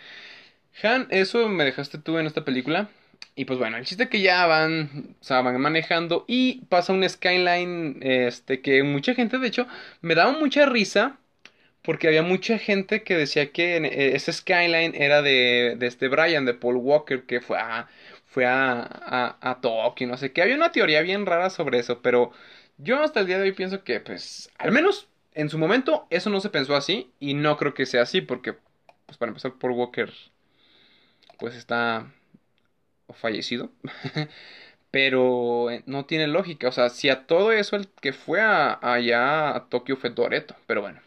[0.84, 2.90] Han, eso me dejaste tú en esta película.
[3.36, 7.08] Y pues bueno, el chiste que ya van, o sea, van manejando y pasa un
[7.08, 9.68] skyline, este, que mucha gente, de hecho,
[10.02, 11.20] me daba mucha risa
[11.84, 16.46] porque había mucha gente que decía que eh, ese skyline era de, de este Brian,
[16.46, 17.88] de Paul Walker, que fue a,
[18.26, 20.42] fue a, a, a Tokio, no sé qué.
[20.44, 22.32] Había una teoría bien rara sobre eso, pero
[22.78, 26.30] yo hasta el día de hoy pienso que, pues, al menos en su momento eso
[26.30, 28.56] no se pensó así y no creo que sea así porque,
[29.06, 30.12] pues para empezar, Paul Walker,
[31.38, 32.12] pues está
[33.14, 33.72] fallecido.
[34.92, 36.68] pero eh, no tiene lógica.
[36.70, 40.56] O sea, si a todo eso el que fue allá a Tokio fue Toreto.
[40.68, 41.00] Pero bueno,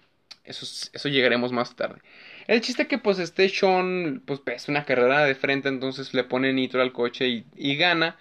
[0.44, 2.00] eso, eso llegaremos más tarde.
[2.48, 6.52] El chiste que pues este Sean pues es una carrera de frente, entonces le pone
[6.52, 8.16] nitro al coche y, y gana.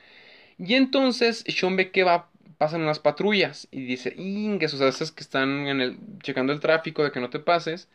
[0.57, 2.31] Y entonces Sean ve que va
[2.61, 6.59] pasan unas patrullas y dice, ingues, o sea, esas que están en el, checando el
[6.59, 7.89] tráfico de que no te pases.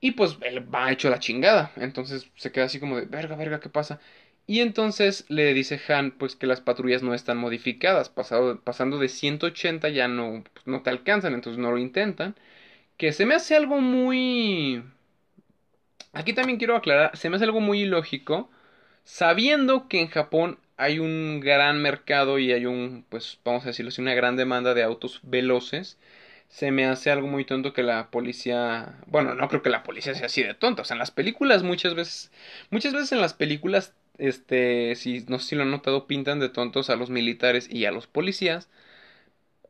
[0.00, 1.72] Y pues él va hecho la chingada.
[1.76, 3.98] Entonces se queda así como de, verga, verga, ¿qué pasa?
[4.46, 8.08] Y entonces le dice Han, pues que las patrullas no están modificadas.
[8.10, 12.36] Pasado, pasando de 180 ya no, pues, no te alcanzan, entonces no lo intentan.
[12.98, 14.82] Que se me hace algo muy...
[16.12, 18.50] Aquí también quiero aclarar, se me hace algo muy ilógico,
[19.04, 23.88] sabiendo que en Japón hay un gran mercado y hay un, pues vamos a decirlo
[23.90, 25.98] así, una gran demanda de autos veloces.
[26.48, 30.14] Se me hace algo muy tonto que la policía, bueno, no creo que la policía
[30.14, 32.30] sea así de tonta, o sea, en las películas muchas veces,
[32.70, 36.48] muchas veces en las películas, este, si no sé si lo han notado, pintan de
[36.48, 38.68] tontos a los militares y a los policías.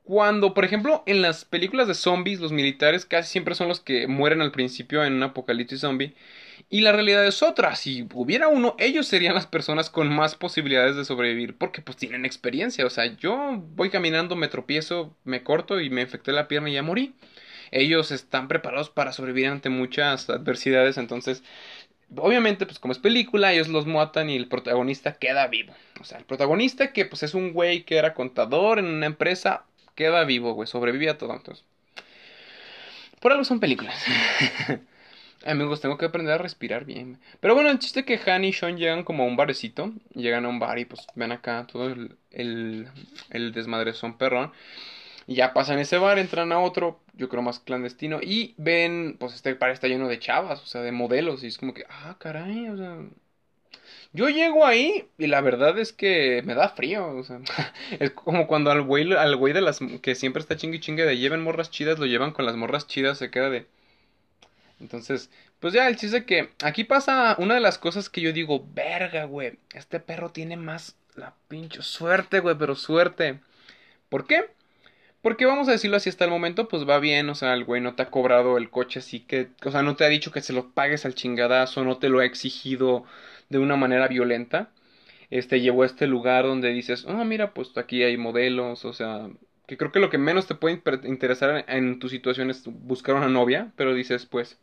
[0.05, 4.07] Cuando, por ejemplo, en las películas de zombies, los militares casi siempre son los que
[4.07, 6.15] mueren al principio en un apocalipsis zombie.
[6.71, 10.97] Y la realidad es otra, si hubiera uno, ellos serían las personas con más posibilidades
[10.97, 15.81] de sobrevivir porque pues tienen experiencia, o sea, yo voy caminando, me tropiezo, me corto
[15.81, 17.15] y me infecté la pierna y ya morí.
[17.71, 21.43] Ellos están preparados para sobrevivir ante muchas adversidades, entonces
[22.17, 25.75] obviamente, pues como es película, ellos los matan y el protagonista queda vivo.
[26.01, 29.65] O sea, el protagonista que pues es un güey que era contador en una empresa,
[29.95, 31.35] queda vivo, güey, sobrevive a todo.
[31.35, 31.65] Entonces,
[33.21, 34.03] por algo son películas.
[35.47, 37.19] Amigos, tengo que aprender a respirar bien.
[37.41, 39.93] Pero bueno, el chiste es que Han y Sean llegan como a un barecito.
[40.15, 42.89] Llegan a un bar y pues ven acá todo el, el,
[43.31, 44.53] el desmadre son perrón.
[45.27, 48.21] Y ya pasan ese bar, entran a otro, yo creo más clandestino.
[48.23, 51.43] Y ven, pues este bar está lleno de chavas, o sea, de modelos.
[51.43, 52.99] Y es como que, ah, caray, o sea.
[54.13, 57.41] Yo llego ahí y la verdad es que me da frío, o sea,
[57.99, 61.19] es como cuando al güey, al güey de las que siempre está chingue chingue de
[61.19, 63.67] lleven morras chidas, lo llevan con las morras chidas, se queda de,
[64.81, 65.31] entonces,
[65.61, 69.25] pues ya el chiste que aquí pasa una de las cosas que yo digo, verga,
[69.25, 73.41] güey, este perro tiene más la pinche suerte, güey, pero suerte.
[74.09, 74.51] ¿Por qué?
[75.25, 77.81] Porque vamos a decirlo así hasta el momento, pues va bien, o sea, el güey
[77.81, 80.43] no te ha cobrado el coche así que, o sea, no te ha dicho que
[80.43, 83.05] se lo pagues al chingadazo, no te lo ha exigido
[83.49, 84.71] de una manera violenta.
[85.31, 89.31] Este llevó a este lugar donde dices, ah, mira, pues aquí hay modelos, o sea,
[89.67, 93.29] que creo que lo que menos te puede interesar en tu situación es buscar una
[93.29, 94.59] novia, pero dices, pues,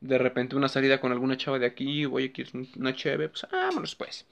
[0.00, 3.28] de repente una salida con alguna chava de aquí, oye, ¿quieres una cheve?
[3.28, 4.26] Pues vámonos pues.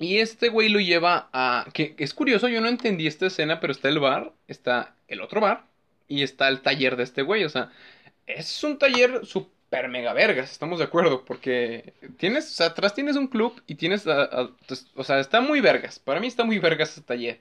[0.00, 1.66] Y este güey lo lleva a...
[1.74, 5.42] que es curioso, yo no entendí esta escena, pero está el bar, está el otro
[5.42, 5.66] bar
[6.08, 7.44] y está el taller de este güey.
[7.44, 7.70] O sea,
[8.26, 13.16] es un taller super mega vergas, estamos de acuerdo, porque tienes, o sea, atrás tienes
[13.16, 14.04] un club y tienes,
[14.66, 15.98] pues, o sea, está muy vergas.
[15.98, 17.40] Para mí está muy vergas este taller.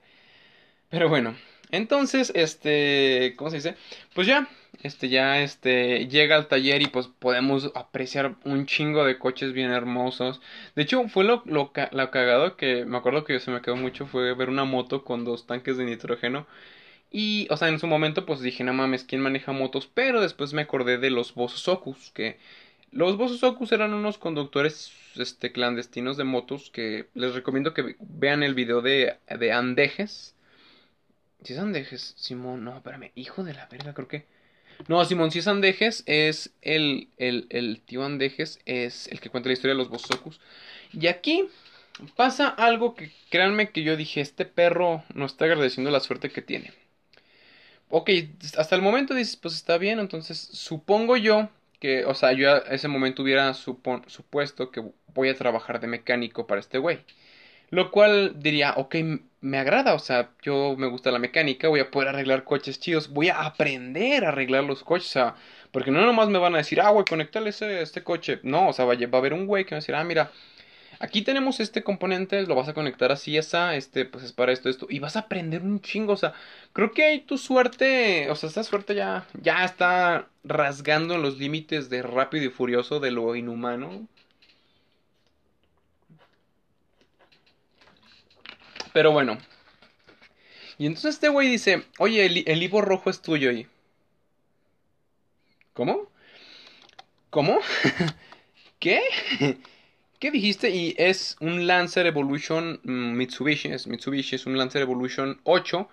[0.90, 1.36] Pero bueno,
[1.72, 3.76] entonces, este, ¿cómo se dice?
[4.14, 4.50] Pues ya,
[4.82, 9.72] este, ya, este, llega al taller y pues podemos apreciar un chingo de coches bien
[9.72, 10.42] hermosos.
[10.76, 14.06] De hecho, fue lo, lo, lo cagado que me acuerdo que se me quedó mucho
[14.08, 16.48] fue ver una moto con dos tanques de nitrógeno.
[17.12, 19.88] Y, o sea, en su momento pues dije, no mames, ¿quién maneja motos?
[19.94, 22.40] Pero después me acordé de los Bososokus, que
[22.92, 28.56] los Bososokus eran unos conductores este, clandestinos de motos que les recomiendo que vean el
[28.56, 30.36] video de, de Andejes
[31.44, 34.26] Si es Andejes, Simón, no, espérame, hijo de la verga, creo que.
[34.88, 39.50] No, Simón, si es Andejes, es el, el, el tío Andejes, es el que cuenta
[39.50, 40.40] la historia de los Bosokus.
[40.94, 41.48] Y aquí
[42.16, 46.42] pasa algo que, créanme que yo dije, este perro no está agradeciendo la suerte que
[46.42, 46.74] tiene.
[47.90, 48.10] Ok,
[48.58, 51.50] hasta el momento dices, pues está bien, entonces supongo yo
[51.80, 54.84] que, o sea, yo a ese momento hubiera supuesto que
[55.14, 57.00] voy a trabajar de mecánico para este güey.
[57.72, 58.96] Lo cual diría, ok,
[59.42, 63.10] me agrada, o sea, yo me gusta la mecánica, voy a poder arreglar coches chidos,
[63.10, 65.36] voy a aprender a arreglar los coches, o sea,
[65.72, 68.74] porque no nomás me van a decir, ah, güey, conectale ese, este coche, no, o
[68.74, 70.32] sea, va, a haber un güey que va a decir, ah, mira,
[71.02, 74.68] Aquí tenemos este componente, lo vas a conectar así, esa, este, pues es para esto,
[74.68, 76.34] esto, y vas a aprender un chingo, o sea,
[76.74, 81.90] creo que ahí tu suerte, o sea, esta suerte ya, ya está rasgando los límites
[81.90, 84.10] de rápido y furioso de lo inhumano.
[88.94, 89.38] Pero bueno.
[90.78, 93.68] Y entonces este güey dice, oye, el, el rojo es tuyo y...
[95.74, 96.10] ¿Cómo?
[97.30, 97.60] ¿Cómo?
[98.80, 99.02] ¿Qué?
[100.20, 100.70] ¿Qué dijiste?
[100.70, 103.70] Y es un Lancer Evolution mm, Mitsubishi.
[103.70, 105.90] Es Mitsubishi, es un Lancer Evolution 8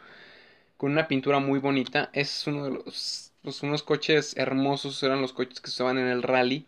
[0.76, 2.10] con una pintura muy bonita.
[2.12, 6.22] Es uno de los pues, unos coches hermosos, eran los coches que estaban en el
[6.22, 6.66] rally.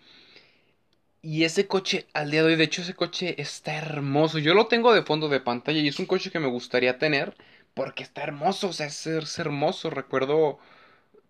[1.21, 4.39] Y ese coche, al día de hoy, de hecho, ese coche está hermoso.
[4.39, 7.37] Yo lo tengo de fondo de pantalla y es un coche que me gustaría tener
[7.75, 9.91] porque está hermoso, o sea, es, hermoso.
[9.91, 10.59] Recuerdo,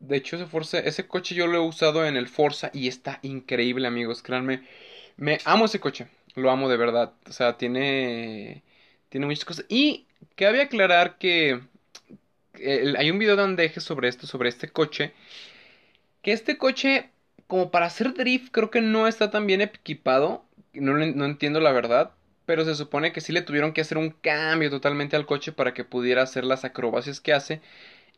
[0.00, 3.18] de hecho, ese, Forza, ese coche yo lo he usado en el Forza y está
[3.22, 4.22] increíble, amigos.
[4.22, 4.66] Créanme,
[5.16, 6.08] me amo ese coche.
[6.34, 7.12] Lo amo de verdad.
[7.28, 8.62] O sea, tiene.
[9.10, 9.66] Tiene muchas cosas.
[9.68, 10.06] Y
[10.36, 11.60] cabe aclarar que.
[12.54, 15.12] hay un video de Andeje sobre esto, sobre este coche.
[16.22, 17.10] Que este coche,
[17.48, 20.46] como para hacer drift, creo que no está tan bien equipado.
[20.74, 22.12] No, no entiendo la verdad.
[22.46, 25.74] Pero se supone que sí le tuvieron que hacer un cambio totalmente al coche para
[25.74, 27.62] que pudiera hacer las acrobacias que hace.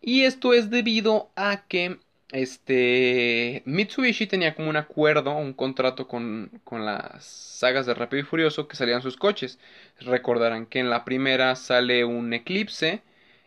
[0.01, 1.99] Y esto es debido a que
[2.33, 8.27] este Mitsubishi tenía como un acuerdo, un contrato con, con las sagas de Rápido y
[8.27, 9.59] Furioso que salían sus coches.
[10.01, 13.03] Recordarán que en la primera sale un Eclipse,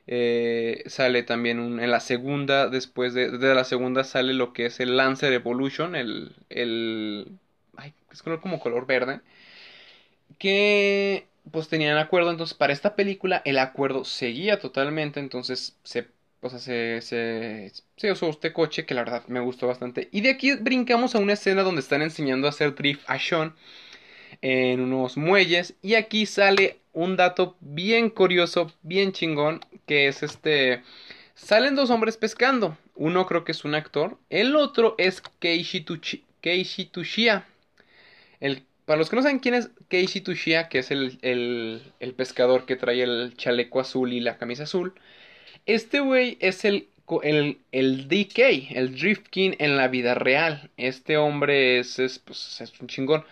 [0.07, 4.67] eh, sale también un, en la segunda, después de, de, la segunda sale lo que
[4.67, 7.39] es el Lancer Evolution, el, el
[7.77, 9.21] ay, es como color verde,
[10.38, 16.07] que pues tenían acuerdo, entonces para esta película el acuerdo seguía totalmente, entonces se
[16.43, 20.09] o se, se, se, usó este coche que la verdad me gustó bastante.
[20.11, 23.55] Y de aquí brincamos a una escena donde están enseñando a hacer drift a Sean
[24.41, 25.75] en unos muelles.
[25.81, 30.84] Y aquí sale un dato bien curioso, bien chingón, que es este...
[31.36, 32.78] Salen dos hombres pescando.
[32.95, 34.18] Uno creo que es un actor.
[34.30, 37.45] El otro es Keishi, Tuchi, Keishi Tushia.
[38.40, 42.65] El, para los que no saben quién es Keishi Tushia, que es el, el, pescador
[42.65, 44.94] que trae el chaleco azul y la camisa azul.
[45.65, 46.88] Este güey es el,
[47.24, 50.70] el, el, DK, el Drift King en la vida real.
[50.78, 53.26] Este hombre es, es, pues, es un chingón.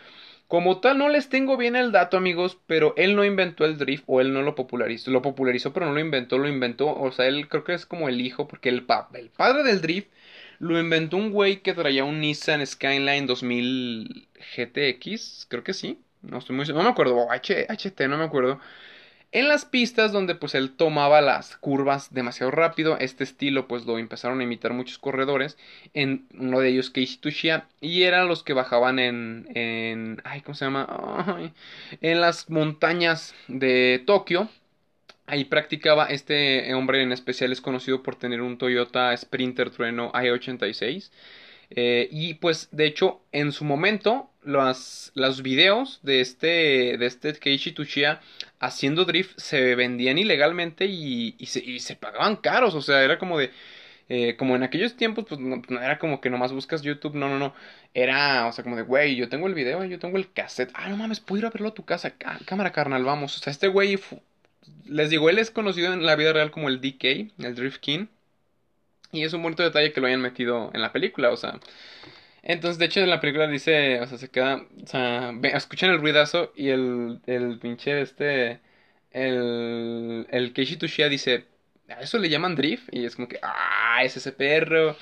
[0.52, 4.04] Como tal, no les tengo bien el dato, amigos, pero él no inventó el drift
[4.08, 5.10] o él no lo popularizó.
[5.10, 6.94] Lo popularizó, pero no lo inventó, lo inventó.
[6.94, 10.10] O sea, él creo que es como el hijo, porque el, el padre del drift
[10.60, 16.02] lo inventó un güey que traía un Nissan Skyline 2000 GTX, creo que sí.
[16.22, 18.60] No estoy muy no me acuerdo, HT, no me acuerdo
[19.32, 22.98] en las pistas donde pues él tomaba las curvas demasiado rápido.
[23.00, 25.58] Este estilo pues lo empezaron a imitar muchos corredores.
[25.94, 30.56] En uno de ellos Keishi Tushia y eran los que bajaban en, en ay, ¿cómo
[30.56, 31.52] se llama?
[32.02, 34.50] en las montañas de Tokio.
[35.28, 41.10] Ahí practicaba este hombre en especial es conocido por tener un Toyota Sprinter Trueno i86.
[41.70, 47.34] Eh, y pues de hecho en su momento los, los videos de este, de este
[47.34, 48.22] Keishi Tushia
[48.60, 53.20] haciendo drift se vendían ilegalmente y, y, se, y se pagaban caros, o sea, era
[53.20, 53.52] como de...
[54.14, 57.40] Eh, como en aquellos tiempos, pues no, era como que nomás buscas YouTube, no, no,
[57.40, 57.54] no.
[57.94, 60.70] Era, o sea, como de, güey, yo tengo el video, yo tengo el cassette.
[60.74, 62.16] Ah, no mames, puedo ir a verlo a tu casa.
[62.46, 63.38] cámara carnal, vamos.
[63.38, 63.98] O sea, este güey,
[64.86, 68.08] les digo, él es conocido en la vida real como el DK, el Drift King.
[69.14, 71.60] Y es un bonito detalle que lo hayan metido en la película, o sea.
[72.44, 76.00] Entonces, de hecho, en la película dice, o sea, se queda, o sea, escuchan el
[76.02, 78.60] ruidazo y el, el pinche este,
[79.12, 81.46] el, el Keishi Tushia dice,
[81.90, 84.98] a eso le llaman drift y es como que, ah, es ese perro.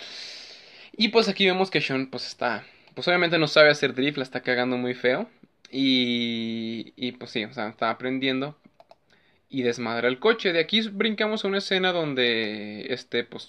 [0.98, 4.24] Y pues aquí vemos que Sean, pues está, pues obviamente no sabe hacer drift, la
[4.24, 5.30] está cagando muy feo.
[5.72, 8.58] Y, y pues sí, o sea, está aprendiendo
[9.50, 10.54] y desmadra el coche.
[10.54, 13.48] De aquí brincamos a una escena donde este, pues,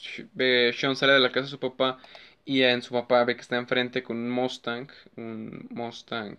[0.76, 1.98] Sean sale de la casa de su papá
[2.44, 6.38] y en su papá ve que está enfrente con un Mustang, un Mustang,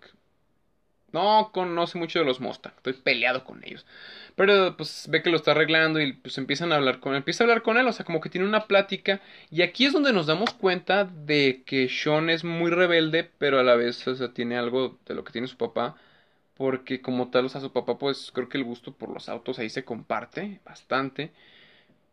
[1.12, 3.84] no conoce mucho de los Mustang, estoy peleado con ellos.
[4.34, 7.44] Pero pues ve que lo está arreglando y pues empiezan a hablar con él, empieza
[7.44, 9.20] a hablar con él, o sea, como que tiene una plática.
[9.50, 13.62] Y aquí es donde nos damos cuenta de que Sean es muy rebelde, pero a
[13.62, 15.96] la vez, o sea, tiene algo de lo que tiene su papá.
[16.56, 19.58] Porque como tal, o sea, su papá, pues creo que el gusto por los autos
[19.58, 21.32] ahí se comparte bastante.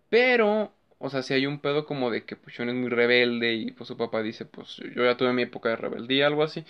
[0.10, 3.54] Pero o sea, si hay un pedo como de que pues Sean es muy rebelde
[3.54, 6.66] y pues su papá dice, pues yo ya tuve mi época de rebeldía, algo así.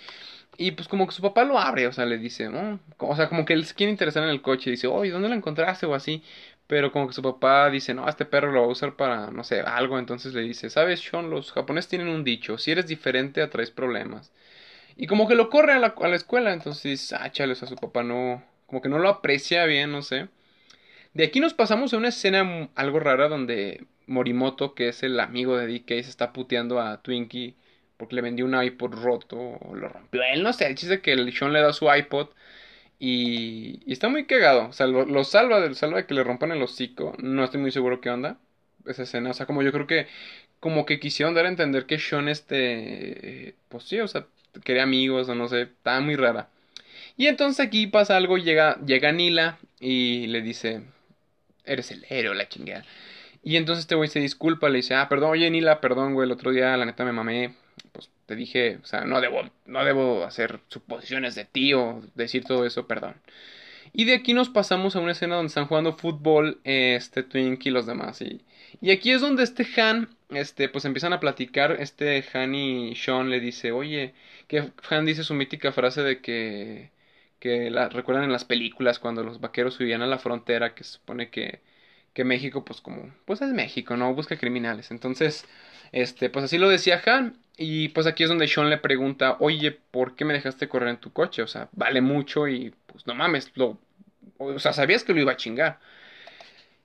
[0.56, 2.80] Y pues como que su papá lo abre, o sea, le dice, ¿no?
[2.98, 5.28] O sea, como que él se quiere interesar en el coche y dice, oye, ¿dónde
[5.28, 5.86] lo encontraste?
[5.86, 6.22] O así.
[6.66, 9.42] Pero como que su papá dice, no, este perro lo va a usar para, no
[9.44, 9.98] sé, algo.
[9.98, 11.30] Entonces le dice, ¿sabes, Sean?
[11.30, 14.32] Los japoneses tienen un dicho, si eres diferente atraes problemas.
[14.96, 17.68] Y como que lo corre a la, a la escuela, entonces, ah, chale, o sea,
[17.68, 20.28] su papá no, como que no lo aprecia bien, no sé.
[21.14, 25.56] De aquí nos pasamos a una escena algo rara donde Morimoto, que es el amigo
[25.56, 27.54] de DK, se está puteando a Twinkie
[27.96, 30.22] porque le vendió un iPod roto o lo rompió.
[30.22, 32.28] Él no sé, el chiste que el Sean le da su iPod
[32.98, 34.68] y, está muy cagado.
[34.68, 37.14] O sea, lo, salva, del salva de que le rompan el hocico.
[37.18, 38.38] No estoy muy seguro qué onda
[38.86, 39.30] esa escena.
[39.30, 40.06] O sea, como yo creo que
[40.60, 44.26] como que quisieron dar a entender que Sean este, pues sí, o sea,
[44.64, 46.48] quería amigos o no sé, estaba muy rara.
[47.16, 50.82] Y entonces aquí pasa algo, llega, llega Nila y le dice,
[51.64, 52.84] eres el héroe, la chingada.
[53.42, 56.32] Y entonces este güey se disculpa, le dice, ah, perdón, oye Nila, perdón, güey, el
[56.32, 57.54] otro día la neta me mamé,
[57.92, 62.44] pues te dije, o sea, no debo, no debo hacer suposiciones de ti o decir
[62.44, 63.16] todo eso, perdón.
[63.92, 67.70] Y de aquí nos pasamos a una escena donde están jugando fútbol, este Twink y
[67.70, 68.20] los demás.
[68.22, 68.42] Y,
[68.80, 73.30] y aquí es donde este Han, este, pues empiezan a platicar, este Han y Sean
[73.30, 74.14] le dice, oye,
[74.48, 76.90] que Han dice su mítica frase de que,
[77.40, 80.92] que la, recuerdan en las películas cuando los vaqueros subían a la frontera, que se
[80.92, 81.60] supone que
[82.14, 84.14] que México, pues como, pues es México, ¿no?
[84.14, 84.90] Busca criminales.
[84.90, 85.44] Entonces,
[85.92, 87.38] este, pues así lo decía Han.
[87.56, 90.96] Y pues aquí es donde Sean le pregunta, oye, ¿por qué me dejaste correr en
[90.98, 91.42] tu coche?
[91.42, 93.78] O sea, vale mucho y pues no mames, lo,
[94.38, 95.78] o sea, sabías que lo iba a chingar.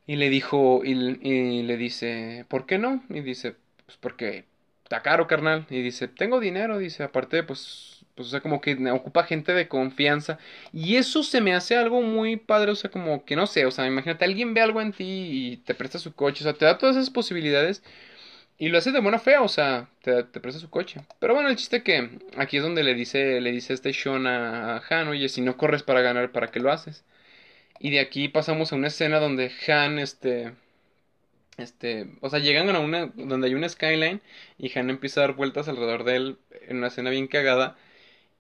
[0.08, 0.92] Y le dijo, y,
[1.22, 3.04] y le dice, ¿por qué no?
[3.10, 4.46] Y dice, pues porque
[4.84, 5.66] está caro, carnal.
[5.70, 9.68] Y dice, tengo dinero, dice, aparte, pues pues o sea, como que ocupa gente de
[9.68, 10.40] confianza
[10.74, 13.72] y eso se me hace algo muy padre, o sea, como que no sé, o
[13.72, 16.66] sea, imagínate, alguien ve algo en ti y te presta su coche, o sea, te
[16.66, 17.84] da todas esas posibilidades
[18.58, 21.02] y lo hace de buena fe, o sea, te, presta su coche.
[21.20, 24.82] Pero bueno, el chiste que aquí es donde le dice, le dice este Sean a
[24.90, 27.04] Han, oye, si no corres para ganar, ¿para qué lo haces?
[27.80, 30.54] Y de aquí pasamos a una escena donde Han, este,
[31.58, 34.22] este, o sea, llegan a una, donde hay una skyline
[34.58, 36.38] y Han empieza a dar vueltas alrededor de él
[36.68, 37.78] en una escena bien cagada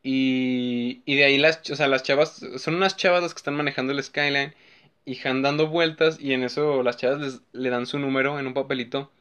[0.06, 3.56] y, y de ahí las, o sea, las chavas, son unas chavas las que están
[3.56, 4.54] manejando el Skyline
[5.06, 8.48] y Han dando vueltas y en eso las chavas les, le dan su número en
[8.48, 9.12] un papelito.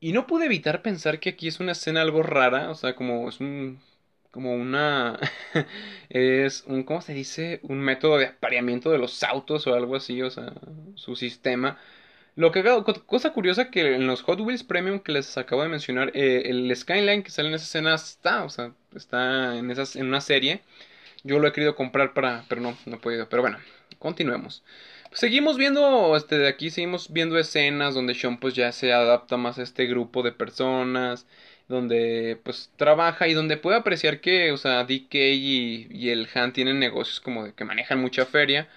[0.00, 3.28] Y no pude evitar pensar que aquí es una escena algo rara, o sea, como
[3.28, 3.80] es un
[4.30, 5.18] como una
[6.10, 7.60] es un ¿cómo se dice?
[7.62, 10.52] un método de apareamiento de los autos o algo así, o sea,
[10.94, 11.78] su sistema
[12.36, 12.64] lo que
[13.06, 16.74] cosa curiosa que en los Hot Wheels Premium que les acabo de mencionar, eh, el
[16.76, 20.62] Skyline que sale en esa escena está, o sea, está en esas, en una serie.
[21.24, 23.28] Yo lo he querido comprar para, pero no, no he podido.
[23.28, 23.58] Pero bueno,
[23.98, 24.62] continuemos.
[25.12, 29.58] seguimos viendo, este, de aquí seguimos viendo escenas donde Sean pues ya se adapta más
[29.58, 31.26] a este grupo de personas,
[31.68, 36.52] donde pues trabaja y donde puede apreciar que, o sea, DK y, y el Han
[36.52, 38.68] tienen negocios como de que manejan mucha feria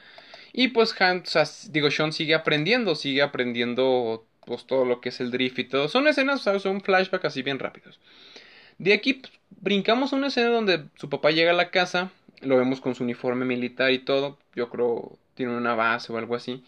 [0.54, 1.24] y pues Han,
[1.70, 5.88] digo, Sean sigue aprendiendo, sigue aprendiendo pues todo lo que es el drift y todo.
[5.88, 6.64] Son escenas, ¿sabes?
[6.64, 8.00] Son flashbacks así bien rápidos.
[8.78, 12.12] De aquí pues, brincamos a una escena donde su papá llega a la casa,
[12.42, 14.38] lo vemos con su uniforme militar y todo.
[14.56, 16.64] Yo creo tiene una base o algo así.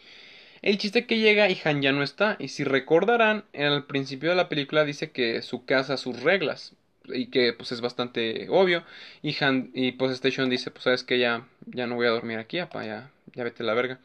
[0.62, 2.38] El chiste que llega y Han ya no está.
[2.40, 6.74] Y si recordarán, en el principio de la película dice que su casa, sus reglas.
[7.06, 8.84] Y que pues es bastante obvio.
[9.22, 12.38] Y Han, y pues Station dice, pues sabes que ya, ya no voy a dormir
[12.38, 14.00] aquí, papá, ya, ya vete a la verga.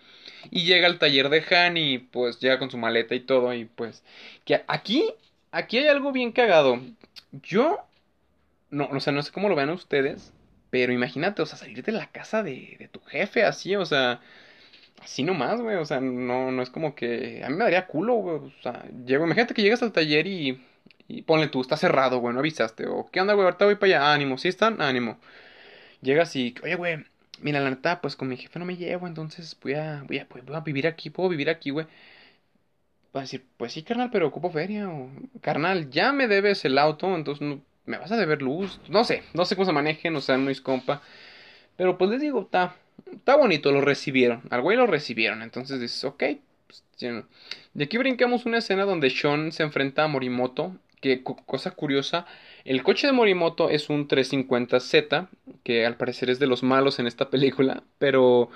[0.50, 3.64] Y llega al taller de Han y pues llega con su maleta y todo y
[3.66, 4.02] pues
[4.44, 5.04] que aquí
[5.52, 6.80] aquí hay algo bien cagado.
[7.32, 7.78] Yo
[8.70, 10.32] no, o sea, no sé cómo lo vean ustedes,
[10.70, 14.20] pero imagínate, o sea, salir de la casa de, de tu jefe así, o sea,
[15.02, 18.14] así nomás, güey, o sea, no no es como que a mí me daría culo,
[18.16, 20.60] güey, o sea, llego, imagínate que llegas al taller y
[21.08, 22.86] y ponle tú, está cerrado, güey, no avisaste.
[22.86, 23.46] O, ¿qué onda, güey?
[23.46, 24.12] Ahorita voy para allá.
[24.12, 24.80] Ánimo, ¿sí están?
[24.82, 25.18] Ánimo.
[26.02, 27.04] Llegas y, oye, güey,
[27.42, 30.28] mira, la neta, pues con mi jefe no me llevo, entonces voy a, voy a,
[30.28, 31.86] pues, voy a vivir aquí, puedo vivir aquí, güey.
[33.14, 34.88] Va a decir, pues sí, carnal, pero ocupo feria.
[34.88, 38.80] O, carnal, ya me debes el auto, entonces no, me vas a deber luz.
[38.88, 41.02] No sé, no sé cómo se manejen, o sea, no es compa.
[41.76, 42.76] Pero pues les digo, está,
[43.12, 44.42] está bonito, lo recibieron.
[44.50, 46.24] Al güey lo recibieron, entonces dices, ok.
[46.66, 46.84] Pues,
[47.74, 50.76] de aquí brincamos una escena donde Sean se enfrenta a Morimoto.
[51.00, 52.26] Que cosa curiosa,
[52.64, 55.28] el coche de Morimoto es un 350Z,
[55.62, 58.50] que al parecer es de los malos en esta película, pero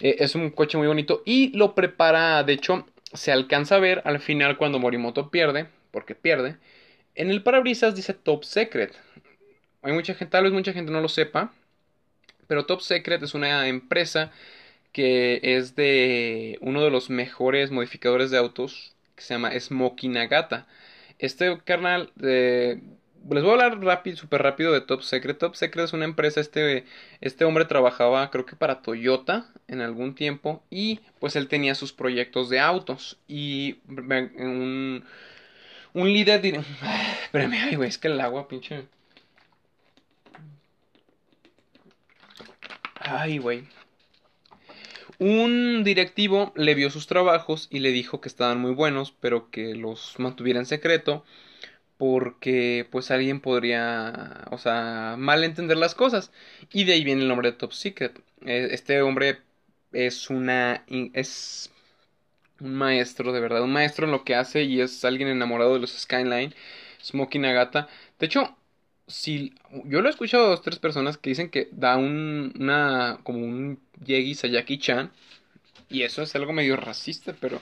[0.00, 4.00] eh, es un coche muy bonito y lo prepara, de hecho, se alcanza a ver
[4.06, 6.56] al final cuando Morimoto pierde, porque pierde,
[7.14, 8.94] en el parabrisas dice Top Secret.
[9.82, 11.52] Hay mucha gente, tal vez mucha gente no lo sepa,
[12.46, 14.30] pero Top Secret es una empresa
[14.92, 20.66] que es de uno de los mejores modificadores de autos que se llama Smokey Nagata.
[21.18, 22.80] Este carnal, eh,
[23.30, 25.38] les voy a hablar rápido, súper rápido de Top Secret.
[25.38, 26.84] Top Secret es una empresa, este,
[27.20, 31.92] este hombre trabajaba creo que para Toyota en algún tiempo y pues él tenía sus
[31.92, 35.04] proyectos de autos y un,
[35.94, 36.40] un líder...
[37.24, 38.86] Espérame, ay güey, es que el agua pinche...
[43.00, 43.64] Ay güey.
[45.18, 49.74] Un directivo le vio sus trabajos y le dijo que estaban muy buenos, pero que
[49.74, 51.24] los mantuviera en secreto
[52.02, 56.32] porque pues alguien podría, o sea, mal entender las cosas.
[56.72, 58.20] Y de ahí viene el nombre de Top Secret.
[58.44, 59.38] E, este hombre
[59.92, 61.71] es una es
[62.62, 65.80] un maestro de verdad, un maestro en lo que hace y es alguien enamorado de
[65.80, 66.54] los Skyline,
[67.02, 67.88] Smokey Nagata.
[68.18, 68.56] De hecho,
[69.06, 73.18] si yo lo he escuchado a dos tres personas que dicen que da un una
[73.24, 75.12] como un Yegi Sayaki Chan
[75.90, 77.60] y eso es algo medio racista, pero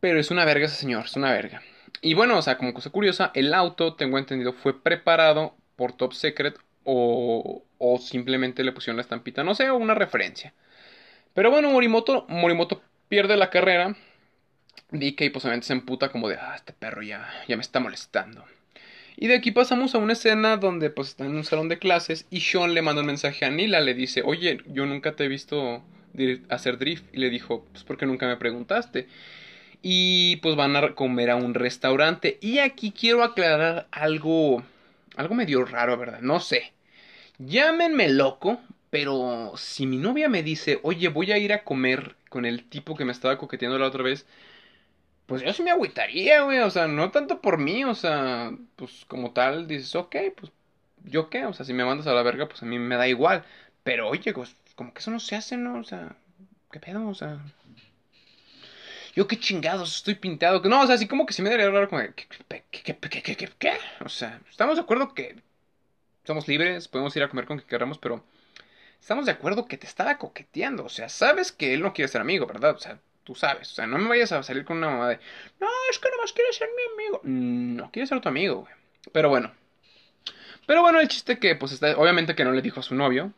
[0.00, 1.62] pero es una verga ese señor, es una verga.
[2.00, 6.12] Y bueno, o sea, como cosa curiosa, el auto, tengo entendido, fue preparado por Top
[6.14, 10.54] Secret o, o simplemente le pusieron la estampita, no sé, una referencia.
[11.34, 12.82] Pero bueno, Morimoto, Morimoto
[13.12, 13.94] pierde la carrera.
[14.90, 18.42] DK pues obviamente se emputa como de, ah, este perro ya, ya me está molestando.
[19.18, 22.24] Y de aquí pasamos a una escena donde pues está en un salón de clases
[22.30, 25.28] y Sean le manda un mensaje a Nila, le dice, oye, yo nunca te he
[25.28, 25.82] visto
[26.48, 27.04] hacer drift.
[27.12, 29.08] Y le dijo, pues porque nunca me preguntaste.
[29.82, 32.38] Y pues van a comer a un restaurante.
[32.40, 34.62] Y aquí quiero aclarar algo,
[35.16, 36.22] algo medio raro, ¿verdad?
[36.22, 36.72] No sé.
[37.36, 38.58] Llámenme loco,
[38.88, 42.96] pero si mi novia me dice, oye, voy a ir a comer con el tipo
[42.96, 44.26] que me estaba coqueteando la otra vez,
[45.26, 46.60] pues yo sí me agüitaría, güey.
[46.60, 50.52] O sea, no tanto por mí, o sea, pues como tal, dices, ok, pues
[51.04, 53.06] yo qué, o sea, si me mandas a la verga, pues a mí me da
[53.08, 53.44] igual.
[53.84, 55.78] Pero oye, pues como que eso no se hace, ¿no?
[55.78, 56.16] O sea,
[56.70, 57.06] ¿qué pedo?
[57.08, 57.38] O sea,
[59.14, 60.62] yo qué chingados, estoy pintado.
[60.62, 63.48] No, o sea, así como que se me daría raro como, ¿qué, qué, qué, qué,
[63.58, 65.36] qué, O sea, estamos de acuerdo que
[66.24, 68.24] somos libres, podemos ir a comer con quien queramos, pero
[69.02, 70.84] estamos de acuerdo que te estaba coqueteando.
[70.84, 72.76] O sea, sabes que él no quiere ser amigo, ¿verdad?
[72.76, 73.72] O sea, tú sabes.
[73.72, 75.18] O sea, no me vayas a salir con una mamá de,
[75.60, 77.20] no, es que nomás quiere ser mi amigo.
[77.24, 78.72] No, quiere ser tu amigo, güey.
[79.12, 79.52] Pero bueno.
[80.66, 83.32] Pero bueno, el chiste que, pues, está, obviamente que no le dijo a su novio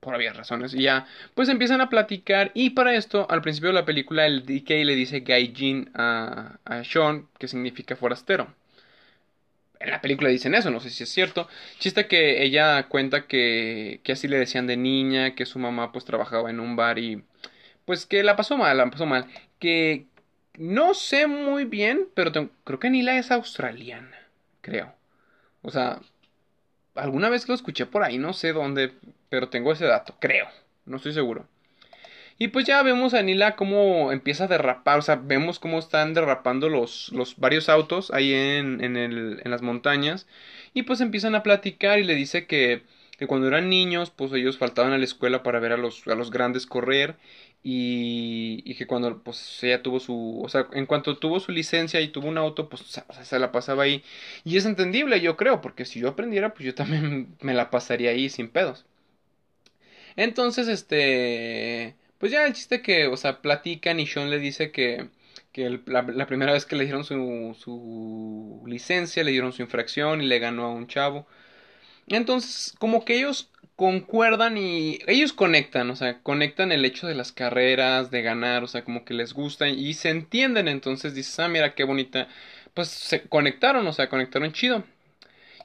[0.00, 0.74] por obvias razones.
[0.74, 2.50] Y ya, pues empiezan a platicar.
[2.54, 6.82] Y para esto, al principio de la película, el DK le dice Gaijin a, a
[6.82, 8.52] Sean, que significa forastero.
[9.80, 11.48] En la película dicen eso, no sé si es cierto.
[11.78, 16.04] Chiste que ella cuenta que, que así le decían de niña, que su mamá pues
[16.04, 17.22] trabajaba en un bar y
[17.84, 19.26] pues que la pasó mal, la pasó mal.
[19.58, 20.06] Que
[20.58, 22.32] no sé muy bien, pero
[22.64, 24.16] creo que Nila es australiana,
[24.60, 24.94] creo.
[25.62, 26.00] O sea,
[26.94, 28.92] alguna vez lo escuché por ahí, no sé dónde,
[29.30, 30.46] pero tengo ese dato, creo,
[30.86, 31.48] no estoy seguro.
[32.38, 36.14] Y pues ya vemos a Nila cómo empieza a derrapar, o sea, vemos cómo están
[36.14, 40.26] derrapando los, los varios autos ahí en, en, las montañas.
[40.74, 42.82] Y pues empiezan a platicar y le dice que,
[43.18, 46.16] que cuando eran niños, pues ellos faltaban a la escuela para ver a los, a
[46.16, 47.16] los grandes correr
[47.62, 52.00] y, y, que cuando pues ella tuvo su, o sea, en cuanto tuvo su licencia
[52.00, 52.82] y tuvo un auto, pues
[53.22, 54.02] se la pasaba ahí.
[54.44, 58.10] Y es entendible, yo creo, porque si yo aprendiera, pues yo también me la pasaría
[58.10, 58.84] ahí sin pedos.
[60.16, 61.94] Entonces, este,
[62.24, 65.08] pues ya el chiste que, o sea, platican y Sean le dice que,
[65.52, 70.22] que la, la, primera vez que le dieron su, su licencia, le dieron su infracción
[70.22, 71.26] y le ganó a un chavo.
[72.06, 77.30] Entonces, como que ellos concuerdan y ellos conectan, o sea, conectan el hecho de las
[77.30, 81.48] carreras, de ganar, o sea, como que les gusta y se entienden, entonces dices, ah,
[81.48, 82.28] mira qué bonita,
[82.72, 84.82] pues se conectaron, o sea, conectaron chido.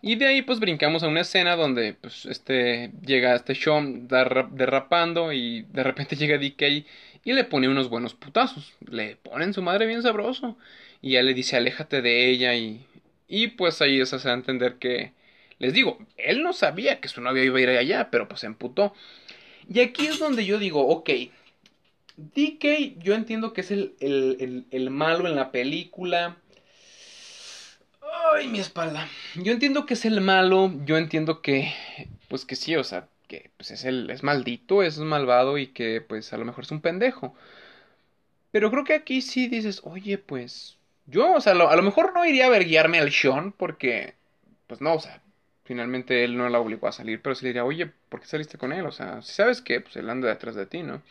[0.02, 5.34] Y de ahí pues brincamos a una escena donde pues este llega este Sean derrapando
[5.34, 6.86] y de repente llega DK
[7.26, 10.58] y le pone unos buenos putazos, le ponen su madre bien sabroso
[11.02, 12.86] y ya le dice aléjate de ella y
[13.28, 15.14] y pues ahí se hace entender que
[15.60, 18.48] les digo, él no sabía que su novia iba a ir allá, pero pues se
[18.48, 18.94] emputó.
[19.72, 21.10] Y aquí es donde yo digo, ok,
[22.18, 26.38] DK yo entiendo que es el, el, el, malo en la película.
[28.34, 29.08] Ay, mi espalda.
[29.36, 31.74] Yo entiendo que es el malo, yo entiendo que,
[32.28, 36.02] pues que sí, o sea, que pues es el, es maldito, es malvado y que
[36.02, 37.36] pues a lo mejor es un pendejo.
[38.52, 42.26] Pero creo que aquí sí dices, oye, pues yo, o sea, a lo mejor no
[42.26, 44.16] iría a verguiarme al Sean porque,
[44.68, 45.22] pues no, o sea,
[45.66, 48.58] finalmente él no la obligó a salir, pero sí le diría, oye, ¿por qué saliste
[48.58, 48.86] con él?
[48.86, 51.02] O sea, si sabes que, pues él anda detrás de ti, ¿no?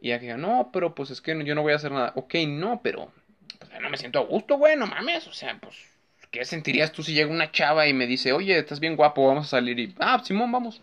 [0.00, 2.12] Y ella no, pero pues es que yo no voy a hacer nada.
[2.16, 3.12] Ok, no, pero
[3.58, 5.26] pues, no me siento a gusto, güey, no mames.
[5.26, 5.76] O sea, pues,
[6.30, 9.46] ¿qué sentirías tú si llega una chava y me dice, oye, estás bien guapo, vamos
[9.46, 9.78] a salir?
[9.78, 10.80] Y, ah, Simón, vamos.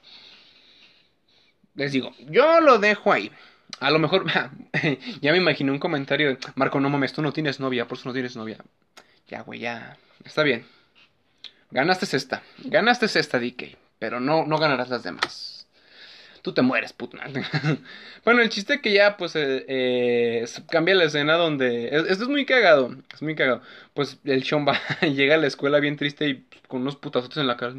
[1.75, 3.31] Les digo, yo lo dejo ahí.
[3.79, 4.25] A lo mejor,
[5.21, 8.09] ya me imaginé un comentario de, Marco, no mames, tú no tienes novia, por eso
[8.09, 8.57] no tienes novia.
[9.27, 9.97] Ya, güey, ya.
[10.23, 10.65] Está bien.
[11.71, 12.41] Ganaste esta.
[12.59, 13.77] Ganaste esta, DK.
[13.99, 15.56] Pero no, no ganarás las demás.
[16.41, 17.19] Tú te mueres, puta.
[18.25, 21.87] bueno, el chiste que ya, pues, eh, eh, cambia la escena donde...
[21.87, 22.95] Esto es muy cagado.
[23.13, 23.61] Es muy cagado.
[23.93, 27.47] Pues el Sean va, llega a la escuela bien triste y con unos putazotes en
[27.47, 27.75] la cara.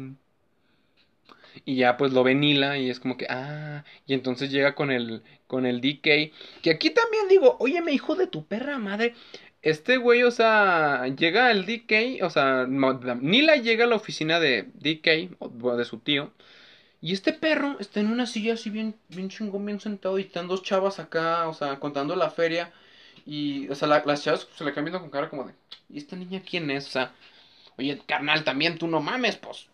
[1.65, 4.91] Y ya pues lo ve Nila y es como que, ah, y entonces llega con
[4.91, 6.31] el, con el DK.
[6.61, 9.15] Que aquí también digo, oye, me hijo de tu perra madre.
[9.61, 14.63] Este güey, o sea, llega el DK, o sea, Nila llega a la oficina de
[14.75, 16.31] DK, o de su tío.
[17.01, 20.19] Y este perro está en una silla así bien, bien chingón, bien sentado.
[20.19, 22.71] Y están dos chavas acá, o sea, contando la feria.
[23.25, 25.53] Y, o sea, las chavas se le cambian con cara como de,
[25.89, 26.87] ¿y esta niña quién es?
[26.87, 27.13] O sea,
[27.77, 29.67] oye, carnal, también tú no mames, pues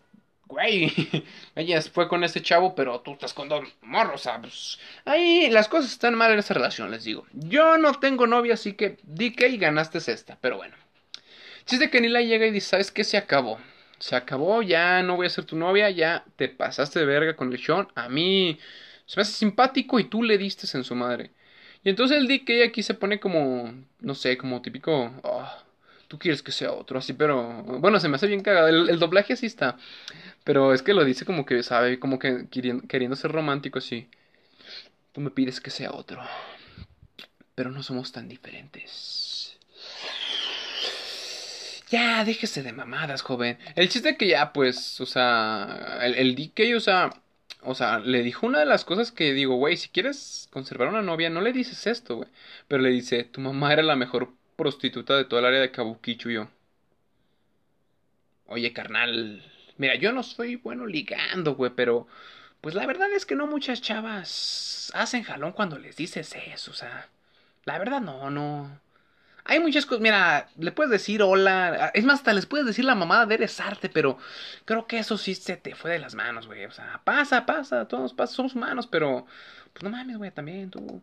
[0.46, 0.92] güey,
[1.54, 4.78] ella fue con ese chavo, pero tú estás con dos morros, ¿sabes?
[5.04, 7.26] Ahí las cosas están mal en esa relación, les digo.
[7.32, 10.76] Yo no tengo novia, así que di que y ganaste esta, pero bueno.
[11.64, 13.02] Chiste que Nila llega y dice, ¿sabes qué?
[13.02, 13.58] Se acabó.
[13.98, 17.50] Se acabó, ya no voy a ser tu novia, ya te pasaste de verga con
[17.52, 17.88] el.
[17.94, 18.58] A mí
[19.06, 21.30] se me hace simpático y tú le diste en su madre.
[21.84, 25.12] Y entonces el DK aquí se pone como, no sé, como típico...
[25.22, 25.48] Oh,
[26.08, 28.68] tú quieres que sea otro, así, pero bueno, se me hace bien cagado.
[28.68, 29.76] El, doblaje así está,
[30.44, 34.08] pero es que lo dice como que, sabe, como que queriendo, ser romántico, así.
[35.12, 36.20] Tú me pides que sea otro,
[37.54, 39.35] pero no somos tan diferentes.
[41.88, 43.58] Ya, déjese de mamadas, joven.
[43.76, 47.10] El chiste que ya, pues, o sea, el, el DK, o sea,
[47.62, 51.02] o sea, le dijo una de las cosas que digo, güey, si quieres conservar una
[51.02, 52.28] novia, no le dices esto, güey.
[52.68, 56.30] Pero le dice, tu mamá era la mejor prostituta de toda el área de Kabukicho
[56.30, 56.48] yo.
[58.46, 59.42] Oye, carnal.
[59.76, 62.06] Mira, yo no soy bueno ligando, güey, pero.
[62.60, 66.74] Pues la verdad es que no muchas chavas hacen jalón cuando les dices eso, o
[66.74, 67.08] sea.
[67.64, 68.80] La verdad no, no.
[69.48, 72.94] Hay muchas cosas, mira, le puedes decir hola, es más, hasta les puedes decir la
[72.94, 74.18] mamada de eres arte, pero
[74.64, 76.64] creo que eso sí se te fue de las manos, güey.
[76.64, 79.26] O sea, pasa, pasa, todos pasa, somos humanos, pero
[79.72, 81.02] pues no mames, güey, también tú.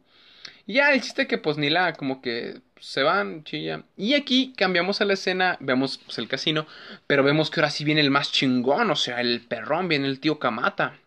[0.66, 3.84] Y ya el chiste que pues Nila como que se van, chilla.
[3.96, 6.68] Y aquí cambiamos a la escena, vemos pues, el casino,
[7.08, 10.20] pero vemos que ahora sí viene el más chingón, o sea, el perrón, viene el
[10.20, 10.98] tío Kamata.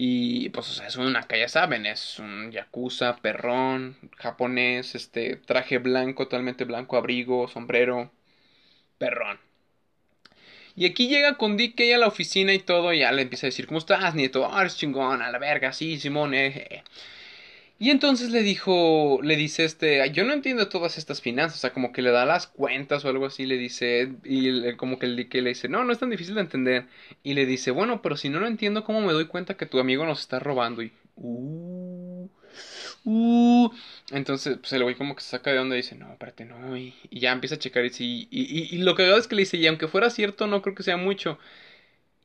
[0.00, 5.34] Y pues, o sea, es una que ya saben, es un yakuza, perrón, japonés, este,
[5.36, 8.12] traje blanco, totalmente blanco, abrigo, sombrero,
[8.98, 9.40] perrón.
[10.76, 13.50] Y aquí llega con Dick a la oficina y todo, y ya le empieza a
[13.50, 14.48] decir, ¿cómo estás, nieto?
[14.52, 16.84] Ah, eres chingón, a la verga, sí, Simón, eh.
[17.80, 21.72] Y entonces le dijo, le dice este, yo no entiendo todas estas finanzas, o sea,
[21.72, 25.28] como que le da las cuentas o algo así, le dice, y como que el
[25.28, 26.86] que le dice, no, no es tan difícil de entender.
[27.22, 29.78] Y le dice, bueno, pero si no lo entiendo, ¿cómo me doy cuenta que tu
[29.78, 30.82] amigo nos está robando?
[30.82, 32.28] Y, uh,
[33.04, 33.70] uh.
[34.10, 36.94] Entonces, pues el güey como que se saca de donde dice, no, espérate, no, y,
[37.12, 39.56] ya empieza a checar y, y, y, y lo que hago es que le dice,
[39.56, 41.38] y aunque fuera cierto, no creo que sea mucho.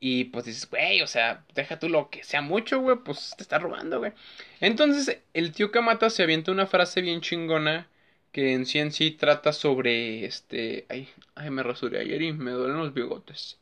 [0.00, 3.42] Y pues dices, güey, o sea, deja tú lo que sea mucho, güey, pues te
[3.42, 4.12] está robando, güey.
[4.60, 7.88] Entonces, el tío Kamata se avienta una frase bien chingona
[8.32, 10.86] que en sí en sí trata sobre este.
[10.88, 13.58] Ay, ay me rasuré ayer y me duelen los bigotes.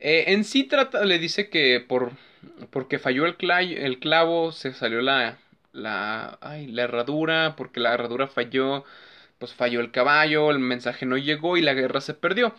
[0.00, 2.12] Eh, en sí trata, le dice que por
[2.70, 5.38] porque falló el, el clavo, se salió la,
[5.72, 8.84] la, ay, la herradura, porque la herradura falló,
[9.38, 12.54] pues falló el caballo, el mensaje no llegó y la guerra se perdió.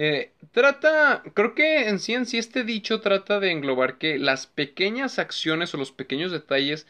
[0.00, 4.46] Eh, trata, creo que en sí en sí este dicho trata de englobar que las
[4.46, 6.86] pequeñas acciones o los pequeños detalles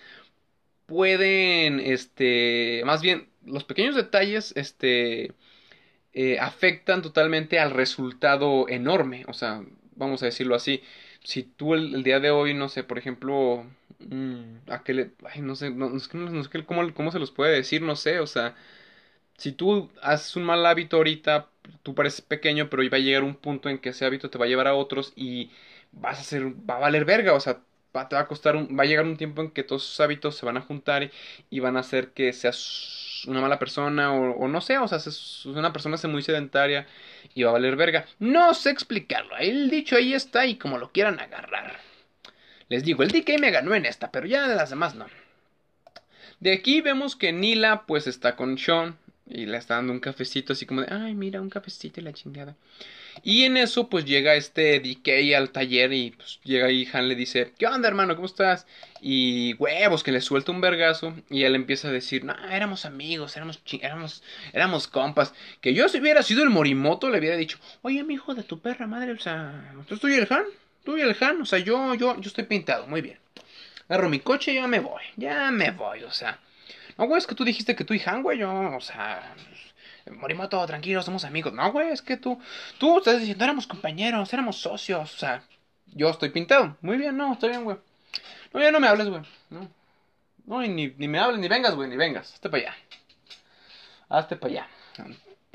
[0.86, 5.32] pueden, este, más bien, los pequeños detalles, este,
[6.14, 9.62] eh, afectan totalmente al resultado enorme, o sea,
[9.97, 10.82] vamos a decirlo así,
[11.24, 13.66] si tú el, día de hoy, no sé, por ejemplo,
[14.01, 17.55] mm, a qué le, ay, no sé, no, no sé cómo, cómo se los puede
[17.56, 18.56] decir, no sé, o sea,
[19.39, 21.48] si tú haces un mal hábito ahorita,
[21.82, 24.46] tú pareces pequeño, pero va a llegar un punto en que ese hábito te va
[24.46, 25.50] a llevar a otros y
[25.92, 27.60] vas a ser, va a valer verga, o sea,
[27.96, 30.36] va, te va a costar, va a llegar un tiempo en que todos esos hábitos
[30.36, 31.10] se van a juntar
[31.50, 35.46] y, van a hacer que seas una mala persona o, no sé, o sea, es
[35.46, 36.86] una persona muy sedentaria
[37.34, 38.06] y va a valer verga.
[38.18, 41.78] No sé explicarlo, el dicho ahí está y como lo quieran agarrar.
[42.68, 45.06] Les digo, el DK me ganó en esta, pero ya de las demás no.
[46.40, 48.96] De aquí vemos que Nila pues está con Sean,
[49.30, 52.12] Y le está dando un cafecito así como de, ay, mira, un cafecito y la
[52.12, 52.56] chingada.
[53.22, 57.14] Y en eso, pues llega este DK al taller y pues llega ahí Han le
[57.14, 58.14] dice, ¿qué onda, hermano?
[58.14, 58.66] ¿Cómo estás?
[59.00, 61.14] Y huevos, que le suelta un vergazo.
[61.28, 64.22] Y él empieza a decir, no, éramos amigos, éramos, éramos,
[64.52, 65.34] éramos compas.
[65.60, 68.60] Que yo si hubiera sido el Morimoto le hubiera dicho, oye, mi hijo de tu
[68.60, 70.44] perra madre, o sea, ¿tú estoy el Han?
[70.84, 71.42] ¿Tú el Han?
[71.42, 73.18] O sea, yo, yo, yo estoy pintado, muy bien.
[73.88, 76.38] Agarro mi coche y ya me voy, ya me voy, o sea.
[76.98, 79.34] No, güey, es que tú dijiste que tú y Han, güey, yo, o sea,
[80.10, 81.52] Morimoto, tranquilo, somos amigos.
[81.52, 82.40] No, güey, es que tú,
[82.78, 85.42] tú estás diciendo, éramos compañeros, éramos socios, o sea,
[85.86, 86.76] yo estoy pintado.
[86.80, 87.76] Muy bien, no, está bien, güey.
[88.52, 89.22] No, ya no me hables, güey.
[89.50, 89.68] No,
[90.46, 92.34] no ni, ni me hables, ni vengas, güey, ni vengas.
[92.34, 92.76] Hazte para allá.
[94.08, 94.68] Hazte para allá.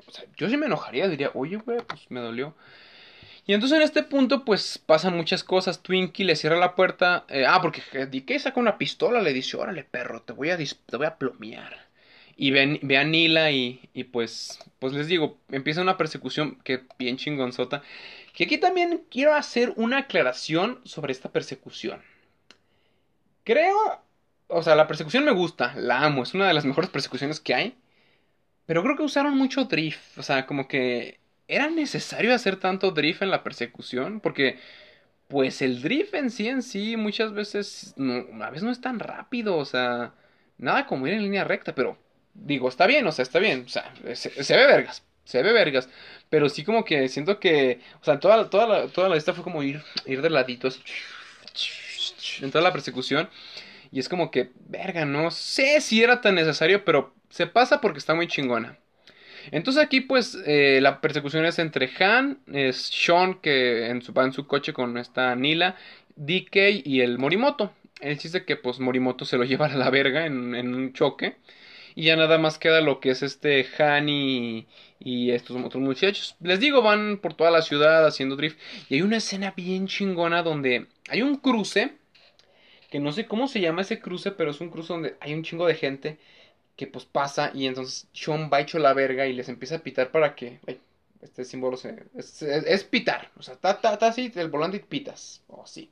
[0.07, 2.55] O sea, yo sí me enojaría, diría, oye, güey, pues me dolió.
[3.45, 5.83] Y entonces en este punto, pues pasan muchas cosas.
[5.83, 7.25] Twinkie le cierra la puerta.
[7.29, 10.97] Eh, ah, porque DK saca una pistola, le dice, órale, perro, te voy a, te
[10.97, 11.87] voy a plomear.
[12.37, 16.83] Y ve, ve a Nila y, y, pues, pues les digo, empieza una persecución que
[16.97, 17.83] bien chingonzota.
[18.33, 22.01] Que aquí también quiero hacer una aclaración sobre esta persecución.
[23.43, 23.75] Creo,
[24.47, 27.53] o sea, la persecución me gusta, la amo, es una de las mejores persecuciones que
[27.53, 27.77] hay.
[28.65, 33.21] Pero creo que usaron mucho drift, o sea, como que era necesario hacer tanto drift
[33.21, 34.59] en la persecución, porque
[35.27, 38.99] pues el drift en sí en sí muchas veces no, a veces no es tan
[38.99, 40.13] rápido, o sea,
[40.57, 41.97] nada como ir en línea recta, pero
[42.33, 45.89] digo, está bien, o sea, está bien, o sea, se, ve vergas, se ve vergas,
[46.29, 49.43] pero sí como que siento que, o sea, toda, toda, la, toda la lista fue
[49.43, 50.69] como ir, ir de ladito,
[52.41, 53.29] en toda la persecución,
[53.91, 57.99] y es como que, verga, no sé si era tan necesario, pero se pasa porque
[57.99, 58.77] está muy chingona.
[59.51, 64.23] Entonces aquí pues eh, la persecución es entre Han, es Sean que en su, va
[64.23, 65.75] en su coche con esta Nila,
[66.15, 67.73] DK y el Morimoto.
[68.01, 71.35] El chiste que pues Morimoto se lo lleva a la verga en, en un choque.
[71.95, 74.67] Y ya nada más queda lo que es este Han y,
[74.99, 76.35] estos otros muchachos.
[76.41, 78.57] Les digo, van por toda la ciudad haciendo drift.
[78.89, 81.93] Y hay una escena bien chingona donde hay un cruce.
[82.89, 85.43] Que no sé cómo se llama ese cruce, pero es un cruce donde hay un
[85.43, 86.17] chingo de gente
[86.75, 87.51] que pues pasa.
[87.53, 90.59] Y entonces Sean va hecho la verga y les empieza a pitar para que...
[91.21, 93.31] este símbolo se, es, pitar.
[93.37, 95.41] O sea, está, está, así el volante y pitas.
[95.47, 95.89] O oh, así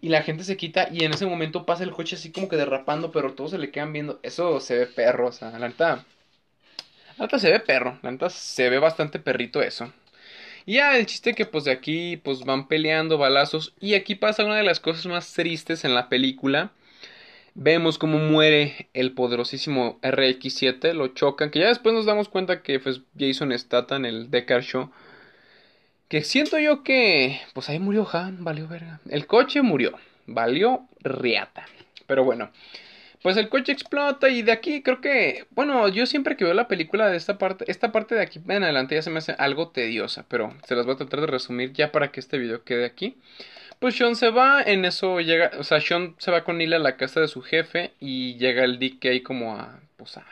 [0.00, 2.56] y la gente se quita y en ese momento pasa el coche así como que
[2.56, 4.20] derrapando, pero todos se le quedan viendo.
[4.22, 6.04] Eso se ve perro, o sea, la neta.
[7.18, 9.92] La neta se ve perro, la neta se ve bastante perrito eso.
[10.66, 14.44] Y ya el chiste que pues de aquí pues van peleando balazos y aquí pasa
[14.44, 16.72] una de las cosas más tristes en la película.
[17.58, 22.78] Vemos cómo muere el poderosísimo RX-7, lo chocan, que ya después nos damos cuenta que
[22.78, 24.90] pues Jason Statham, el Deckard Show,
[26.08, 29.00] que siento yo que, pues ahí murió Han, valió verga.
[29.08, 31.64] El coche murió, valió riata.
[32.06, 32.50] Pero bueno,
[33.22, 36.68] pues el coche explota y de aquí creo que, bueno, yo siempre que veo la
[36.68, 39.70] película de esta parte, esta parte de aquí en adelante ya se me hace algo
[39.70, 42.84] tediosa, pero se las voy a tratar de resumir ya para que este video quede
[42.84, 43.16] aquí.
[43.78, 46.80] Pues Sean se va, en eso llega, o sea, Sean se va con Nila a
[46.80, 50.24] la casa de su jefe y llega el DK como a, pues a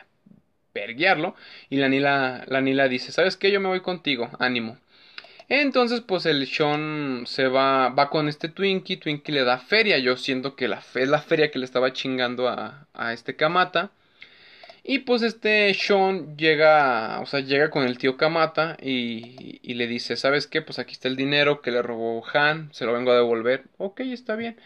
[0.73, 1.35] perguearlo
[1.69, 3.51] y la Nila, la dice, ¿sabes qué?
[3.51, 4.77] Yo me voy contigo, ánimo.
[5.47, 10.17] Entonces, pues el Sean se va, va con este Twinkie, Twinkie le da feria, yo
[10.17, 13.91] siento que la es la feria que le estaba chingando a, a este Kamata.
[14.87, 19.87] Y pues este Sean llega, o sea, llega con el tío Kamata y, y, le
[19.87, 20.61] dice, ¿sabes qué?
[20.61, 23.63] Pues aquí está el dinero que le robó Han, se lo vengo a devolver.
[23.77, 24.57] Ok, está bien.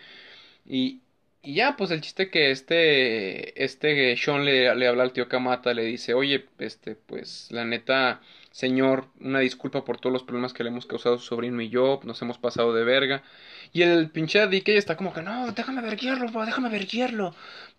[0.66, 1.02] Y,
[1.42, 5.74] y ya, pues el chiste que este, este Sean le, le habla al tío Kamata,
[5.74, 8.22] le dice, oye, este, pues la neta,
[8.60, 11.70] Señor, una disculpa por todos los problemas que le hemos causado a su sobrino y
[11.70, 13.24] yo, nos hemos pasado de verga.
[13.72, 17.34] Y el pinche DK está como que, no, déjame verguiarlo, déjame verguiarlo.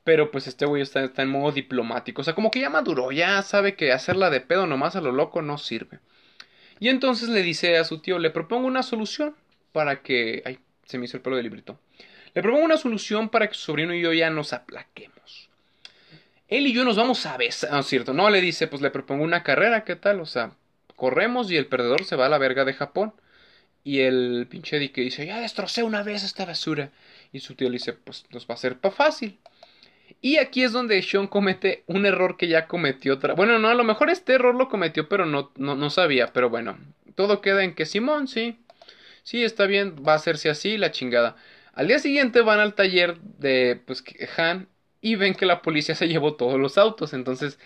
[0.04, 3.42] Pero pues este güey está, en modo diplomático, o sea, como que ya maduró, ya
[3.42, 5.98] sabe que hacerla de pedo nomás a lo loco no sirve.
[6.78, 9.36] Y entonces le dice a su tío, le propongo una solución
[9.72, 10.42] para que...
[10.46, 11.78] Ay, se me hizo el pelo de librito.
[12.32, 15.50] Le propongo una solución para que su sobrino y yo ya nos aplaquemos.
[16.48, 18.14] Él y yo nos vamos a besar, ¿no es cierto?
[18.14, 20.20] No, le dice, pues le propongo una carrera, ¿qué tal?
[20.20, 20.56] O sea,
[21.00, 23.14] corremos y el perdedor se va a la verga de Japón.
[23.82, 26.90] Y el pinche Dick dice, ya destrocé una vez esta basura.
[27.32, 29.38] Y su tío le dice, pues nos va a ser pa' fácil.
[30.20, 33.34] Y aquí es donde Sean comete un error que ya cometió otra.
[33.34, 36.32] Bueno, no, a lo mejor este error lo cometió, pero no, no, no sabía.
[36.34, 36.78] Pero bueno,
[37.14, 38.58] todo queda en que Simón, sí.
[39.22, 41.36] Sí, está bien, va a hacerse así, la chingada.
[41.72, 44.04] Al día siguiente van al taller de pues,
[44.36, 44.68] Han
[45.00, 47.14] y ven que la policía se llevó todos los autos.
[47.14, 47.58] Entonces,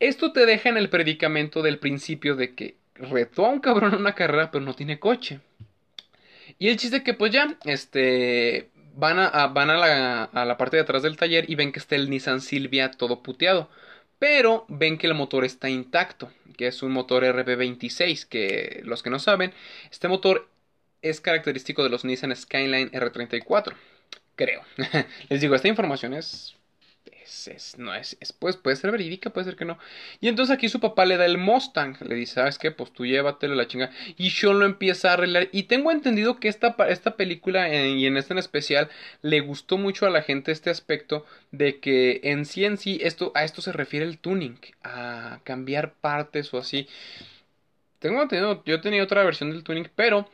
[0.00, 4.14] esto te deja en el predicamento del principio de que retó a un cabrón una
[4.14, 5.40] carrera, pero no tiene coche.
[6.58, 10.82] Y el chiste que pues ya, este, van a, van a a la parte de
[10.82, 13.70] atrás del taller y ven que está el Nissan Silvia todo puteado.
[14.18, 19.10] pero ven que el motor está intacto, que es un motor RB26, que los que
[19.10, 19.52] no saben,
[19.90, 20.48] este motor
[21.02, 23.74] es característico de los Nissan Skyline R34,
[24.36, 24.62] creo.
[25.30, 26.56] Les digo, esta información es
[27.48, 29.78] es, no es, pues, puede ser verídica, puede ser que no.
[30.20, 32.70] Y entonces aquí su papá le da el Mustang, le dice, ¿sabes qué?
[32.70, 33.90] Pues tú llévatelo la chinga.
[34.16, 35.48] Y Sean lo empieza a arreglar.
[35.52, 38.88] Y tengo entendido que esta, esta película eh, y en esta en especial
[39.22, 43.32] le gustó mucho a la gente este aspecto de que en sí en sí esto,
[43.34, 46.88] a esto se refiere el tuning, a cambiar partes o así.
[47.98, 50.28] Tengo entendido, yo tenía otra versión del tuning, pero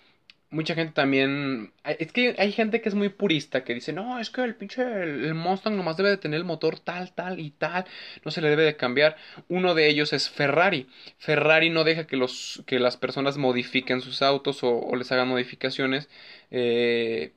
[0.51, 1.73] mucha gente también.
[1.85, 4.82] Es que hay gente que es muy purista, que dice, no, es que el pinche
[4.82, 7.85] el, Mustang nomás debe de tener el motor tal, tal y tal,
[8.24, 9.16] no se le debe de cambiar.
[9.48, 10.89] Uno de ellos es Ferrari.
[11.18, 16.09] Ferrari no deja que, los, que las personas modifiquen sus autos o, les hagan modificaciones.
[16.51, 17.32] Eh,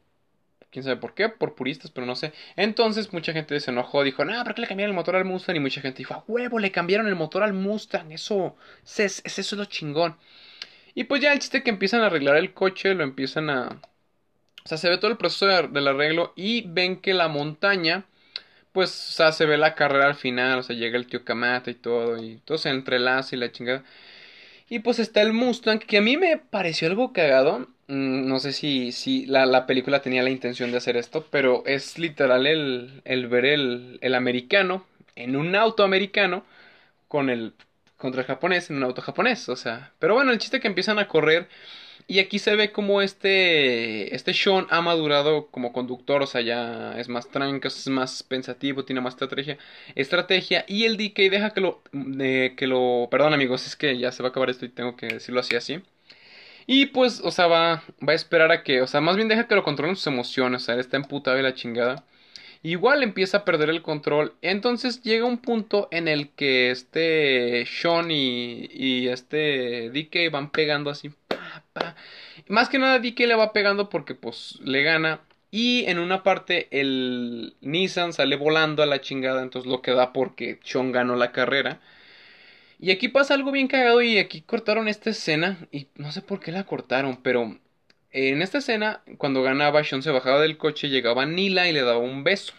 [0.71, 2.33] quién sabe por qué, por puristas, pero no sé.
[2.55, 5.55] Entonces mucha gente se enojó, dijo, no, ¿por qué le cambiaron el motor al Mustang?
[5.55, 8.55] Y mucha gente dijo, a huevo, le cambiaron el motor al Mustang, eso,
[8.97, 10.15] es, eso es lo chingón.
[10.95, 13.79] Y pues ya el chiste que empiezan a arreglar el coche, lo empiezan a...
[14.65, 18.05] O sea, se ve todo el proceso del arreglo y ven que la montaña,
[18.73, 21.71] pues, o sea, se ve la carrera al final, o sea, llega el tío Kamata
[21.71, 23.83] y todo, y todo se entrelaza y la chingada.
[24.69, 27.67] Y pues está el Mustang, que a mí me pareció algo cagado.
[27.87, 31.63] Mm, no sé si, si la, la, película tenía la intención de hacer esto, pero
[31.65, 34.85] es literal el, el ver el, el americano
[35.15, 36.45] en un auto americano
[37.07, 37.53] con el
[37.99, 40.99] contra el japonés en un auto japonés, o sea, pero bueno, el chiste que empiezan
[40.99, 41.47] a correr
[42.07, 46.97] y aquí se ve como este este Sean ha madurado como conductor, o sea, ya
[46.99, 49.57] es más tranquilo, es más pensativo, tiene más estrategia,
[49.95, 54.23] estrategia y el DK deja que lo que lo, perdón amigos, es que ya se
[54.23, 55.81] va a acabar esto y tengo que decirlo así así.
[56.67, 59.47] Y pues, o sea, va, va a esperar a que, o sea, más bien deja
[59.47, 62.05] que lo controlen sus emociones, o sea, él está emputado y la chingada
[62.63, 64.35] igual empieza a perder el control.
[64.41, 71.11] Entonces llega un punto en el que este Sean y, este DK van pegando así.
[72.47, 75.21] Más que nada DK le va pegando porque pues le gana.
[75.51, 79.41] Y en una parte el Nissan sale volando a la chingada.
[79.43, 81.79] Entonces lo queda porque Sean ganó la carrera.
[82.79, 85.57] Y aquí pasa algo bien cagado y aquí cortaron esta escena.
[85.71, 87.57] Y no sé por qué la cortaron, pero
[88.11, 91.99] en esta escena, cuando ganaba, Sean se bajaba del coche, llegaba Nila y le daba
[91.99, 92.53] un beso.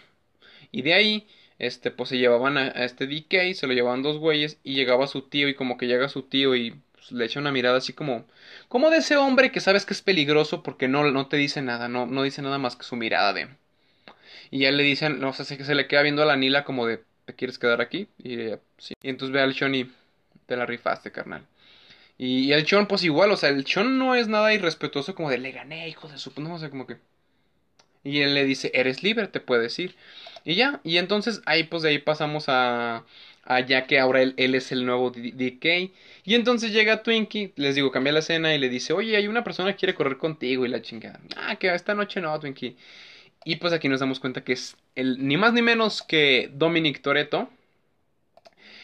[0.71, 1.27] Y de ahí,
[1.59, 5.23] este, pues se llevaban a, este DK, se lo llevaban dos güeyes, y llegaba su
[5.23, 8.25] tío, y como que llega su tío y pues, le echa una mirada así como,
[8.69, 11.87] como de ese hombre que sabes que es peligroso porque no, no te dice nada,
[11.89, 13.49] no, no dice nada más que su mirada de.
[14.51, 16.85] Y ya le dicen, no sé, que se le queda viendo a la Nila como
[16.85, 18.07] de, ¿te quieres quedar aquí?
[18.17, 18.93] Y, sí.
[19.01, 19.89] y entonces ve al Sean y
[20.45, 21.45] te la rifaste, carnal.
[22.21, 25.39] Y, el Chon, pues igual, o sea, el Chon no es nada irrespetuoso como de
[25.39, 26.31] le gané, hijo de su...
[26.39, 26.97] No, o sea, como que...
[28.03, 29.95] Y él le dice, eres libre, te puedes ir.
[30.45, 33.05] Y ya, y entonces ahí pues de ahí pasamos a...
[33.43, 35.65] a ya que ahora él, es el nuevo DK.
[36.23, 39.43] Y entonces llega Twinkie, les digo, cambia la escena y le dice, oye, hay una
[39.43, 41.19] persona que quiere correr contigo y la chingada.
[41.35, 42.77] Ah, que esta noche no, Twinkie.
[43.45, 47.01] Y pues aquí nos damos cuenta que es el ni más ni menos que Dominic
[47.01, 47.49] Toretto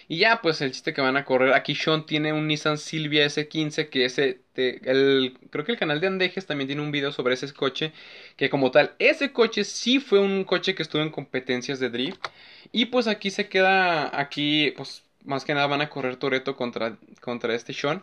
[0.10, 1.54] y ya, pues el chiste que van a correr.
[1.54, 6.08] Aquí Sean tiene un Nissan Silvia S15 que ese, el, creo que el canal de
[6.08, 7.92] Andejes también tiene un video sobre ese coche.
[8.38, 12.26] Que como tal, ese coche sí fue un coche que estuvo en competencias de drift.
[12.72, 16.98] Y pues aquí se queda, aquí pues más que nada van a correr Toreto contra,
[17.20, 18.02] contra este Sean.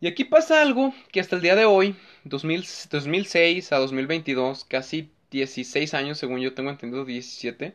[0.00, 5.94] Y aquí pasa algo que hasta el día de hoy, 2006 a 2022, casi 16
[5.94, 7.74] años según yo tengo entendido, 17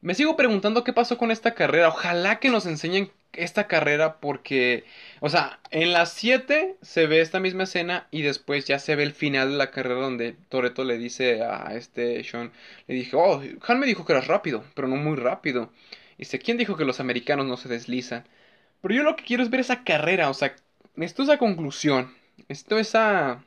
[0.00, 1.88] me sigo preguntando qué pasó con esta carrera.
[1.88, 4.84] Ojalá que nos enseñen esta carrera porque,
[5.20, 9.02] o sea, en las 7 se ve esta misma escena y después ya se ve
[9.02, 12.52] el final de la carrera donde Toreto le dice a este Sean,
[12.86, 15.72] le dije, oh, Han me dijo que eras rápido, pero no muy rápido.
[16.16, 18.24] Y dice, ¿quién dijo que los americanos no se deslizan?
[18.82, 20.54] Pero yo lo que quiero es ver esa carrera, o sea,
[20.96, 22.14] esto es la conclusión.
[22.48, 23.44] Esto es esa...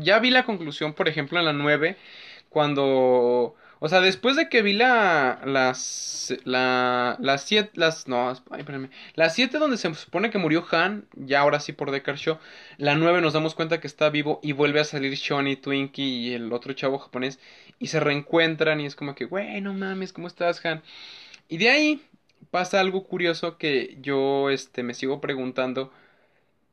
[0.00, 1.96] Ya vi la conclusión, por ejemplo, en la 9,
[2.48, 5.40] cuando o sea, después de que vi la.
[5.44, 6.34] Las.
[6.44, 7.16] La.
[7.20, 7.70] Las siete.
[7.74, 8.08] Las.
[8.08, 8.90] No, espérame.
[9.14, 11.06] Las siete donde se supone que murió Han.
[11.14, 12.38] Ya ahora sí por Deckard Show.
[12.78, 14.40] La nueve nos damos cuenta que está vivo.
[14.42, 17.38] Y vuelve a salir Shawnee, Twinkie y el otro chavo japonés.
[17.78, 18.80] Y se reencuentran.
[18.80, 20.82] Y es como que, güey, no mames, ¿cómo estás, Han?
[21.48, 22.02] Y de ahí
[22.50, 25.92] pasa algo curioso que yo este, me sigo preguntando.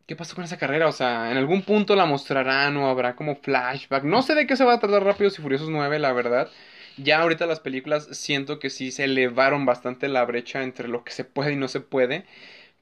[0.05, 0.87] ¿Qué pasó con esa carrera?
[0.87, 4.03] O sea, en algún punto la mostrarán o habrá como flashback.
[4.03, 6.49] No sé de qué se va a tratar Rápidos y Furiosos 9, la verdad.
[6.97, 11.11] Ya ahorita las películas siento que sí se elevaron bastante la brecha entre lo que
[11.11, 12.25] se puede y no se puede.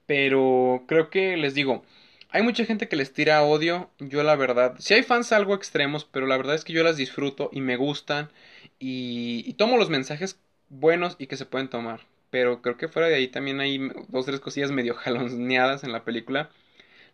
[0.07, 1.83] Pero creo que les digo,
[2.31, 3.91] hay mucha gente que les tira odio.
[3.99, 6.97] Yo la verdad, si hay fans algo extremos, pero la verdad es que yo las
[6.97, 8.31] disfruto y me gustan.
[8.79, 10.39] Y, y tomo los mensajes
[10.69, 12.01] buenos y que se pueden tomar.
[12.29, 16.03] pero creo que fuera de ahí también hay dos tres cosillas medio jaloneadas en la
[16.05, 16.49] película.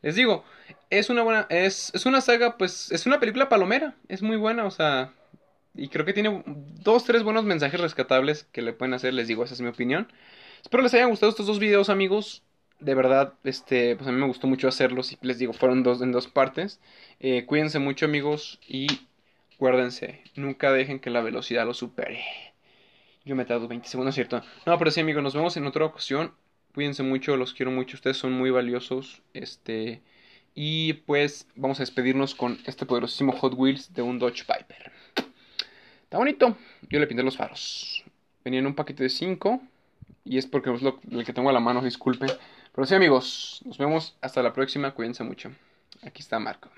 [0.02, 0.44] Les digo,
[0.90, 4.66] es una buena, es, es una saga, pues, es una película palomera, es muy buena,
[4.66, 5.14] o sea,
[5.78, 9.44] y creo que tiene dos, tres buenos mensajes rescatables que le pueden hacer, les digo,
[9.44, 10.12] esa es mi opinión.
[10.62, 12.44] Espero les hayan gustado estos dos videos, amigos.
[12.80, 16.02] De verdad, este, pues a mí me gustó mucho hacerlos y les digo, fueron dos
[16.02, 16.80] en dos partes.
[17.20, 18.88] Eh, cuídense mucho, amigos, y
[19.58, 22.24] Acuérdense, nunca dejen que la velocidad lo supere.
[23.26, 24.44] Yo me tardo 20 segundos, ¿cierto?
[24.68, 26.32] No, pero sí, amigos, nos vemos en otra ocasión.
[26.76, 29.24] Cuídense mucho, los quiero mucho, ustedes son muy valiosos.
[29.34, 30.04] Este.
[30.54, 34.92] Y pues vamos a despedirnos con este poderosísimo Hot Wheels de un Dodge Piper.
[36.08, 36.56] Está bonito.
[36.90, 38.06] Yo le pinté los faros.
[38.46, 39.62] Venía en un paquete de 5.
[40.24, 42.30] Y es porque es lo, el que tengo a la mano, disculpen.
[42.74, 44.92] Pero sí, amigos, nos vemos hasta la próxima.
[44.92, 45.52] Cuídense mucho.
[46.04, 46.70] Aquí está Marco.